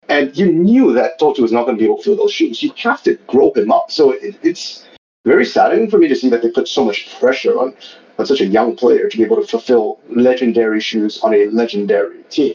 [0.08, 2.62] And you knew that Tol2 was not going to be able to fill those shoes.
[2.62, 3.90] You have to grow him up.
[3.90, 4.86] So it, it's
[5.24, 7.74] very saddening for me to see that they put so much pressure on,
[8.18, 12.22] on such a young player to be able to fulfill legendary shoes on a legendary
[12.30, 12.54] team.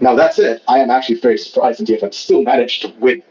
[0.00, 0.62] Now, that's it.
[0.68, 3.22] I am actually very surprised that DFM still managed to win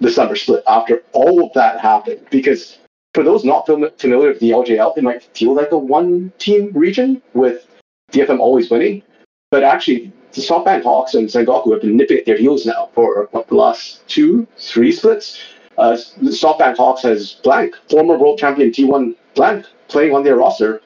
[0.00, 2.78] the summer split after all of that happened because
[3.14, 7.22] for those not familiar with the LJL, it might feel like a one team region
[7.34, 7.66] with
[8.10, 9.02] DFM always winning.
[9.50, 13.28] But actually, the SoftBank Hawks and Sengoku have been nipping at their heels now for
[13.32, 15.38] what, the last two, three splits.
[15.78, 20.80] Uh, the SoftBank Hawks has Blank, former world champion T1 Blank, playing on their roster.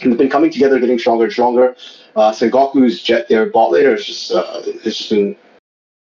[0.00, 1.76] And they've been coming together, getting stronger and stronger.
[2.16, 5.36] Uh, Sengoku's Jet, their bot laner, is just, uh, it's just been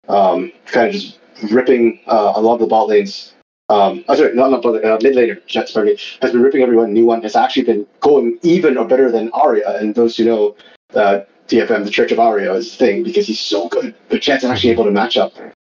[0.08, 1.20] um, kind of just
[1.52, 3.34] ripping uh, a lot of the bot lanes
[3.70, 6.92] um, oh, sorry, not, not uh, mid laner, Jets, pardon me, has been ripping everyone.
[6.92, 9.78] New one has actually been going even or better than Aria.
[9.78, 10.56] And those who know
[10.96, 11.20] uh,
[11.50, 13.96] DFM, the Church of Aria, is the thing because he's so good.
[14.10, 15.34] But Jets are actually able to match up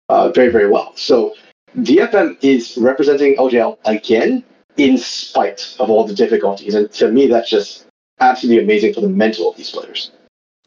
[0.09, 0.93] uh, very, very well.
[0.95, 1.35] So
[1.77, 4.43] DFM is representing LJL again
[4.77, 6.73] in spite of all the difficulties.
[6.73, 7.85] And to me, that's just
[8.19, 10.11] absolutely amazing for the mental of these players.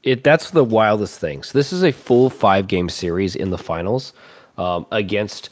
[0.03, 1.43] It that's the wildest thing.
[1.43, 4.13] So this is a full five game series in the finals
[4.57, 5.51] um, against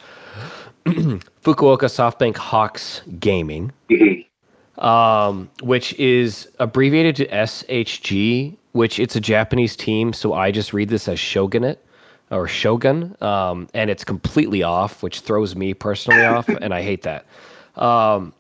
[0.87, 4.85] Fukuoka SoftBank Hawks Gaming, mm-hmm.
[4.85, 10.91] um, which is abbreviated to SHG, which it's a Japanese team, so I just read
[10.91, 11.83] this as Shogunate
[12.31, 17.03] or Shogun, um, and it's completely off, which throws me personally off, and I hate
[17.03, 17.25] that.
[17.77, 18.35] Um,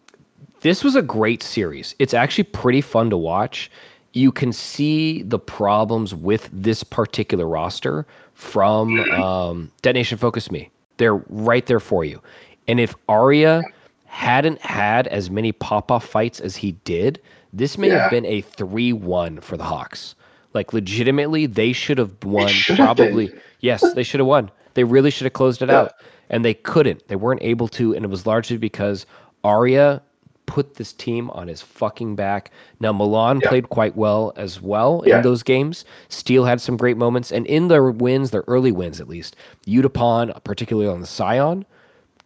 [0.60, 1.94] this was a great series.
[1.98, 3.70] It's actually pretty fun to watch.
[4.12, 11.16] You can see the problems with this particular roster from um, Detonation Focus Me They're
[11.28, 12.20] right there for you.
[12.68, 13.62] And if Aria
[14.04, 17.20] hadn't had as many pop off fights as he did,
[17.52, 18.02] this may yeah.
[18.02, 20.14] have been a 3 1 for the Hawks.
[20.56, 23.32] Like, legitimately, they should have won probably.
[23.60, 24.50] Yes, they should have won.
[24.74, 25.78] They really should have closed it yeah.
[25.80, 25.92] out.
[26.28, 27.08] And they couldn't.
[27.08, 27.94] They weren't able to.
[27.94, 29.06] And it was largely because
[29.44, 30.02] Aria
[30.46, 32.50] put this team on his fucking back.
[32.80, 33.48] Now Milan yeah.
[33.48, 35.16] played quite well as well yeah.
[35.16, 35.84] in those games.
[36.08, 39.36] Steal had some great moments, and in their wins, their early wins at least,
[39.66, 41.66] Yutapon, particularly on the Sion,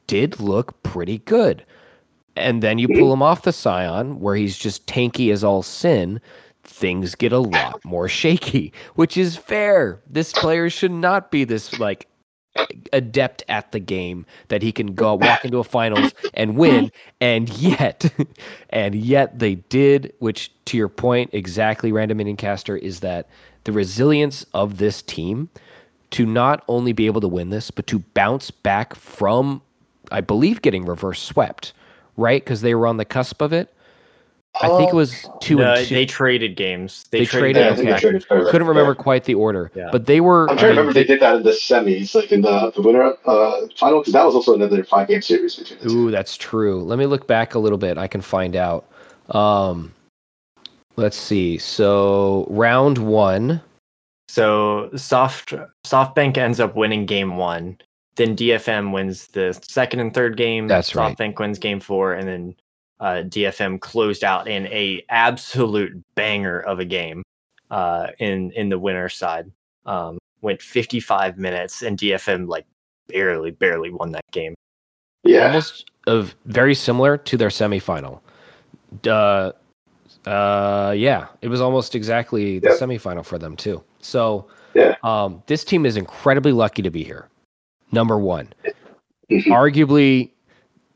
[0.07, 1.65] did look pretty good.
[2.37, 6.21] And then you pull him off the Sion, where he's just tanky as all sin.
[6.71, 10.01] Things get a lot more shaky, which is fair.
[10.09, 12.07] This player should not be this like
[12.93, 16.91] adept at the game that he can go walk into a finals and win
[17.21, 18.13] and yet
[18.71, 23.29] and yet they did which to your point exactly random inning caster is that
[23.65, 25.49] the resilience of this team
[26.11, 29.63] to not only be able to win this but to bounce back from
[30.11, 31.73] i believe getting reverse swept
[32.17, 33.73] right because they were on the cusp of it
[34.63, 35.95] I think it was two no, and two.
[35.95, 37.05] They traded games.
[37.11, 37.77] They, they traded.
[37.77, 37.93] traded, okay.
[37.93, 39.03] they traded Couldn't remember yeah.
[39.03, 39.89] quite the order, yeah.
[39.91, 40.51] but they were.
[40.51, 42.43] I'm trying I mean, to remember they, they, did that in the semis, like in
[42.43, 45.89] the, the winner uh, final, because that was also another five game series between the
[45.89, 46.83] Ooh, that's true.
[46.83, 47.97] Let me look back a little bit.
[47.99, 48.87] I can find out.
[49.31, 49.95] Um,
[50.97, 51.59] let's see.
[51.59, 53.63] So round one.
[54.29, 55.55] So soft
[55.87, 57.79] SoftBank ends up winning game one.
[58.17, 60.69] Then DFM wins the second and third game.
[60.69, 61.17] That's right.
[61.17, 62.55] SoftBank wins game four, and then
[63.01, 67.23] uh, DFM closed out in a absolute banger of a game
[67.71, 69.51] uh, in in the winner side.
[69.87, 72.67] Um, went 55 minutes, and DFM like
[73.09, 74.55] barely barely won that game.
[75.25, 78.21] Yeah, almost of very similar to their semifinal.
[79.07, 79.53] Uh,
[80.27, 82.79] uh, yeah, it was almost exactly the yep.
[82.79, 83.83] semifinal for them too.
[84.01, 84.97] So, yeah.
[85.03, 87.29] um, this team is incredibly lucky to be here.
[87.93, 88.53] Number one,
[89.31, 90.31] arguably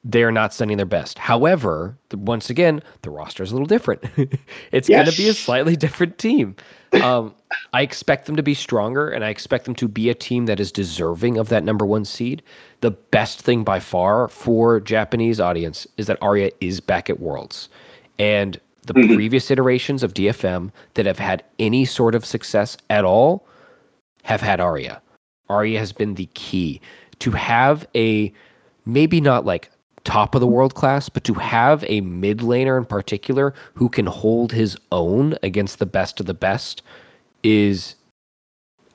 [0.04, 1.18] they are not sending their best.
[1.18, 4.04] However, once again, the roster is a little different.
[4.70, 5.04] it's yes.
[5.04, 6.56] going to be a slightly different team.
[7.02, 7.34] Um,
[7.72, 10.60] I expect them to be stronger, and I expect them to be a team that
[10.60, 12.42] is deserving of that number one seed.
[12.80, 17.70] The best thing by far for Japanese audience is that Aria is back at Worlds,
[18.18, 19.14] and the mm-hmm.
[19.14, 23.46] previous iterations of DFM that have had any sort of success at all
[24.24, 25.00] have had Aria.
[25.48, 26.80] Aria has been the key
[27.20, 28.32] to have a
[28.84, 29.70] maybe not like
[30.04, 34.06] top of the world class, but to have a mid laner in particular who can
[34.06, 36.82] hold his own against the best of the best
[37.42, 37.96] is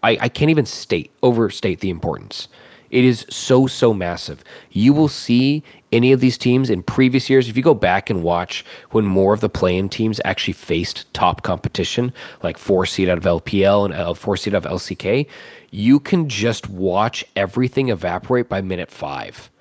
[0.01, 2.47] I, I can't even state overstate the importance.
[2.89, 4.43] It is so so massive.
[4.72, 7.47] You will see any of these teams in previous years.
[7.47, 11.43] If you go back and watch when more of the playing teams actually faced top
[11.43, 15.28] competition, like four seed out of LPL and four seed out of LCK,
[15.70, 19.51] you can just watch everything evaporate by minute five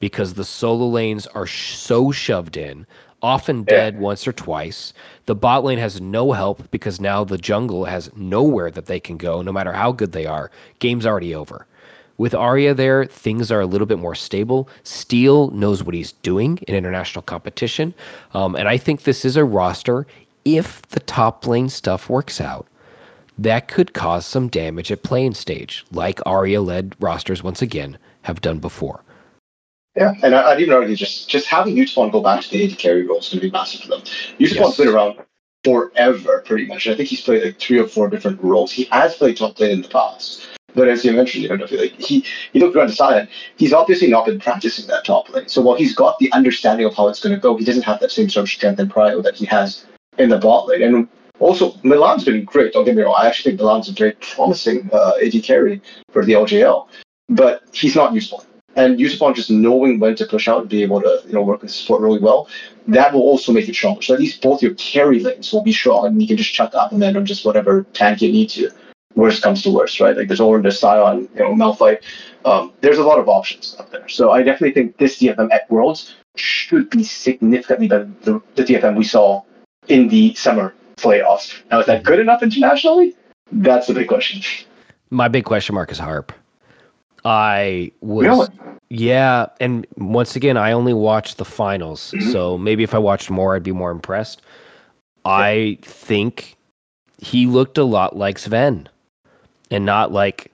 [0.00, 2.86] because the solo lanes are sh- so shoved in,
[3.22, 4.00] often dead yeah.
[4.00, 4.92] once or twice.
[5.26, 9.16] The bot lane has no help because now the jungle has nowhere that they can
[9.16, 10.50] go, no matter how good they are.
[10.78, 11.66] Game's already over.
[12.16, 14.68] With Aria there, things are a little bit more stable.
[14.82, 17.94] Steal knows what he's doing in international competition.
[18.34, 20.06] Um, and I think this is a roster,
[20.44, 22.66] if the top lane stuff works out,
[23.38, 28.42] that could cause some damage at playing stage, like Aria led rosters once again have
[28.42, 29.02] done before.
[29.96, 32.78] Yeah, and I, would even argue just just having Yutapon go back to the AD
[32.78, 34.00] carry role is going to be massive for them.
[34.38, 34.76] Yutapon's yes.
[34.76, 35.18] been around
[35.64, 36.86] forever, pretty much.
[36.86, 38.70] I think he's played like three or four different roles.
[38.70, 41.92] He has played top lane in the past, but as you mentioned, you know, like
[41.98, 43.28] he he looked around the side.
[43.56, 45.48] He's obviously not been practicing that top lane.
[45.48, 47.98] So while he's got the understanding of how it's going to go, he doesn't have
[47.98, 49.86] that same sort of strength and prio that he has
[50.18, 50.82] in the bot lane.
[50.82, 51.08] And
[51.40, 52.74] also, Milan's been great.
[52.74, 53.16] Don't get me wrong.
[53.18, 55.82] I actually think Milan's a very promising uh, AD carry
[56.12, 56.86] for the LJL,
[57.28, 58.44] but he's not useful
[58.80, 61.62] and Yutapon just knowing when to push out and be able to you know work
[61.62, 62.48] with support really well,
[62.88, 64.02] that will also make it stronger.
[64.02, 66.74] So at least both your carry lanes will be strong, and you can just chuck
[66.74, 68.70] up and then on just whatever tank you need to.
[69.16, 70.16] Worst comes to worst, right?
[70.16, 72.00] Like there's Ornn, there's Sion, you know, Malphite.
[72.44, 74.08] Um, there's a lot of options up there.
[74.08, 78.62] So I definitely think this DFM at Worlds should be significantly better than the, the
[78.62, 79.42] DFM we saw
[79.88, 81.60] in the summer playoffs.
[81.70, 83.16] Now, is that good enough internationally?
[83.52, 84.42] That's the big question.
[85.10, 86.32] My big question mark is Harp.
[87.24, 88.48] I was really?
[88.90, 92.32] Yeah, and once again, I only watched the finals, mm-hmm.
[92.32, 94.42] so maybe if I watched more, I'd be more impressed.
[95.24, 95.32] Yeah.
[95.32, 96.56] I think
[97.18, 98.88] he looked a lot like Sven,
[99.70, 100.50] and not like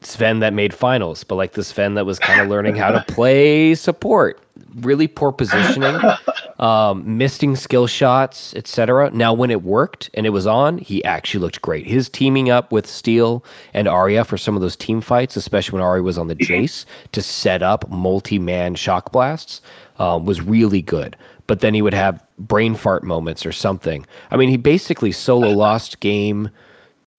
[0.00, 3.04] Sven that made finals, but like the Sven that was kind of learning how to
[3.12, 4.40] play support.
[4.76, 6.00] Really poor positioning,
[6.58, 9.10] um, missing skill shots, etc.
[9.12, 11.86] Now, when it worked and it was on, he actually looked great.
[11.86, 13.44] His teaming up with Steal
[13.74, 16.84] and Aria for some of those team fights, especially when Aria was on the Jace
[17.12, 19.60] to set up multi-man shock blasts,
[19.98, 21.16] um, was really good.
[21.46, 24.06] But then he would have brain fart moments or something.
[24.30, 26.50] I mean, he basically solo lost game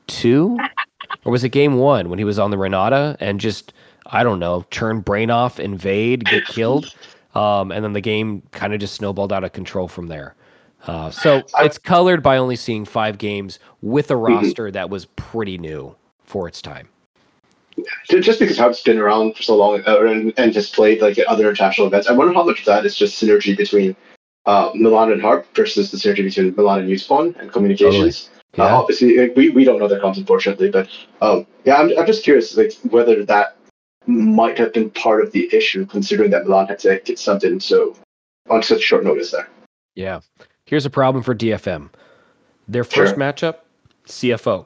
[0.08, 0.58] two,
[1.26, 3.74] or was it game one when he was on the Renata and just
[4.08, 6.94] I don't know, turn brain off, invade, get killed.
[7.34, 10.36] Um, and then the game kind of just snowballed out of control from there.
[10.88, 14.34] Uh, so it's colored by only seeing five games with a mm-hmm.
[14.34, 14.74] roster mm-hmm.
[14.74, 16.88] that was pretty new for its time.
[18.10, 21.50] Just because Hub's been around for so long uh, and, and just played like other
[21.50, 23.96] international events, I wonder how much of that is just synergy between
[24.46, 28.30] uh, Milan and Harp versus the synergy between Milan and Uspawn and communications.
[28.54, 28.68] Totally.
[28.70, 28.76] Yeah.
[28.76, 30.90] Uh, obviously, we, we don't know their comms, unfortunately, but
[31.22, 33.56] um, yeah, I'm, I'm just curious like whether that
[34.08, 37.96] might have been part of the issue, considering that Milan had to get something so
[38.50, 39.48] on such short notice there.
[39.96, 40.22] Yeah.
[40.66, 41.90] Here's a problem for DFM.
[42.68, 43.20] Their first sure.
[43.20, 43.58] matchup,
[44.08, 44.66] CFO.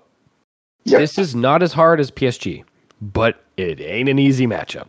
[0.83, 0.99] Yep.
[0.99, 2.63] This is not as hard as PSG,
[3.01, 4.87] but it ain't an easy matchup.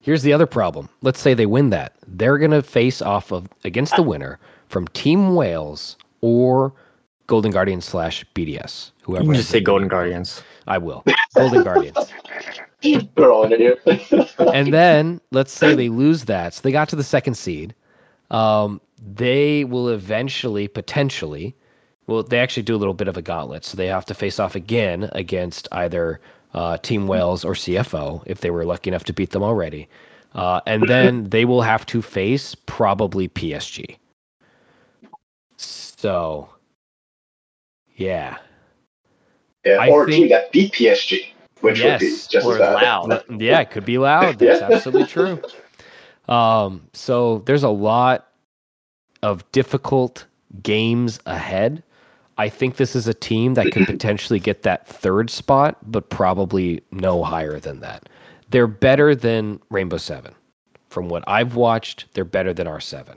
[0.00, 0.90] Here's the other problem.
[1.00, 1.94] Let's say they win that.
[2.06, 4.38] They're going to face off of against the winner
[4.68, 6.74] from Team Whales or
[7.26, 8.90] Golden Guardians slash BDS.
[9.02, 9.24] Whoever.
[9.24, 10.42] You just say Golden Guardians.
[10.66, 11.04] I will.
[11.34, 11.96] Golden Guardians.
[13.16, 13.74] We're all in
[14.52, 16.54] and then let's say they lose that.
[16.54, 17.74] So they got to the second seed.
[18.30, 21.54] Um, they will eventually, potentially,
[22.06, 23.64] well, they actually do a little bit of a gauntlet.
[23.64, 26.20] So they have to face off again against either
[26.52, 29.88] uh, Team Whales or CFO if they were lucky enough to beat them already.
[30.34, 33.96] Uh, and then they will have to face probably PSG.
[35.56, 36.48] So,
[37.94, 38.38] yeah.
[39.64, 41.33] Yeah, I or think, a team that beat PSG
[41.64, 43.24] which yes, would be just or loud.
[43.40, 44.38] yeah, it could be loud.
[44.38, 45.42] That's absolutely true.
[46.28, 48.28] Um, so there's a lot
[49.22, 50.26] of difficult
[50.62, 51.82] games ahead.
[52.36, 56.82] I think this is a team that could potentially get that third spot, but probably
[56.90, 58.08] no higher than that.
[58.50, 60.34] They're better than Rainbow Seven.
[60.88, 63.16] From what I've watched, they're better than R7.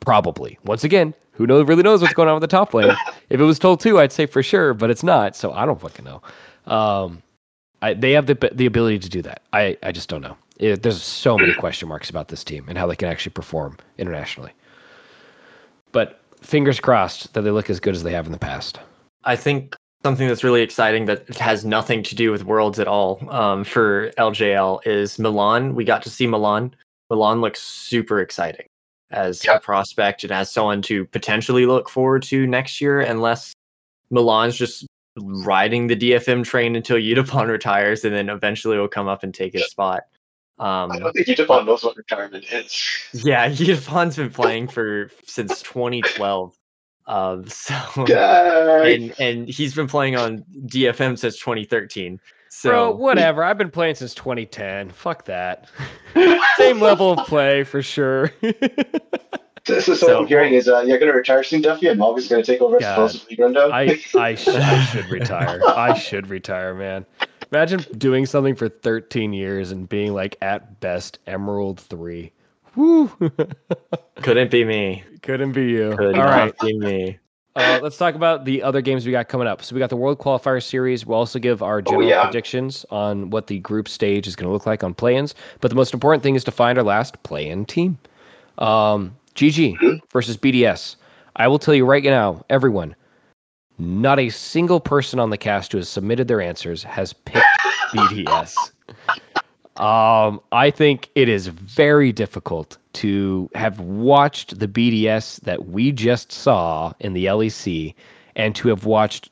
[0.00, 0.58] Probably.
[0.64, 2.94] Once again, who knows really knows what's going on with the top lane?
[3.30, 6.04] If it was Tol2, I'd say for sure, but it's not, so I don't fucking
[6.04, 6.20] know.
[6.70, 7.22] Um,
[7.82, 9.42] I, they have the the ability to do that.
[9.52, 10.36] I, I just don't know.
[10.58, 13.78] It, there's so many question marks about this team and how they can actually perform
[13.98, 14.52] internationally.
[15.92, 18.78] But fingers crossed that they look as good as they have in the past.
[19.24, 23.20] I think something that's really exciting that has nothing to do with Worlds at all
[23.30, 25.74] um, for LJL is Milan.
[25.74, 26.74] We got to see Milan.
[27.08, 28.66] Milan looks super exciting
[29.10, 33.52] as a prospect and as someone to potentially look forward to next year, unless
[34.10, 34.86] Milan's just
[35.16, 39.52] riding the DFM train until Yutapon retires, and then eventually will come up and take
[39.52, 40.02] his spot.
[40.58, 42.76] Um, I don't think Yutapon knows what retirement is.
[43.24, 46.54] Yeah, Yutapon's been playing for since 2012.
[47.06, 47.74] Um, so
[48.06, 52.20] and and he's been playing on DFM since 2013.
[52.50, 53.42] So Bro, whatever.
[53.42, 54.90] I've been playing since 2010.
[54.90, 55.68] Fuck that.
[56.56, 58.32] Same level of play for sure.
[59.70, 61.98] So, so, so, what I'm hearing is uh, you're going to retire soon, Duffy, and
[61.98, 63.70] Moggy's going to take over God, as supposedly Grundle.
[63.70, 63.82] I,
[64.20, 65.60] I, sh- I should retire.
[65.64, 67.06] I should retire, man.
[67.52, 72.32] Imagine doing something for 13 years and being like at best Emerald 3.
[72.76, 73.08] Woo!
[74.22, 75.04] Couldn't be me.
[75.22, 75.96] Couldn't be you.
[75.96, 76.56] Could All right.
[76.60, 77.18] be me.
[77.56, 79.62] Uh, let's talk about the other games we got coming up.
[79.62, 81.04] So we got the World Qualifier Series.
[81.04, 82.22] We'll also give our general oh, yeah.
[82.22, 85.34] predictions on what the group stage is going to look like on play-ins.
[85.60, 87.98] But the most important thing is to find our last play-in team.
[88.58, 90.96] Um, GG versus BDS.
[91.36, 92.94] I will tell you right now, everyone,
[93.78, 97.46] not a single person on the cast who has submitted their answers has picked
[97.92, 98.54] BDS.
[99.80, 106.32] Um, I think it is very difficult to have watched the BDS that we just
[106.32, 107.94] saw in the LEC
[108.36, 109.30] and to have watched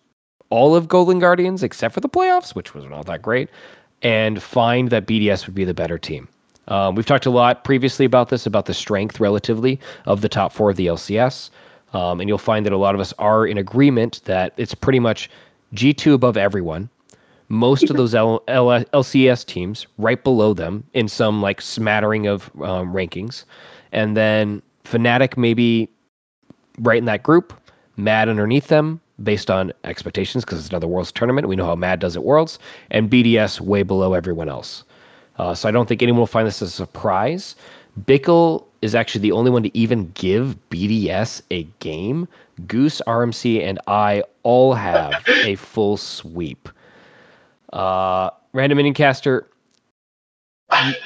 [0.50, 3.50] all of Golden Guardians except for the playoffs, which was not that great,
[4.00, 6.28] and find that BDS would be the better team.
[6.68, 10.52] Um, we've talked a lot previously about this, about the strength relatively of the top
[10.52, 11.50] four of the LCS.
[11.92, 15.00] Um, and you'll find that a lot of us are in agreement that it's pretty
[15.00, 15.30] much
[15.74, 16.90] G2 above everyone.
[17.48, 22.50] Most of those L- L- LCS teams right below them in some like smattering of
[22.60, 23.44] um, rankings.
[23.92, 25.88] And then Fnatic maybe
[26.80, 27.54] right in that group,
[27.96, 31.48] Mad underneath them based on expectations because it's another Worlds tournament.
[31.48, 32.58] We know how Mad does at Worlds.
[32.90, 34.84] And BDS way below everyone else.
[35.38, 37.54] Uh, so I don't think anyone will find this a surprise.
[38.04, 42.28] Bickle is actually the only one to even give BDS a game.
[42.66, 46.68] Goose, RMC, and I all have a full sweep.
[47.72, 49.44] Uh, Random Inningcaster,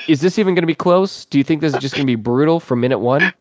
[0.08, 1.24] is this even going to be close?
[1.26, 3.32] Do you think this is just going to be brutal from minute one?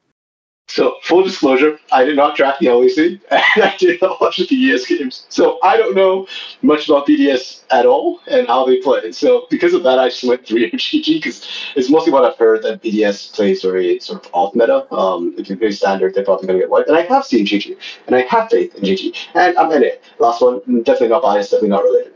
[0.72, 4.48] So, full disclosure, I did not draft the LEC, and I did not watch the
[4.48, 5.26] BDS games.
[5.28, 6.28] So, I don't know
[6.62, 9.12] much about BDS at all and how they play.
[9.12, 11.46] So, because of that, I just went 3 GG because
[11.76, 14.90] it's mostly what I've heard that BDS plays very sort of off meta.
[14.96, 16.88] Um, if you're very standard, they're probably going to get wiped.
[16.88, 17.76] And I have seen GG,
[18.08, 19.14] and I have faith in GG.
[19.34, 20.02] And I'm in it.
[20.20, 22.14] Last one, definitely not biased, definitely not related.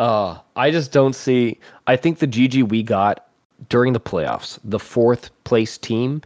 [0.00, 1.60] uh, I just don't see.
[1.86, 3.25] I think the GG we got
[3.68, 6.22] during the playoffs, the fourth place team,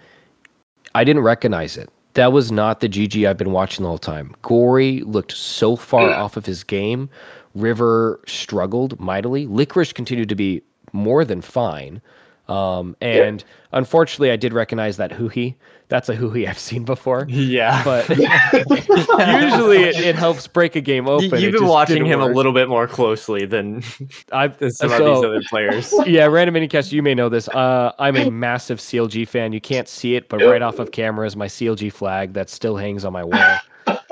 [0.95, 1.89] I didn't recognize it.
[2.14, 4.35] That was not the GG I've been watching the whole time.
[4.43, 7.09] Gori looked so far off of his game.
[7.55, 9.47] River struggled mightily.
[9.47, 10.62] Licorice continued to be
[10.93, 12.01] more than fine.
[12.49, 13.47] Um, and yeah.
[13.72, 15.55] unfortunately, I did recognize that Huhi.
[15.91, 17.26] That's a Huhi I've seen before.
[17.28, 21.41] Yeah, but usually it, it, helps break a game open.
[21.41, 22.30] You've been watching him work.
[22.30, 23.82] a little bit more closely than
[24.32, 25.93] I've than some so, of these other players.
[26.07, 26.93] Yeah, random minicast.
[26.93, 27.49] You may know this.
[27.49, 29.53] Uh, I'm a massive CLG fan.
[29.53, 32.76] You can't see it, but right off of camera is my CLG flag that still
[32.76, 33.59] hangs on my wall.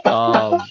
[0.04, 0.62] Um,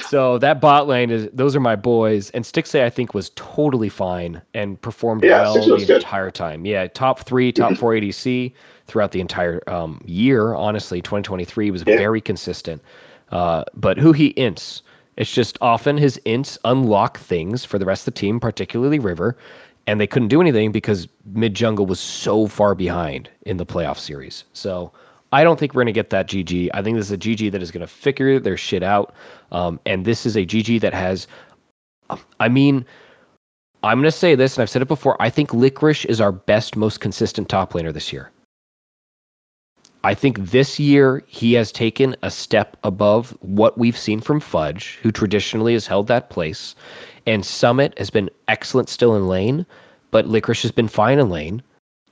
[0.00, 2.30] so that bot lane is those are my boys.
[2.30, 5.90] And Stixxay I think was totally fine and performed yeah, well the good.
[5.90, 6.64] entire time.
[6.64, 8.52] Yeah, top three, top four ADC
[8.88, 10.54] throughout the entire um, year.
[10.54, 11.96] Honestly, 2023 was yeah.
[11.96, 12.82] very consistent.
[13.30, 14.82] Uh, but Huhi ints,
[15.16, 19.36] it's just often his ints unlock things for the rest of the team, particularly River,
[19.86, 23.98] and they couldn't do anything because mid jungle was so far behind in the playoff
[23.98, 24.44] series.
[24.52, 24.92] So
[25.32, 26.70] I don't think we're going to get that GG.
[26.72, 29.14] I think this is a GG that is going to figure their shit out.
[29.52, 31.26] Um, and this is a GG that has,
[32.40, 32.84] I mean,
[33.82, 35.20] I'm going to say this, and I've said it before.
[35.20, 38.30] I think Licorice is our best, most consistent top laner this year.
[40.04, 44.98] I think this year he has taken a step above what we've seen from Fudge,
[45.02, 46.74] who traditionally has held that place.
[47.26, 49.66] And Summit has been excellent still in lane,
[50.10, 51.62] but Licorice has been fine in lane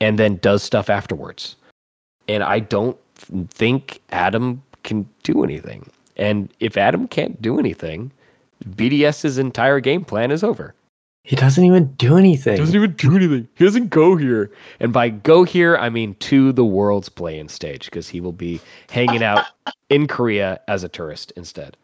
[0.00, 1.56] and then does stuff afterwards.
[2.28, 5.88] And I don't think Adam can do anything.
[6.16, 8.10] And if Adam can't do anything,
[8.70, 10.74] BDS's entire game plan is over.
[11.26, 12.56] He doesn't even do anything.
[12.56, 13.48] Doesn't even do anything.
[13.56, 14.52] He doesn't go here.
[14.78, 18.60] And by go here, I mean to the world's play-in stage because he will be
[18.88, 19.44] hanging out
[19.90, 21.76] in Korea as a tourist instead.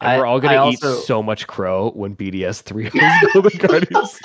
[0.00, 2.88] And I, we're all going to eat so much crow when BDS 3
[3.32, 4.20] Golden Guardians.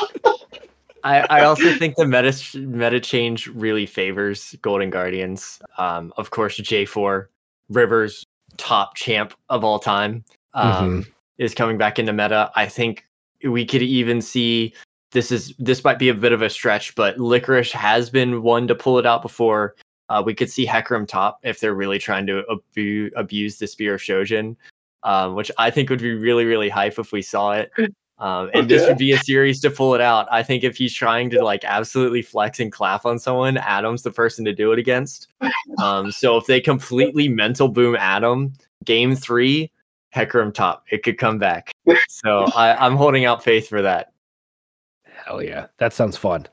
[1.04, 5.60] I, I also think the meta meta change really favors Golden Guardians.
[5.80, 7.26] Um, of course, J4
[7.70, 8.24] Rivers,
[8.58, 11.10] top champ of all time, um, mm-hmm.
[11.40, 12.52] is coming back into meta.
[12.56, 13.08] I think
[13.44, 14.74] we could even see
[15.12, 18.68] this is this might be a bit of a stretch, but Licorice has been one
[18.68, 19.76] to pull it out before.
[20.10, 23.96] Uh, we could see Hecarim top if they're really trying to abu- abuse the Spear
[23.96, 24.56] of Shojin,
[25.04, 27.72] um, which I think would be really, really hype if we saw it.
[28.22, 28.68] Um, and okay.
[28.68, 30.28] this would be a series to pull it out.
[30.32, 34.12] I think if he's trying to like absolutely flex and clap on someone, Adam's the
[34.12, 35.28] person to do it against.
[35.82, 38.54] Um, so if they completely mental boom Adam,
[38.84, 39.72] game three,
[40.16, 41.72] Hecarim top, it could come back.
[42.08, 44.12] So I, I'm holding out faith for that.
[45.26, 46.46] Hell yeah, that sounds fun.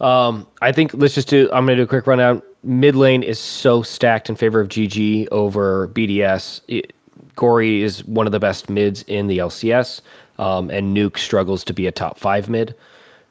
[0.00, 1.50] Um, I think let's just do.
[1.52, 2.42] I'm gonna do a quick rundown.
[2.62, 6.60] Mid lane is so stacked in favor of GG over BDS.
[6.68, 6.92] It,
[7.34, 10.00] Gori is one of the best mids in the LCS
[10.38, 12.74] um, and Nuc struggles to be a top five mid.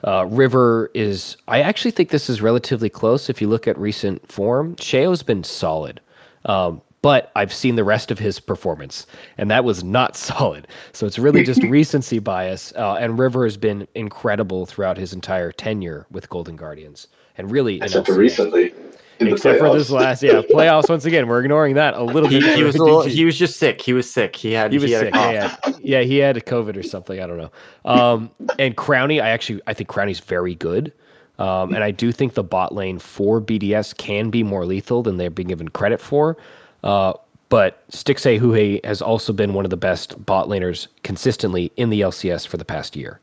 [0.06, 4.30] Uh, River is, I actually think this is relatively close if you look at recent
[4.30, 4.76] form.
[4.76, 6.02] Sheo's been solid,
[6.44, 9.06] um, but I've seen the rest of his performance,
[9.38, 10.68] and that was not solid.
[10.94, 12.74] So it's really just recency bias.
[12.76, 17.08] Uh, and River has been incredible throughout his entire tenure with Golden Guardians,
[17.38, 18.74] and really, except for recently
[19.20, 20.90] except for this last yeah playoffs.
[20.90, 22.44] Once again, we're ignoring that a little bit.
[22.56, 23.82] He, was a little, he was just sick.
[23.82, 24.36] He was sick.
[24.36, 25.14] He had he was he sick.
[25.14, 27.22] Yeah, yeah, he had a COVID or something.
[27.22, 27.52] I don't know.
[27.86, 30.94] Um, and Crownie, I actually I think Crownie's very good.
[31.40, 35.18] Um, and I do think the bot lane for BDS can be more lethal than
[35.18, 36.38] they're being given credit for.
[36.84, 37.14] Uh,
[37.49, 42.01] but Stixxay Huhi has also been one of the best bot laners consistently in the
[42.01, 43.19] LCS for the past year.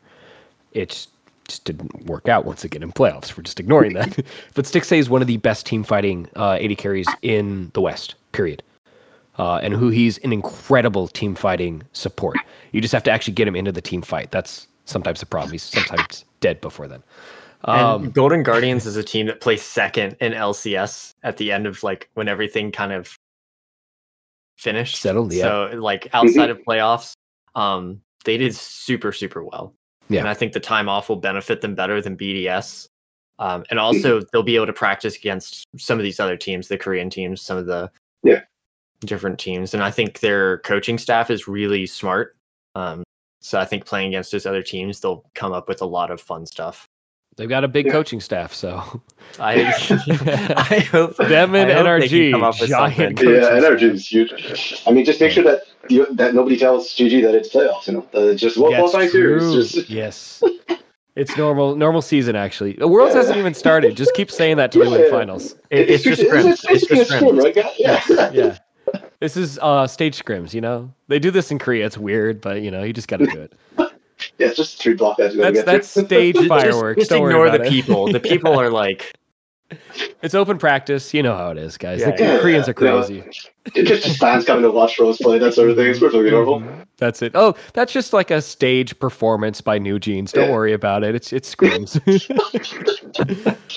[0.71, 1.07] It's
[1.47, 3.35] just didn't work out once again in playoffs.
[3.35, 4.15] We're just ignoring that.
[4.53, 8.15] but Stixxay is one of the best team fighting uh, AD carries in the West,
[8.31, 8.63] period.
[9.37, 12.37] Uh, and Huhi's an incredible team fighting support.
[12.71, 14.31] You just have to actually get him into the team fight.
[14.31, 15.51] That's sometimes the problem.
[15.51, 17.03] He's sometimes dead before then.
[17.65, 21.67] Um, and Golden Guardians is a team that plays second in LCS at the end
[21.67, 23.17] of like when everything kind of
[24.61, 24.97] finished.
[24.97, 25.43] Settled, yeah.
[25.43, 27.13] So like outside of playoffs,
[27.55, 29.73] um, they did super, super well.
[30.09, 30.19] Yeah.
[30.19, 32.87] And I think the time off will benefit them better than BDS.
[33.39, 36.77] Um, and also they'll be able to practice against some of these other teams, the
[36.77, 37.89] Korean teams, some of the
[38.23, 38.41] yeah
[39.03, 39.73] different teams.
[39.73, 42.35] And I think their coaching staff is really smart.
[42.75, 43.03] Um,
[43.41, 46.21] So I think playing against those other teams, they'll come up with a lot of
[46.21, 46.85] fun stuff.
[47.37, 47.93] They've got a big yeah.
[47.93, 49.01] coaching staff, so
[49.39, 49.63] I
[50.71, 53.19] I hope them and NRG come up with giant.
[53.19, 54.83] Yeah, NRG is huge.
[54.85, 57.87] I mean, just make sure that you, that nobody tells GG that it's playoffs.
[57.87, 59.71] You know, uh, just one qualifying series.
[59.71, 59.89] Just...
[60.01, 60.43] Yes.
[61.15, 62.73] It's normal normal season actually.
[62.73, 63.21] The Worlds yeah.
[63.21, 63.95] hasn't even started.
[63.95, 65.53] Just keep saying that till yeah, we win finals.
[65.69, 66.51] It, it's, it's, just scrims.
[66.51, 67.43] It's, it's, just scrims.
[67.43, 68.31] Right, yeah.
[68.33, 68.57] yeah.
[69.19, 70.93] This is uh stage scrims, you know.
[71.07, 71.85] They do this in Korea.
[71.85, 73.53] It's weird, but you know, you just got to do it.
[74.37, 76.99] Yeah, it's just three block That's that's stage fireworks.
[76.99, 77.69] Just, just ignore the it.
[77.69, 78.11] people.
[78.11, 79.13] The people are like
[80.21, 81.13] it's open practice.
[81.13, 82.01] You know how it is, guys.
[82.01, 83.23] Yeah, the yeah, Koreans are crazy.
[83.75, 83.83] Yeah.
[83.83, 85.87] Just fans coming to watch Rose play, that sort of thing.
[85.87, 86.49] It's perfectly mm-hmm.
[86.49, 86.85] normal.
[86.97, 87.33] That's it.
[87.35, 90.31] Oh, that's just like a stage performance by New Jeans.
[90.31, 91.15] Don't worry about it.
[91.15, 91.99] It's it's scrims.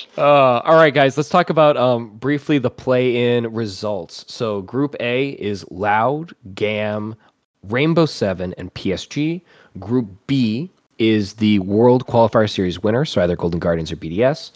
[0.19, 1.17] uh, all right, guys.
[1.17, 4.25] Let's talk about um, briefly the play-in results.
[4.33, 7.15] So Group A is Loud, GAM,
[7.63, 9.43] Rainbow Seven, and PSG.
[9.79, 14.53] Group B is the World Qualifier Series winner, so either Golden Guardians or BDS.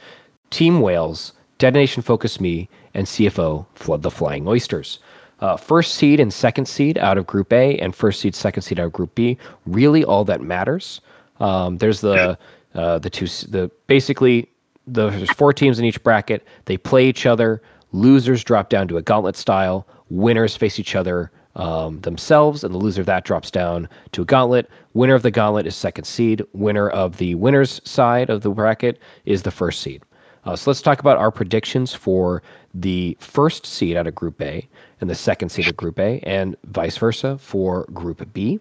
[0.51, 4.99] Team Whales, Detonation Focus Me, and CFO Flood the Flying Oysters.
[5.41, 8.81] Uh, first seed and second seed out of Group A, and first seed, second seed
[8.81, 9.39] out of Group B.
[9.67, 11.01] Really, all that matters.
[11.41, 12.39] Um, there's the
[12.75, 14.49] uh, the two the basically
[14.87, 16.47] the, there's four teams in each bracket.
[16.65, 17.63] They play each other.
[17.93, 19.87] Losers drop down to a gauntlet style.
[20.11, 24.25] Winners face each other um, themselves, and the loser of that drops down to a
[24.25, 24.71] gauntlet.
[24.95, 26.43] Winner of the gauntlet is second seed.
[26.53, 30.03] Winner of the winners side of the bracket is the first seed.
[30.45, 34.67] Uh, so let's talk about our predictions for the first seed out of Group A
[35.01, 38.59] and the second seed of Group A, and vice versa for Group B.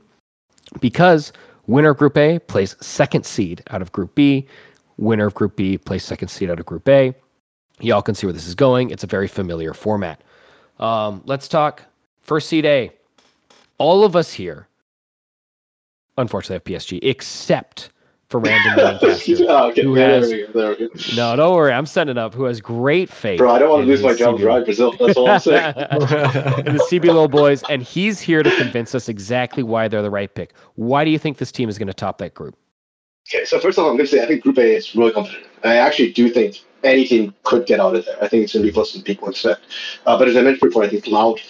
[0.81, 1.31] Because
[1.67, 4.47] winner of Group A plays second seed out of Group B,
[4.97, 7.13] winner of Group B plays second seed out of Group A.
[7.79, 8.89] Y'all can see where this is going.
[8.89, 10.23] It's a very familiar format.
[10.79, 11.83] Um, let's talk
[12.27, 12.91] first seed A.
[13.79, 14.67] All of us here,
[16.17, 17.89] unfortunately, have PSG, except
[18.29, 19.81] for random oh, okay.
[19.81, 21.15] who has, there we go, we.
[21.15, 21.71] No, don't worry.
[21.71, 22.33] I'm setting up.
[22.33, 23.37] Who has great faith.
[23.37, 24.93] Bro, I don't want to lose my job right Brazil.
[24.99, 25.73] That's all I'm saying.
[25.75, 30.53] the CBLOL boys, and he's here to convince us exactly why they're the right pick.
[30.75, 32.57] Why do you think this team is going to top that group?
[33.29, 35.11] Okay, so first of all, I'm going to say I think Group A is really
[35.11, 35.49] competitive.
[35.63, 38.15] I actually do think any team could get out of there.
[38.21, 39.61] I think it's going to be closer than people expect.
[40.05, 41.41] Uh, but as I mentioned before, I think Loud,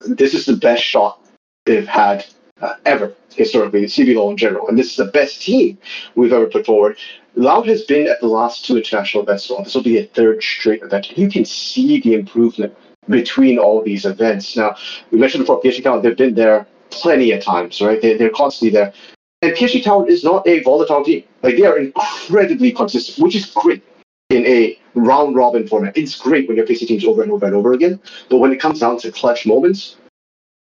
[0.00, 1.24] this is the best shot
[1.64, 2.24] they've had
[2.60, 4.68] uh, ever historically, CBLOL in general.
[4.68, 5.78] And this is the best team
[6.14, 6.98] we've ever put forward.
[7.34, 10.42] Loud has been at the last two international events, so this will be a third
[10.42, 11.16] straight event.
[11.16, 12.76] You can see the improvement
[13.08, 14.56] between all these events.
[14.56, 14.76] Now,
[15.10, 18.02] we mentioned before PSG Talon, they've been there plenty of times, right?
[18.02, 18.92] They, they're constantly there.
[19.40, 21.22] And PSG Talon is not a volatile team.
[21.42, 23.84] Like, they are incredibly consistent, which is great
[24.30, 25.96] in a round robin format.
[25.96, 28.00] It's great when you're facing teams over and over and over again.
[28.28, 29.96] But when it comes down to clutch moments,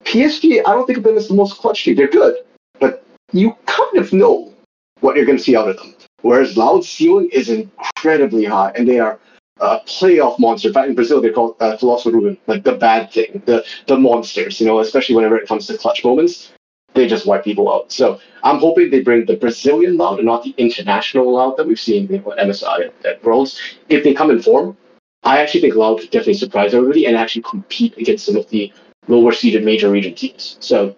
[0.05, 1.97] PSG, I don't think of them as the most clutch team.
[1.97, 2.37] They're good,
[2.79, 4.53] but you kind of know
[5.01, 5.95] what you're going to see out of them.
[6.23, 9.19] Whereas Loud ceiling is incredibly high, and they are
[9.61, 10.69] a playoff monster.
[10.69, 13.97] In fact, in Brazil, they call uh, Philosopher Ruben like the bad thing, the the
[13.97, 14.61] monsters.
[14.61, 16.53] You know, especially whenever it comes to clutch moments,
[16.99, 17.93] they just wipe people out.
[17.93, 21.81] So I'm hoping they bring the Brazilian Loud and not the international Loud that we've
[21.81, 23.61] seen in MSI at, Worlds.
[23.89, 24.77] If they come in form,
[25.23, 28.73] I actually think Loud could definitely surprise everybody and actually compete against some of the
[29.07, 30.57] lower seeded major region teams.
[30.61, 30.95] So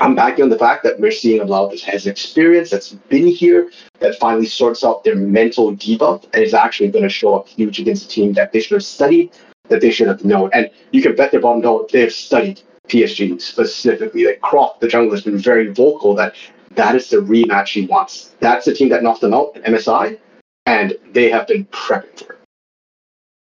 [0.00, 3.26] I'm backing on the fact that we're seeing a lot that has experience, that's been
[3.26, 7.48] here, that finally sorts out their mental debuff, and is actually going to show up
[7.48, 9.32] huge against a team that they should have studied,
[9.68, 10.50] that they should have known.
[10.52, 14.26] And you can bet their bottom dollar they have studied PSG specifically.
[14.26, 16.34] Like Croc, the jungler, has been very vocal that
[16.70, 18.34] that is the rematch he wants.
[18.40, 20.18] That's the team that knocked them out at MSI,
[20.66, 22.40] and they have been prepping for it.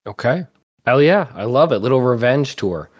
[0.07, 0.45] Okay.
[0.85, 1.29] Hell yeah.
[1.35, 1.79] I love it.
[1.79, 2.91] Little revenge tour.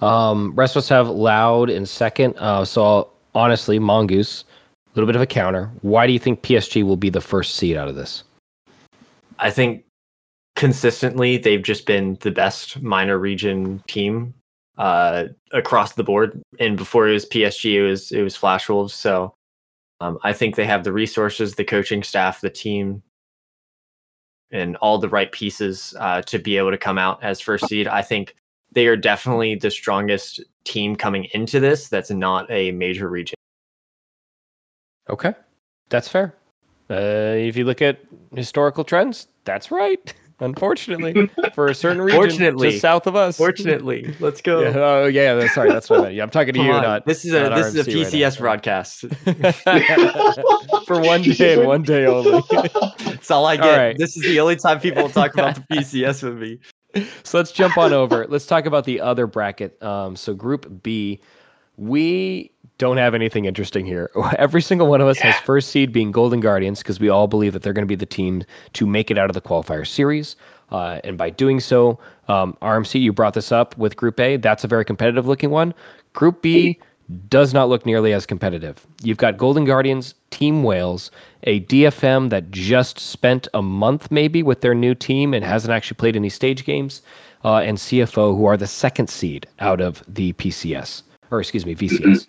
[0.00, 2.36] Um, rest of us have Loud in second.
[2.38, 4.44] Uh, so honestly, Mongoose,
[4.86, 5.70] a little bit of a counter.
[5.82, 8.22] Why do you think PSG will be the first seed out of this?
[9.38, 9.84] I think
[10.54, 14.34] consistently they've just been the best minor region team
[14.78, 16.42] uh, across the board.
[16.60, 18.94] And before it was PSG, it was it was Flash Wolves.
[18.94, 19.34] So
[20.00, 23.02] um, I think they have the resources, the coaching staff, the team,
[24.50, 27.88] and all the right pieces uh, to be able to come out as first seed.
[27.88, 28.36] I think
[28.72, 33.36] they are definitely the strongest team coming into this that's not a major region.
[35.08, 35.34] Okay,
[35.88, 36.34] that's fair.
[36.90, 38.00] Uh, if you look at
[38.34, 40.14] historical trends, that's right.
[40.40, 43.36] Unfortunately, for a certain region Fortunately, just south of us.
[43.36, 44.60] Fortunately, let's go.
[44.60, 45.70] Yeah, oh yeah, that's sorry.
[45.70, 46.14] That's what I meant.
[46.14, 46.82] Yeah, I'm talking to Come you, on.
[46.82, 49.00] not this is a this RMC is a PCS right broadcast
[50.86, 52.42] for one day one day only.
[53.04, 53.64] that's all I get.
[53.64, 53.96] All right.
[53.96, 56.58] This is the only time people will talk about the PCS with me
[57.24, 58.26] so let's jump on over.
[58.28, 59.80] Let's talk about the other bracket.
[59.82, 61.20] Um, so Group B,
[61.76, 64.10] we don't have anything interesting here.
[64.38, 65.32] Every single one of us yeah.
[65.32, 67.94] has first seed being Golden Guardians because we all believe that they're going to be
[67.94, 68.44] the team
[68.74, 70.36] to make it out of the qualifier series.
[70.70, 71.98] Uh, and by doing so,
[72.28, 74.36] um, RMC, you brought this up with Group A.
[74.36, 75.72] That's a very competitive looking one.
[76.12, 76.78] Group B
[77.28, 78.84] does not look nearly as competitive.
[79.02, 81.10] You've got Golden Guardians, Team Whales,
[81.44, 85.96] a DFM that just spent a month maybe with their new team and hasn't actually
[85.96, 87.02] played any stage games,
[87.44, 91.74] uh, and CFO, who are the second seed out of the PCS, or excuse me,
[91.74, 92.28] VCS.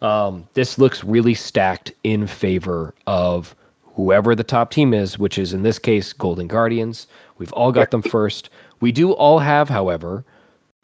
[0.00, 5.52] Um, this looks really stacked in favor of whoever the top team is, which is
[5.52, 7.08] in this case Golden Guardians.
[7.38, 8.50] We've all got them first.
[8.80, 10.24] We do all have, however,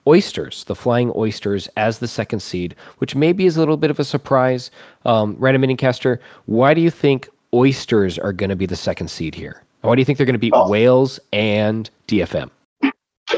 [0.07, 3.99] Oysters, the Flying Oysters, as the second seed, which maybe is a little bit of
[3.99, 4.71] a surprise.
[5.05, 9.35] Um, Random Caster, why do you think Oysters are going to be the second seed
[9.35, 9.63] here?
[9.83, 10.69] Why do you think they're going to beat oh.
[10.69, 12.51] Whales and DFM?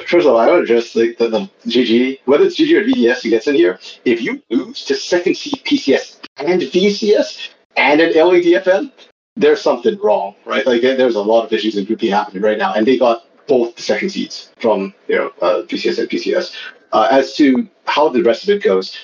[0.07, 3.23] First of all, I would just think that the GG, whether it's GG or VCS
[3.23, 8.13] who gets in here, if you lose to second seed PCS and VCS and an
[8.13, 8.93] LADFM,
[9.35, 10.65] there's something wrong, right?
[10.65, 13.25] Like there's a lot of issues in Group B happening right now, and they got
[13.49, 16.55] both the second seeds from you know uh, PCS and PCS.
[16.93, 18.97] Uh, as to how the rest of it goes,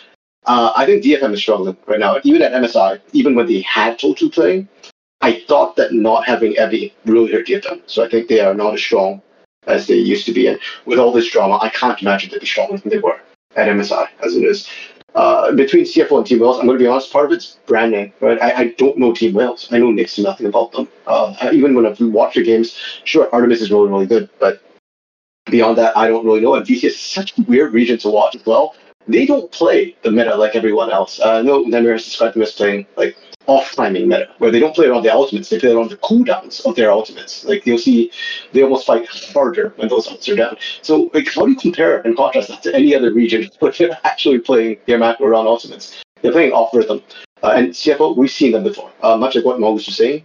[0.47, 2.19] uh, I think DFM is struggling right now.
[2.23, 4.69] Even at MSI, even when they had Tol2 playing,
[5.21, 7.83] I thought that not having Evi really hurt DFM.
[7.87, 9.21] So I think they are not as strong
[9.67, 10.47] as they used to be.
[10.47, 13.21] And with all this drama, I can't imagine they'd be stronger than they were
[13.57, 14.69] at MSI as it is.
[15.15, 18.13] Uh, between CFO and Team Whales, I'm going to be honest, part of it's branding,
[18.21, 18.41] right?
[18.41, 19.69] I, I don't know Team Whales.
[19.71, 20.89] I know next to nothing about them.
[21.07, 24.63] Uh, even when I've watched the games, sure, Artemis is really, really good, but
[25.51, 26.55] beyond that, I don't really know.
[26.55, 28.75] And VC is such a weird region to watch as well.
[29.07, 31.21] They don't play the meta like everyone else.
[31.21, 34.61] Uh, I know Nemir has described them as playing like off timing meta, where they
[34.61, 37.45] don't play around the ultimates, they play around the cooldowns of their ultimates.
[37.45, 38.11] Like you'll see,
[38.53, 40.57] they almost fight harder when those ults are down.
[40.83, 43.99] So, like, how do you compare and contrast that to any other region where they're
[44.05, 46.03] actually playing their macro around ultimates?
[46.21, 47.03] They're playing off rhythm.
[47.43, 48.91] Uh, and CFO, we've seen them before.
[49.03, 50.25] Uh, much like what Maulus was saying,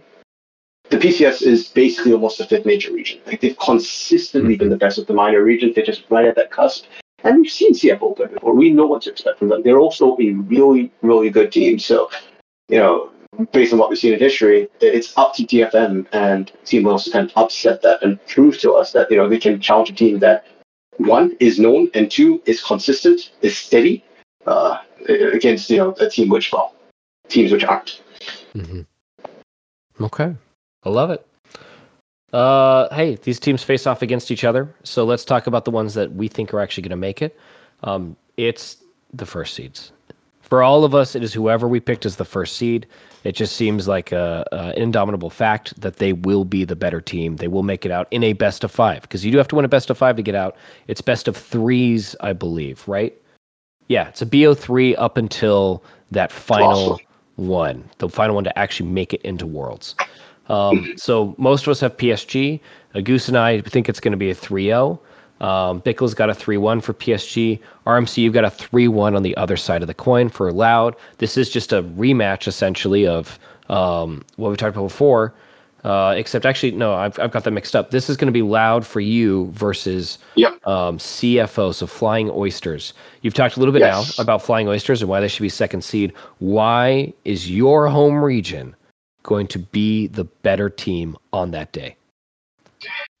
[0.90, 3.20] the PCS is basically almost a fifth major region.
[3.26, 5.74] Like they've consistently been the best of the minor regions.
[5.74, 6.86] They're just right at that cusp.
[7.24, 8.54] And we've seen CFO play before.
[8.54, 9.62] We know what to expect from them.
[9.62, 11.78] They're also a really, really good team.
[11.78, 12.10] So
[12.68, 13.10] you know,
[13.52, 17.32] based on what we've seen in history, it's up to DFM and Team Whales to
[17.36, 20.46] upset that and prove to us that you know they can challenge a team that
[20.98, 24.04] one is known and two is consistent, is steady
[24.46, 24.78] uh,
[25.08, 26.74] against you know a team which well
[27.28, 28.02] teams which aren't.
[28.54, 28.82] Mm-hmm.
[30.04, 30.34] Okay,
[30.84, 31.26] I love it.
[32.32, 35.94] Uh, hey, these teams face off against each other, so let's talk about the ones
[35.94, 37.38] that we think are actually going to make it.
[37.82, 38.76] Um, it's
[39.14, 39.92] the first seeds
[40.48, 42.86] for all of us, it is whoever we picked as the first seed.
[43.24, 47.02] It just seems like a, a, an indomitable fact that they will be the better
[47.02, 47.36] team.
[47.36, 49.56] They will make it out in a best of five because you do have to
[49.56, 50.56] win a best of five to get out.
[50.86, 53.14] It's best of threes, I believe, right?
[53.88, 57.06] Yeah, it's a BO3 up until that final awesome.
[57.36, 59.94] one, the final one to actually make it into Worlds.
[60.48, 62.60] Um, so most of us have PSG.
[62.94, 65.00] Uh, Goose and I think it's going to be a 3 0.
[65.40, 67.60] Um, Bickle's got a 3 1 for PSG.
[67.86, 70.96] RMC, you've got a 3 1 on the other side of the coin for Loud.
[71.18, 73.38] This is just a rematch, essentially, of
[73.68, 75.34] um, what we talked about before.
[75.84, 77.92] Uh, except, actually, no, I've, I've got that mixed up.
[77.92, 80.54] This is going to be Loud for you versus yep.
[80.66, 82.94] um, CFO, so Flying Oysters.
[83.22, 84.18] You've talked a little bit yes.
[84.18, 86.12] now about Flying Oysters and why they should be second seed.
[86.40, 88.74] Why is your home region
[89.22, 91.96] going to be the better team on that day?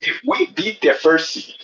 [0.00, 1.57] If we beat their first seed,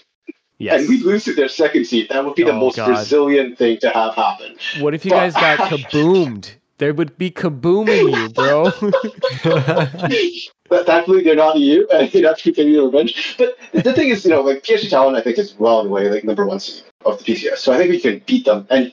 [0.59, 0.81] Yes.
[0.81, 2.09] And we lose to their second seed.
[2.11, 2.87] That would be the oh, most God.
[2.87, 4.57] Brazilian thing to have happen.
[4.81, 6.55] What if you but, guys got kaboomed?
[6.79, 8.65] There would be kabooming you, bro.
[10.69, 13.37] but thankfully, they're not you, and you'd have to continue your revenge.
[13.39, 15.93] But the thing is, you know, like PSG Talon, I think is well in the
[15.93, 17.59] way like number one seed of the PCS.
[17.59, 18.67] So I think we can beat them.
[18.71, 18.93] And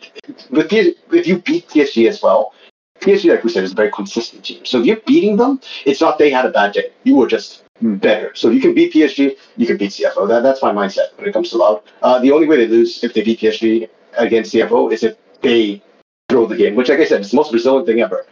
[0.51, 2.53] with PSG, if you beat PSG as well,
[2.99, 4.63] PSG, like we said, is a very consistent team.
[4.63, 6.91] So if you're beating them, it's not they had a bad day.
[7.03, 8.33] You were just better.
[8.35, 10.27] So you can beat PSG, you can beat CFO.
[10.27, 11.81] That, that's my mindset when it comes to Loud.
[12.01, 15.81] Uh, the only way they lose if they beat PSG against CFO is if they
[16.29, 18.25] throw the game, which, like I said, it's the most Brazilian thing ever.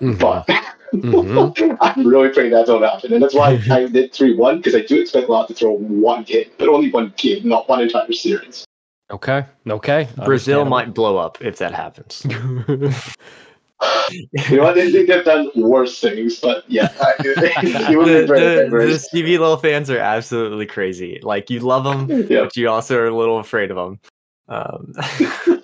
[0.00, 0.18] Mm-hmm.
[0.18, 0.46] But
[0.94, 1.74] mm-hmm.
[1.80, 3.12] I'm really praying that don't happen.
[3.12, 6.24] And that's why I did 3 1, because I do expect Loud to throw one
[6.24, 8.64] game, but only one game, not one entire series.
[9.10, 9.44] Okay.
[9.68, 10.08] Okay.
[10.24, 12.26] Brazil might blow up if that happens.
[14.10, 14.74] you know what?
[14.74, 16.88] They think they've done worse things, but yeah,
[17.18, 21.20] the, the, the CBLOL fans are absolutely crazy.
[21.22, 22.44] Like you love them, yeah.
[22.44, 24.00] but you also are a little afraid of them.
[24.48, 24.94] Um,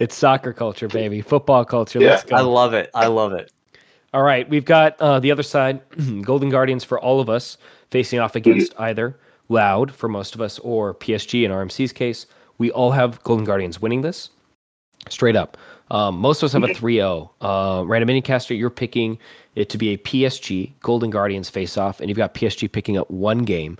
[0.00, 1.20] it's soccer culture, baby.
[1.20, 2.00] Football culture.
[2.00, 2.10] Yeah.
[2.10, 2.36] Let's go.
[2.36, 2.90] I love it.
[2.94, 3.52] I love it.
[4.12, 5.80] All right, we've got uh, the other side,
[6.22, 7.56] Golden Guardians for all of us,
[7.90, 9.16] facing off against either
[9.48, 12.26] Loud for most of us or PSG in RMC's case.
[12.58, 14.30] We all have Golden Guardians winning this.
[15.08, 15.56] Straight up.
[15.90, 17.30] Um, most of us have a 3 0.
[17.40, 19.18] Uh, Random Caster, you're picking
[19.54, 23.10] it to be a PSG, Golden Guardians face off, and you've got PSG picking up
[23.10, 23.78] one game.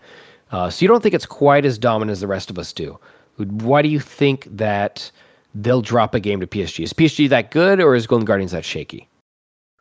[0.51, 2.99] Uh, so you don't think it's quite as dominant as the rest of us do.
[3.37, 5.11] Why do you think that
[5.55, 6.83] they'll drop a game to PSG?
[6.83, 9.09] Is PSG that good, or is Golden Guardians that shaky?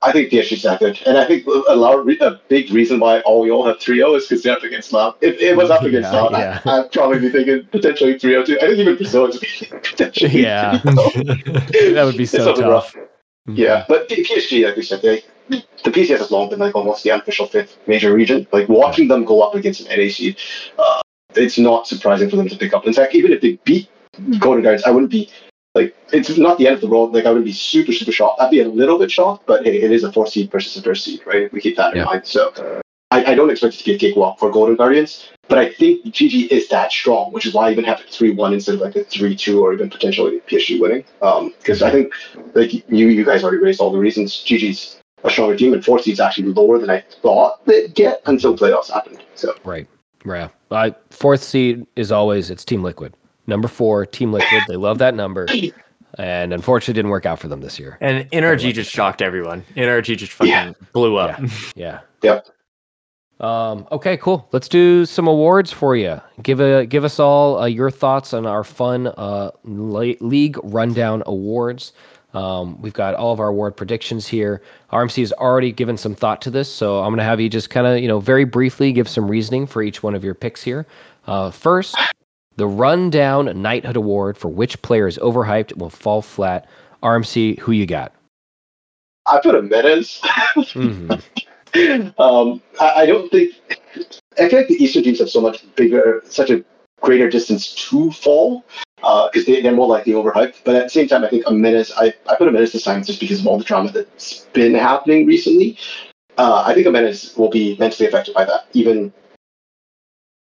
[0.02, 3.42] I think PSG's that good, and I think a, lot, a big reason why all
[3.42, 5.16] we all have 3-0 is because they're up against Laos.
[5.20, 6.62] If it was up against yeah, yeah.
[6.66, 8.58] I, would probably be thinking potentially 3-0 too.
[8.62, 9.40] I think even Brazil is
[9.70, 12.94] potentially Yeah, that would be so tough.
[12.94, 13.56] Mm-hmm.
[13.56, 17.12] Yeah, but PSG, like we said, they, the PCS has long been like almost the
[17.12, 18.48] unofficial fifth major region.
[18.54, 20.38] Like watching them go up against an NAC,
[20.78, 21.02] uh,
[21.36, 22.88] it's not surprising for them to pick up.
[22.88, 23.90] In fact, even if they beat
[24.40, 25.30] Golden Guards, I wouldn't be
[25.80, 27.14] like it's not the end of the world.
[27.14, 28.42] Like I wouldn't be super super shocked.
[28.42, 30.82] I'd be a little bit shocked, but hey, it is a four seed versus a
[30.82, 31.52] first seed, right?
[31.52, 32.26] We keep that in mind.
[32.26, 32.82] So
[33.12, 36.06] I, I, don't expect it to be a cakewalk for Golden Guardians, but I think
[36.06, 38.82] GG is that strong, which is why I even have it three one instead of
[38.82, 41.04] like a three two or even potentially PSG winning.
[41.22, 42.14] Um, because I think
[42.54, 46.00] like you you guys already raised all the reasons GG's a stronger team and four
[46.00, 49.24] seeds actually lower than I thought they'd get until playoffs happened.
[49.36, 49.88] So right,
[50.26, 50.50] yeah.
[50.72, 53.16] Uh, fourth seed is always it's Team Liquid.
[53.50, 54.64] Number four, Team Liquid.
[54.68, 55.48] They love that number.
[56.18, 57.98] And unfortunately, didn't work out for them this year.
[58.02, 59.64] And NRG just shocked everyone.
[59.76, 60.74] NRG just fucking yeah.
[60.94, 61.40] blew up.
[61.40, 61.50] Yeah.
[61.76, 62.00] yeah.
[62.24, 62.48] Yep.
[63.40, 64.48] Um, okay, cool.
[64.52, 66.20] Let's do some awards for you.
[66.44, 71.94] Give a give us all uh, your thoughts on our fun uh, league rundown awards.
[72.34, 74.62] Um, we've got all of our award predictions here.
[74.92, 77.70] RMC has already given some thought to this, so I'm going to have you just
[77.70, 80.62] kind of, you know, very briefly give some reasoning for each one of your picks
[80.62, 80.86] here.
[81.26, 81.96] Uh, first,
[82.60, 86.68] the Rundown Knighthood Award for which player is overhyped will fall flat.
[87.02, 88.14] RMC, who you got?
[89.26, 90.20] I put Emenes.
[90.76, 92.22] mm-hmm.
[92.22, 93.56] um, I, I, don't think.
[94.38, 96.66] I feel like the Eastern teams have so much bigger, such a
[97.02, 98.66] greater distance to fall
[98.98, 100.56] because uh, they, they're more likely overhyped.
[100.66, 103.22] But at the same time, I think Emenes, I, I put Emenes this time just
[103.22, 105.78] because of all the drama that's been happening recently.
[106.38, 109.14] Uh, I think Emenes will be mentally affected by that, even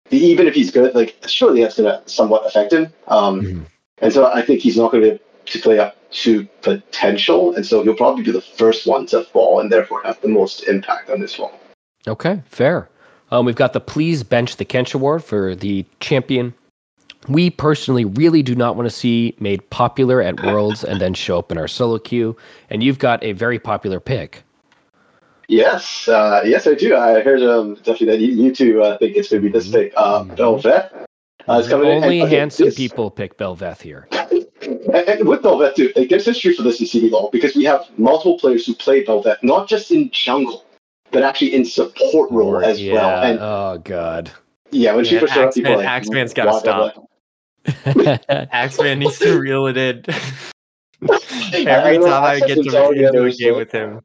[0.10, 2.94] even if he's good, like surely that's going to somewhat affect him.
[3.08, 3.64] Um, mm-hmm.
[4.00, 7.56] And so I think he's not going to be able to play up to potential,
[7.56, 10.64] and so he'll probably be the first one to fall, and therefore have the most
[10.68, 11.60] impact on this fall.
[12.08, 12.90] Okay, fair.
[13.32, 16.54] Um, we've got the Please Bench the Kench Award for the champion.
[17.28, 21.40] We personally really do not want to see made popular at Worlds and then show
[21.40, 22.38] up in our solo queue.
[22.70, 24.44] And you've got a very popular pick.
[25.48, 26.96] Yes, uh, yes, I do.
[26.96, 29.72] I heard um, definitely that you, you two uh, think it's going to be this
[29.72, 29.94] pick.
[29.96, 30.34] Uh, mm-hmm.
[30.34, 31.06] Bel'Veth
[31.48, 32.24] uh, is coming Only in.
[32.24, 32.76] Only handsome this...
[32.76, 34.08] people pick Bel'Veth here.
[34.12, 38.38] and, with Bel'Veth, too, like, there's history for this in CBLOL because we have multiple
[38.38, 40.66] players who play Bel'Veth, not just in jungle,
[41.12, 42.94] but actually in support role as yeah.
[42.94, 43.24] well.
[43.24, 44.30] And, oh, God.
[44.72, 47.10] Yeah, when yeah, she first showed up, people like, Axeman's got to stop.
[48.52, 50.04] Axeman needs to reel it in.
[51.54, 54.02] Every time I, I get to into a game with him,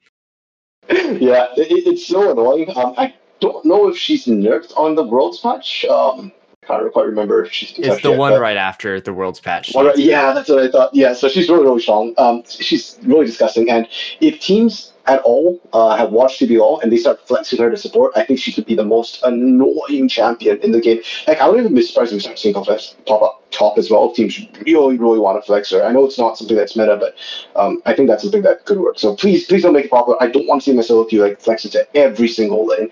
[0.90, 2.70] yeah, it, it's so annoying.
[2.76, 5.84] Um, I don't know if she's nerfed on the Worlds patch.
[5.84, 6.32] Um,
[6.62, 7.78] I can't quite remember if she's.
[7.78, 9.74] It's the yet, one right after the Worlds patch.
[9.74, 10.94] Right, yeah, that's what I thought.
[10.94, 12.14] Yeah, so she's really, really strong.
[12.18, 13.70] Um, she's really disgusting.
[13.70, 13.88] And
[14.20, 18.12] if teams at all uh, have watched CBL and they start flexing her to support,
[18.16, 21.03] I think she could be the most annoying champion in the game.
[21.27, 23.91] Like, I wouldn't even be surprised if we start seeing her pop up top as
[23.91, 24.12] well.
[24.12, 25.85] Teams really, really want to flex her.
[25.85, 27.16] I know it's not something that's meta, but
[27.61, 28.99] um, I think that's something that could work.
[28.99, 30.23] So please, please don't make it popular.
[30.23, 32.91] I don't want to see my solo queue like flex it to every single lane.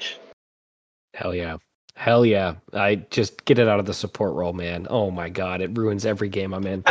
[1.15, 1.57] Hell yeah.
[2.01, 2.55] Hell yeah.
[2.73, 4.87] I just get it out of the support role, man.
[4.89, 5.61] Oh my God.
[5.61, 6.83] It ruins every game I'm in.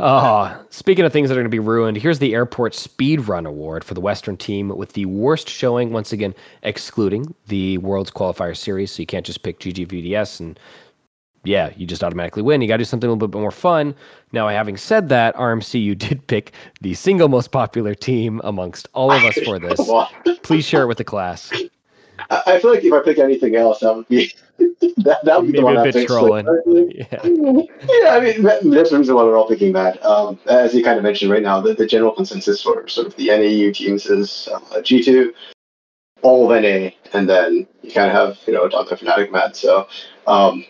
[0.00, 3.46] oh, speaking of things that are going to be ruined, here's the Airport Speed Run
[3.46, 6.34] Award for the Western team with the worst showing, once again,
[6.64, 8.90] excluding the World's Qualifier Series.
[8.90, 10.58] So you can't just pick GGVDS and
[11.44, 12.60] yeah, you just automatically win.
[12.60, 13.94] You got to do something a little bit more fun.
[14.32, 19.12] Now, having said that, RMC, you did pick the single most popular team amongst all
[19.12, 19.80] of us for this.
[20.42, 21.52] Please share it with the class.
[22.30, 24.32] I feel like if I pick anything else, that would be
[24.98, 26.46] that, that would be Maybe the one a bit trolling.
[26.94, 27.20] yeah.
[27.22, 30.04] yeah, I mean, that, that's the reason why we're all thinking that.
[30.04, 33.16] Um, as you kind of mentioned right now, the, the general consensus for sort of
[33.16, 35.32] the NAU teams is uh, G2,
[36.22, 38.96] all of NA, and then you kind of have, you know, Dr.
[38.96, 39.56] Fnatic Mad.
[39.56, 39.88] So,
[40.26, 40.64] um,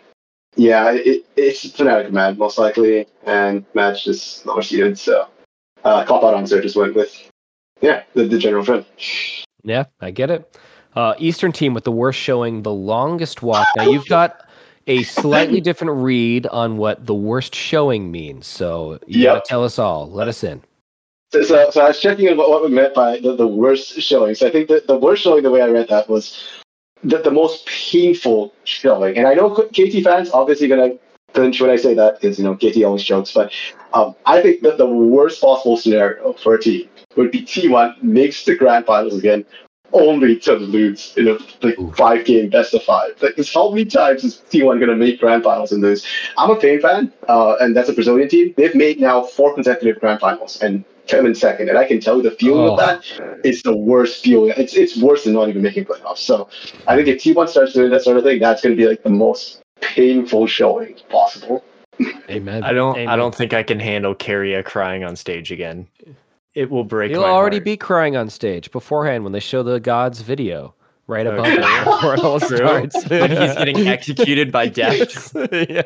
[0.56, 4.98] yeah, it, it's Fnatic Mad, most likely, and Match just lower seeded.
[4.98, 5.28] So,
[5.84, 7.30] uh, cop out answer just went with,
[7.80, 8.86] yeah, the, the general trend.
[9.62, 10.58] Yeah, I get it.
[10.96, 13.68] Uh, Eastern team with the worst showing, the longest walk.
[13.76, 14.48] Now you've got
[14.86, 18.46] a slightly different read on what the worst showing means.
[18.46, 19.34] So you yep.
[19.34, 20.10] gotta tell us all.
[20.10, 20.62] Let us in.
[21.32, 24.34] So, so, so I was checking what, what we meant by the, the worst showing.
[24.34, 26.42] So I think that the worst showing, the way I read that was
[27.02, 29.18] the, the most painful showing.
[29.18, 30.94] And I know KT fans obviously gonna
[31.34, 33.52] clinch when I say that because you know KT always jokes, but
[33.92, 38.44] um, I think that the worst possible scenario for a team would be T1 makes
[38.44, 39.44] the grand finals again,
[39.92, 43.20] only to lose in a like, five game best of five.
[43.22, 46.06] Like, how many times is T1 going to make grand finals and lose?
[46.36, 48.54] I'm a Pain fan, uh, and that's a Brazilian team.
[48.56, 51.68] They've made now four consecutive grand finals and come in second.
[51.68, 52.72] And I can tell you the feeling oh.
[52.72, 54.52] of that is the worst feeling.
[54.56, 56.18] It's it's worse than not even making playoffs.
[56.18, 56.48] So
[56.86, 59.02] I think if T1 starts doing that sort of thing, that's going to be like
[59.02, 61.64] the most painful showing possible.
[62.28, 62.62] Amen.
[62.62, 62.96] I don't.
[62.96, 63.08] Amen.
[63.08, 65.86] I don't think I can handle Keria crying on stage again
[66.56, 67.10] it will break.
[67.10, 67.64] He'll already heart.
[67.64, 70.74] be crying on stage beforehand when they show the gods video
[71.06, 71.60] right above okay.
[71.60, 73.06] him before it all starts.
[73.08, 75.34] when he's getting executed by Deft.
[75.52, 75.82] yeah.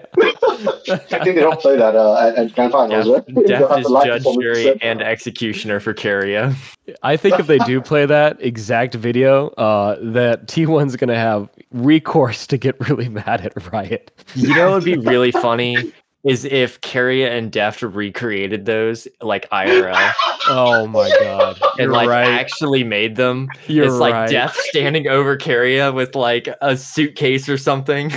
[0.89, 3.47] I think they don't play that uh, at, at grand finals, Deft, right?
[3.47, 6.55] Deft is judge, jury, and executioner for Keria.
[7.03, 11.49] I think if they do play that exact video, uh, that T1's going to have
[11.73, 14.13] recourse to get really mad at Riot.
[14.35, 15.93] You know, it would be really funny
[16.25, 20.13] is if Keria and Deft recreated those like IRL.
[20.49, 21.59] oh my god.
[21.73, 22.29] and You're like right.
[22.29, 23.49] actually made them.
[23.67, 24.31] You're it's like right.
[24.31, 28.13] Deft standing over Keria with like a suitcase or something.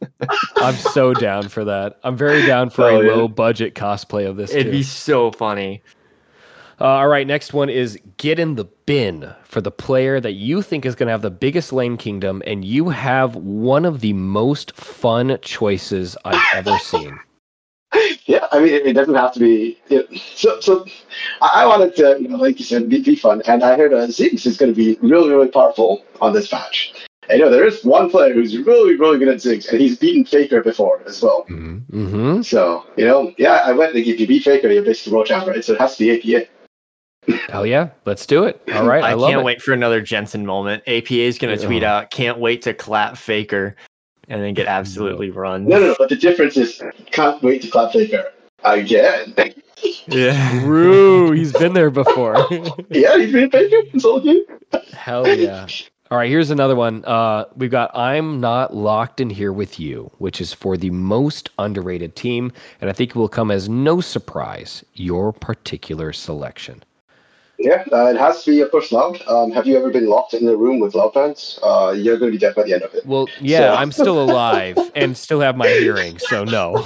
[0.56, 1.98] I'm so down for that.
[2.04, 3.12] I'm very down for oh, a yeah.
[3.12, 4.50] low budget cosplay of this.
[4.52, 4.72] It'd too.
[4.72, 5.82] be so funny.
[6.80, 10.62] Uh, all right, next one is get in the bin for the player that you
[10.62, 14.12] think is going to have the biggest lane kingdom, and you have one of the
[14.14, 17.20] most fun choices I've ever seen
[18.32, 19.78] yeah, I mean, it, it doesn't have to be.
[19.90, 20.86] You know, so, so
[21.42, 24.06] I, wanted to, you know, like you said, be, be fun, and I heard uh,
[24.06, 26.94] Ziggs is going to be really, really powerful on this patch.
[27.28, 30.24] I know there is one player who's really, really good at Ziggs, and he's beaten
[30.24, 31.44] Faker before as well.
[31.50, 32.06] Mm-hmm.
[32.06, 32.42] mm-hmm.
[32.42, 33.94] So, you know, yeah, I went.
[33.94, 35.62] Like, if you beat Faker, you're basically world champ, right?
[35.62, 36.48] So it has to be APA.
[37.52, 38.62] Hell yeah, let's do it.
[38.72, 39.44] All right, I, I can't it.
[39.44, 40.84] wait for another Jensen moment.
[40.86, 43.76] APA is going to tweet out, "Can't wait to clap Faker."
[44.28, 45.66] And then get absolutely run.
[45.66, 45.94] No, no, no.
[45.98, 48.32] But the difference is, can't wait to clap Faker
[48.64, 49.34] again.
[50.06, 51.30] yeah, True.
[51.32, 52.36] He's been there before.
[52.90, 53.76] yeah, he's been Faker.
[53.92, 54.42] It's all good.
[54.92, 55.66] Hell yeah.
[56.10, 57.02] All right, here's another one.
[57.06, 61.48] Uh, we've got I'm Not Locked in Here with You, which is for the most
[61.58, 62.52] underrated team.
[62.82, 66.82] And I think it will come as no surprise your particular selection.
[67.62, 69.22] Yeah, uh, it has to be, of course, loud.
[69.28, 71.60] Um, have you ever been locked in a room with loud fans?
[71.62, 73.06] Uh, you're going to be dead by the end of it.
[73.06, 73.74] Well, yeah, so.
[73.74, 76.84] I'm still alive and still have my hearing, so no.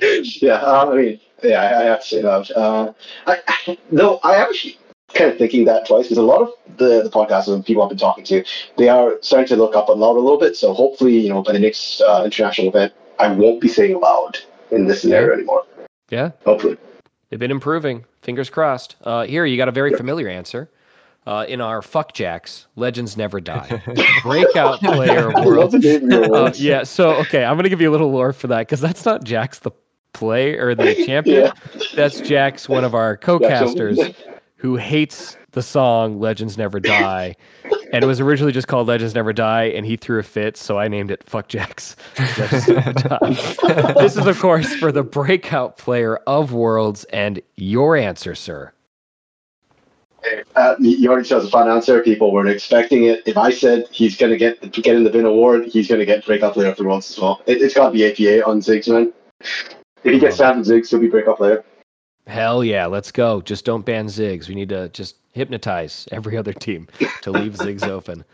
[0.00, 2.56] yeah, uh, I mean, yeah, I, I, have to say that.
[2.56, 2.92] Uh,
[3.26, 4.78] I, I, no, I actually
[5.12, 7.88] kind of thinking that twice because a lot of the, the podcasts and people I've
[7.88, 8.44] been talking to,
[8.76, 10.56] they are starting to look up on loud a little bit.
[10.56, 14.38] So hopefully, you know, by the next uh, international event, I won't be saying loud
[14.70, 15.64] in this scenario anymore.
[16.10, 16.30] Yeah.
[16.44, 16.78] Hopefully.
[17.32, 18.04] They've been improving.
[18.20, 18.96] Fingers crossed.
[19.00, 20.70] Uh, here, you got a very familiar answer.
[21.26, 23.82] Uh, in our fuck Jax, legends never die.
[24.22, 25.74] Breakout player world.
[25.74, 26.82] Uh, yeah.
[26.82, 29.60] So okay, I'm gonna give you a little lore for that because that's not Jax
[29.60, 29.70] the
[30.12, 31.44] play or the champion.
[31.46, 31.80] yeah.
[31.94, 33.98] That's Jax, one of our co-casters,
[34.56, 37.36] who hates the song "Legends Never Die,"
[37.92, 40.78] and it was originally just called "Legends Never Die," and he threw a fit, so
[40.78, 41.96] I named it "Fuck Jax.
[42.16, 42.68] this
[44.16, 48.72] is, of course, for the breakout player of Worlds, and your answer, sir.
[50.54, 52.00] Uh, you already chose a fun answer.
[52.02, 53.22] People weren't expecting it.
[53.26, 56.06] If I said he's going to get get in the bin award, he's going to
[56.06, 57.42] get breakout player of the worlds as well.
[57.46, 59.12] It, has got to be APA on Ziggs, man.
[59.40, 60.52] If he gets oh.
[60.52, 61.64] Sam Ziggs, he'll be breakout player.
[62.26, 63.40] Hell yeah, let's go.
[63.40, 64.48] Just don't ban Ziggs.
[64.48, 66.88] We need to just hypnotize every other team
[67.22, 68.24] to leave Ziggs open.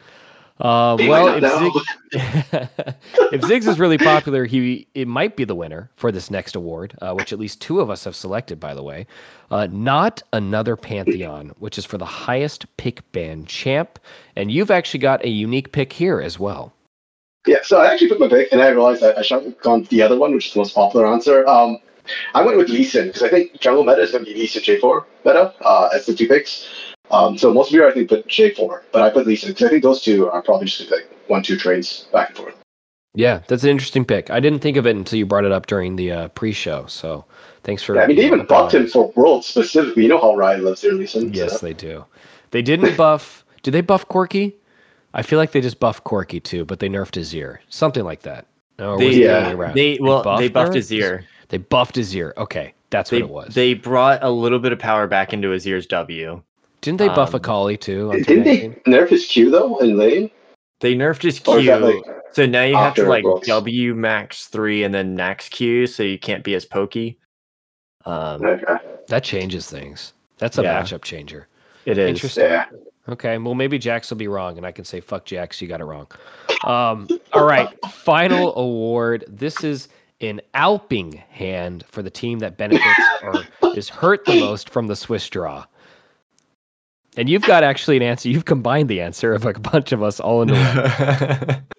[0.60, 2.96] Uh, well, if Ziggs,
[3.32, 6.98] if Ziggs is really popular, he it might be the winner for this next award,
[7.00, 9.06] uh, which at least two of us have selected, by the way.
[9.52, 14.00] Uh, not another Pantheon, which is for the highest pick ban champ,
[14.34, 16.72] and you've actually got a unique pick here as well.
[17.46, 19.84] Yeah, so I actually put my pick, and I realized that I should have gone
[19.84, 21.48] the other one, which is the most popular answer.
[21.48, 21.78] Um,
[22.34, 24.46] I went with Lee Sin because I think jungle meta is going to be Lee
[24.46, 26.68] Sin J4 meta uh, as the two picks.
[27.10, 29.50] Um, so most of you, are, I think, put J4, but I put Lee Sin
[29.50, 32.54] because I think those two are probably just like one, two trades back and forth.
[33.14, 34.30] Yeah, that's an interesting pick.
[34.30, 36.86] I didn't think of it until you brought it up during the uh, pre-show.
[36.86, 37.24] So
[37.64, 37.96] thanks for.
[37.96, 40.02] Yeah, I mean, they even buffed him for World specifically.
[40.02, 41.32] You know how Ryan loves their Lee Sin.
[41.32, 41.66] Yes, so.
[41.66, 42.04] they do.
[42.50, 43.44] They didn't buff.
[43.62, 44.54] Did they buff Corki?
[45.14, 48.46] I feel like they just buffed Corki too, but they nerfed Azir, something like that.
[48.78, 49.52] No, they, yeah.
[49.72, 51.24] They well, they buffed, they buffed Azir.
[51.48, 52.32] They buffed Azir.
[52.36, 53.54] Okay, that's they, what it was.
[53.54, 56.42] They brought a little bit of power back into Azir's W.
[56.80, 58.12] Didn't they buff um, Akali too?
[58.12, 60.30] Didn't they nerf his Q though in lane?
[60.80, 61.76] They nerfed his Q.
[61.76, 66.02] Like so now you have to like W max three and then max Q, so
[66.02, 67.18] you can't be as pokey.
[68.04, 68.76] Um, okay.
[69.08, 70.12] That changes things.
[70.38, 71.48] That's a yeah, matchup changer.
[71.84, 72.10] It is.
[72.10, 72.44] Interesting.
[72.44, 72.66] Yeah.
[73.08, 75.80] Okay, well maybe Jax will be wrong, and I can say fuck Jax, you got
[75.80, 76.06] it wrong.
[76.64, 79.24] Um, all right, final award.
[79.26, 79.88] This is
[80.20, 83.44] an alping hand for the team that benefits or
[83.76, 85.64] is hurt the most from the Swiss draw?
[87.16, 88.28] And you've got actually an answer.
[88.28, 91.62] You've combined the answer of a bunch of us all into one.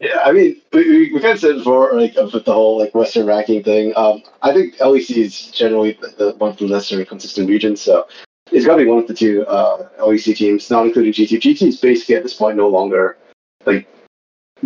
[0.00, 3.26] Yeah, I mean, we, we kind of said before, like with the whole like Western
[3.26, 3.92] ranking thing.
[3.96, 8.08] Um, I think LEC is generally the, one of the lesser consistent regions, so
[8.50, 11.38] it's got to be one of the two uh, LEC teams, not including GT.
[11.38, 13.18] GT is basically at this point no longer
[13.66, 13.86] like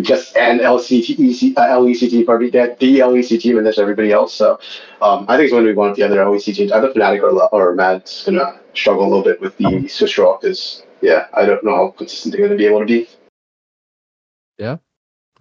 [0.01, 4.13] just an LCT, EC, uh, LEC team, probably that the LEC team, and there's everybody
[4.13, 4.35] else.
[4.35, 4.59] So
[5.01, 6.71] um, I think it's going to be one of the other LEC teams.
[6.73, 10.39] Think Fnatic or, or Mad's going to struggle a little bit with the Swiss draw
[10.39, 13.09] because yeah, I don't know how consistent they're going to be able to be.
[14.59, 14.79] Yeah.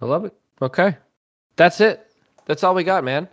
[0.00, 0.34] I love it.
[0.60, 0.96] Okay.
[1.56, 2.06] That's it.
[2.46, 3.28] That's all we got, man.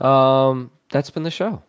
[0.00, 1.62] Um, that's been the show.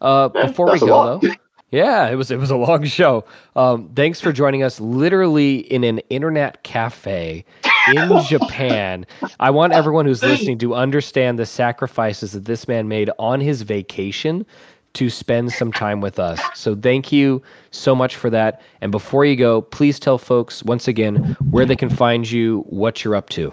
[0.00, 1.34] Uh, before we go though,
[1.70, 3.24] yeah, it was it was a long show.
[3.56, 4.80] Um, thanks for joining us.
[4.80, 7.44] Literally in an internet cafe
[7.88, 9.06] in Japan.
[9.40, 13.62] I want everyone who's listening to understand the sacrifices that this man made on his
[13.62, 14.46] vacation
[14.94, 16.40] to spend some time with us.
[16.54, 17.42] So thank you
[17.72, 18.62] so much for that.
[18.80, 23.04] And before you go, please tell folks once again where they can find you, what
[23.04, 23.52] you're up to.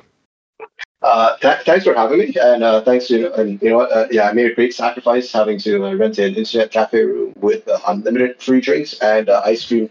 [1.01, 4.07] Uh, th- thanks for having me, and uh, thanks to and you know what, uh,
[4.11, 7.67] yeah, I made a great sacrifice having to uh, rent an internet cafe room with
[7.67, 9.89] uh, unlimited free drinks and uh, ice cream.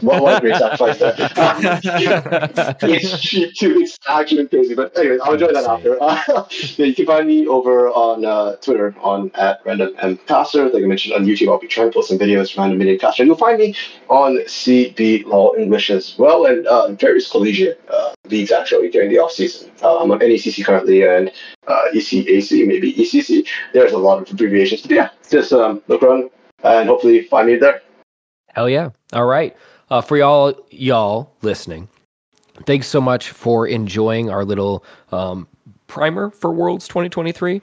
[0.00, 0.96] What, what a great sacrifice!
[2.82, 3.80] it's cheap too.
[3.80, 5.98] It's actually crazy, but anyway, I'll enjoy that after.
[6.80, 10.70] yeah, you can find me over on Twitter on at random m caster.
[10.70, 12.98] Like I mentioned on YouTube, I'll be trying to post some videos from random minute
[12.98, 13.22] caster.
[13.22, 13.74] And you'll find me
[14.08, 17.78] on CBLOL English as well, and various collegiate
[18.30, 19.70] leagues actually during the off season.
[19.82, 21.30] I'm on NEC ECC currently and
[21.66, 23.46] uh, ECAC, maybe ECC.
[23.72, 24.82] There's a lot of abbreviations.
[24.82, 26.30] But yeah, just um, look around
[26.62, 27.82] and hopefully find me there.
[28.48, 28.90] Hell yeah.
[29.12, 29.56] All right.
[29.90, 31.88] Uh, for y'all, y'all listening,
[32.64, 35.46] thanks so much for enjoying our little um,
[35.86, 37.60] primer for Worlds 2023.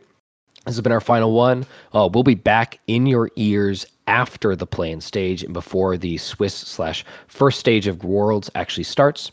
[0.66, 1.66] This has been our final one.
[1.94, 6.54] Uh, we'll be back in your ears after the play-in stage and before the Swiss
[6.54, 9.32] slash first stage of Worlds actually starts.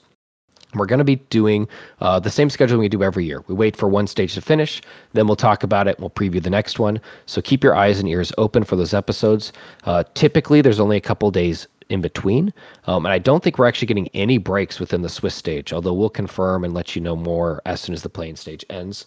[0.75, 1.69] We're going to be doing
[2.01, 3.43] uh, the same schedule we do every year.
[3.49, 4.81] We wait for one stage to finish,
[5.13, 5.99] then we'll talk about it.
[5.99, 7.01] We'll preview the next one.
[7.27, 9.53] So keep your eyes and ears open for those episodes.
[9.85, 12.53] Uh, typically, there's only a couple days in between,
[12.85, 15.73] um, and I don't think we're actually getting any breaks within the Swiss stage.
[15.73, 19.07] Although we'll confirm and let you know more as soon as the play-in stage ends.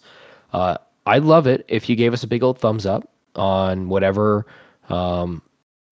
[0.52, 0.76] Uh,
[1.06, 4.46] I'd love it if you gave us a big old thumbs up on whatever
[4.88, 5.42] um,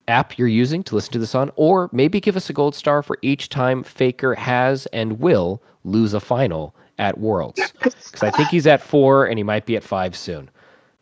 [0.08, 3.02] app you're using to listen to this on, or maybe give us a gold star
[3.02, 7.60] for each time Faker has and will lose a final at Worlds.
[7.82, 10.50] Because I think he's at four and he might be at five soon.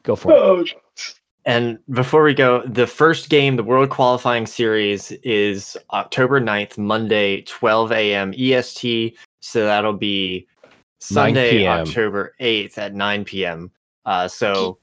[0.04, 0.72] Go for oh, it.
[1.44, 7.42] And before we go, the first game, the World Qualifying Series, is October 9th, Monday,
[7.42, 8.34] 12 a.m.
[8.38, 9.16] EST.
[9.40, 10.46] So that'll be
[11.00, 13.70] Sunday, October 8th at 9 p.m.
[14.04, 14.78] Uh, so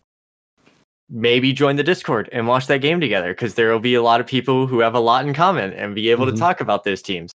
[1.10, 4.20] maybe join the Discord and watch that game together because there will be a lot
[4.20, 6.36] of people who have a lot in common and be able mm-hmm.
[6.36, 7.32] to talk about those teams.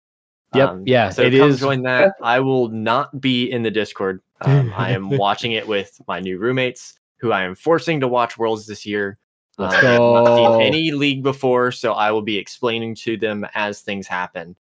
[0.53, 0.69] Yep.
[0.69, 1.09] Um, yeah.
[1.09, 1.59] So it is.
[1.59, 2.13] join that.
[2.21, 4.21] I will not be in the Discord.
[4.41, 8.37] Um, I am watching it with my new roommates who I am forcing to watch
[8.37, 9.17] Worlds this year.
[9.57, 10.15] Let's um, go.
[10.15, 14.07] I've not seen any league before, so I will be explaining to them as things
[14.07, 14.55] happen.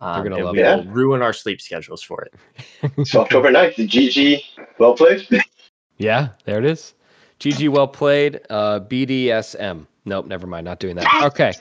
[0.00, 0.76] Um, They're gonna love we it.
[0.76, 3.06] will ruin our sleep schedules for it.
[3.06, 4.42] so October 9th, the GG,
[4.78, 5.26] well played.
[5.98, 6.94] yeah, there it is.
[7.40, 8.40] GG, well played.
[8.50, 9.86] Uh, BDSM.
[10.04, 10.64] Nope, never mind.
[10.64, 11.22] Not doing that.
[11.24, 11.52] Okay.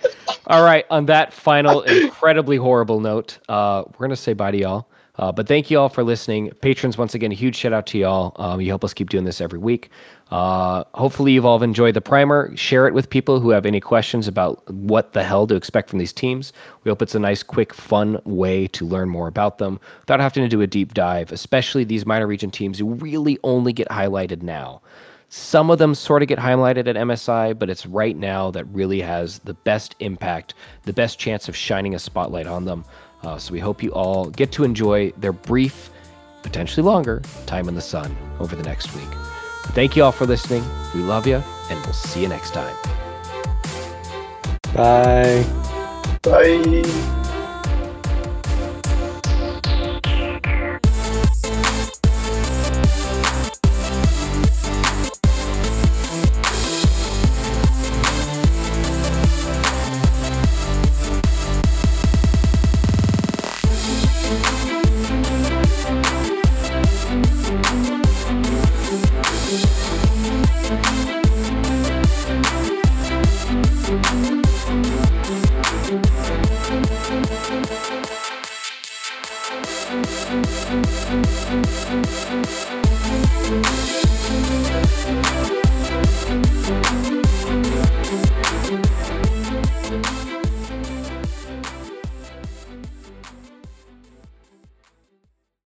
[0.48, 0.86] All right.
[0.90, 4.90] On that final incredibly horrible note, uh, we're going to say bye to y'all.
[5.16, 6.50] Uh, but thank you all for listening.
[6.62, 8.32] Patrons, once again, a huge shout out to y'all.
[8.38, 9.90] Um, you help us keep doing this every week.
[10.32, 12.56] Uh, hopefully, you've all enjoyed the primer.
[12.56, 16.00] Share it with people who have any questions about what the hell to expect from
[16.00, 16.54] these teams.
[16.86, 20.44] We hope it's a nice, quick, fun way to learn more about them without having
[20.44, 24.42] to do a deep dive, especially these minor region teams who really only get highlighted
[24.42, 24.82] now.
[25.30, 29.00] Some of them sort of get highlighted at MSI, but it's right now that really
[29.02, 32.84] has the best impact, the best chance of shining a spotlight on them.
[33.22, 35.92] Uh, so we hope you all get to enjoy their brief,
[36.42, 39.10] potentially longer, time in the sun over the next week.
[39.74, 40.64] Thank you all for listening.
[40.96, 42.76] We love you, and we'll see you next time.
[44.74, 45.46] Bye.
[46.24, 47.16] Bye.